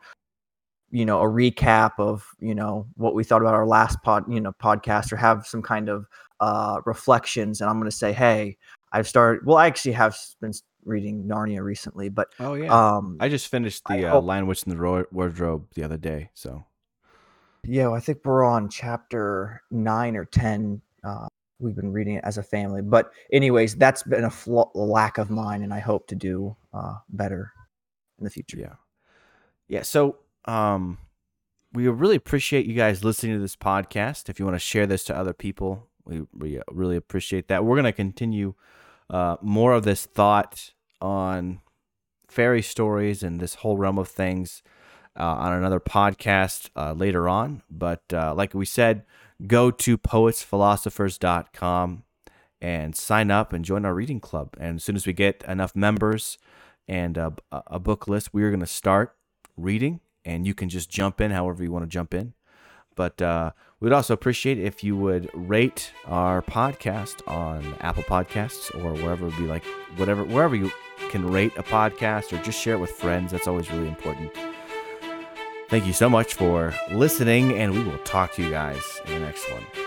you 0.93 1.05
know 1.05 1.19
a 1.19 1.25
recap 1.25 1.93
of 1.97 2.23
you 2.39 2.53
know 2.53 2.85
what 2.95 3.15
we 3.15 3.23
thought 3.23 3.41
about 3.41 3.55
our 3.55 3.65
last 3.65 4.01
pod 4.03 4.23
you 4.31 4.39
know 4.39 4.53
podcast 4.53 5.11
or 5.11 5.15
have 5.17 5.45
some 5.45 5.61
kind 5.61 5.89
of 5.89 6.05
uh 6.39 6.79
reflections 6.85 7.59
and 7.59 7.69
i'm 7.69 7.79
going 7.79 7.89
to 7.89 7.97
say 7.97 8.13
hey 8.13 8.55
i've 8.91 9.07
started 9.07 9.43
well 9.45 9.57
i 9.57 9.65
actually 9.65 9.91
have 9.91 10.15
been 10.39 10.53
reading 10.85 11.23
narnia 11.23 11.63
recently 11.63 12.09
but 12.09 12.31
oh 12.39 12.53
yeah. 12.53 12.67
um 12.71 13.17
i 13.19 13.27
just 13.27 13.47
finished 13.47 13.81
the 13.89 14.05
uh, 14.05 14.11
hope, 14.11 14.23
lion 14.23 14.45
witch 14.45 14.63
in 14.63 14.69
the 14.69 14.77
Ro- 14.77 15.05
wardrobe 15.11 15.65
the 15.73 15.83
other 15.83 15.97
day 15.97 16.29
so. 16.33 16.63
Yeah 17.65 17.87
well, 17.87 17.95
i 17.95 17.99
think 17.99 18.19
we're 18.23 18.43
on 18.43 18.69
chapter 18.69 19.63
9 19.71 20.15
or 20.15 20.25
10 20.25 20.79
uh 21.03 21.27
we've 21.59 21.75
been 21.75 21.91
reading 21.91 22.15
it 22.15 22.23
as 22.23 22.37
a 22.37 22.43
family 22.43 22.81
but 22.81 23.11
anyways 23.31 23.75
that's 23.75 24.03
been 24.03 24.25
a 24.25 24.29
fl- 24.29 24.69
lack 24.75 25.17
of 25.17 25.31
mine 25.31 25.63
and 25.63 25.73
i 25.73 25.79
hope 25.79 26.07
to 26.07 26.15
do 26.15 26.55
uh 26.73 26.95
better 27.09 27.51
in 28.19 28.25
the 28.25 28.29
future. 28.29 28.57
Yeah. 28.57 28.75
Yeah 29.69 29.81
so 29.81 30.17
um, 30.45 30.97
we 31.73 31.87
really 31.87 32.15
appreciate 32.15 32.65
you 32.65 32.75
guys 32.75 33.03
listening 33.03 33.35
to 33.35 33.41
this 33.41 33.55
podcast. 33.55 34.29
If 34.29 34.39
you 34.39 34.45
want 34.45 34.55
to 34.55 34.59
share 34.59 34.85
this 34.85 35.03
to 35.05 35.17
other 35.17 35.33
people, 35.33 35.87
we, 36.05 36.21
we 36.33 36.61
really 36.71 36.95
appreciate 36.95 37.47
that. 37.47 37.65
We're 37.65 37.75
going 37.75 37.85
to 37.85 37.91
continue 37.91 38.53
uh, 39.09 39.37
more 39.41 39.73
of 39.73 39.83
this 39.83 40.05
thought 40.05 40.71
on 41.01 41.61
fairy 42.27 42.61
stories 42.61 43.23
and 43.23 43.39
this 43.39 43.55
whole 43.55 43.77
realm 43.77 43.97
of 43.97 44.07
things 44.07 44.61
uh, 45.19 45.23
on 45.23 45.53
another 45.53 45.79
podcast 45.79 46.69
uh, 46.75 46.93
later 46.93 47.29
on. 47.29 47.63
But 47.69 48.03
uh, 48.11 48.33
like 48.35 48.53
we 48.53 48.65
said, 48.65 49.03
go 49.47 49.71
to 49.71 49.97
poetsphilosophers.com 49.97 52.03
and 52.61 52.95
sign 52.95 53.31
up 53.31 53.51
and 53.51 53.65
join 53.65 53.85
our 53.85 53.93
reading 53.93 54.19
club. 54.19 54.55
And 54.59 54.77
as 54.77 54.83
soon 54.83 54.95
as 54.95 55.05
we 55.05 55.13
get 55.13 55.43
enough 55.47 55.75
members 55.75 56.37
and 56.87 57.17
a, 57.17 57.33
a 57.51 57.79
book 57.79 58.07
list, 58.07 58.33
we 58.33 58.43
are 58.43 58.49
going 58.49 58.59
to 58.61 58.65
start 58.65 59.15
reading 59.57 59.99
and 60.25 60.45
you 60.47 60.53
can 60.53 60.69
just 60.69 60.89
jump 60.89 61.21
in 61.21 61.31
however 61.31 61.63
you 61.63 61.71
want 61.71 61.83
to 61.83 61.89
jump 61.89 62.13
in. 62.13 62.33
But 62.95 63.21
uh, 63.21 63.51
we'd 63.79 63.91
also 63.91 64.13
appreciate 64.13 64.59
if 64.59 64.83
you 64.83 64.95
would 64.95 65.29
rate 65.33 65.91
our 66.05 66.41
podcast 66.41 67.27
on 67.27 67.75
Apple 67.79 68.03
Podcasts 68.03 68.73
or 68.75 68.93
wherever 68.93 69.25
it 69.25 69.29
would 69.29 69.37
be 69.37 69.47
like 69.47 69.65
whatever 69.95 70.23
wherever 70.23 70.55
you 70.55 70.71
can 71.09 71.29
rate 71.31 71.53
a 71.57 71.63
podcast 71.63 72.31
or 72.33 72.41
just 72.43 72.61
share 72.61 72.75
it 72.75 72.79
with 72.79 72.91
friends. 72.91 73.31
That's 73.31 73.47
always 73.47 73.71
really 73.71 73.87
important. 73.87 74.31
Thank 75.69 75.87
you 75.87 75.93
so 75.93 76.07
much 76.07 76.35
for 76.35 76.71
listening, 76.91 77.57
and 77.57 77.73
we 77.73 77.83
will 77.83 77.97
talk 77.99 78.33
to 78.33 78.43
you 78.43 78.51
guys 78.51 78.83
in 79.05 79.13
the 79.13 79.19
next 79.21 79.49
one. 79.49 79.82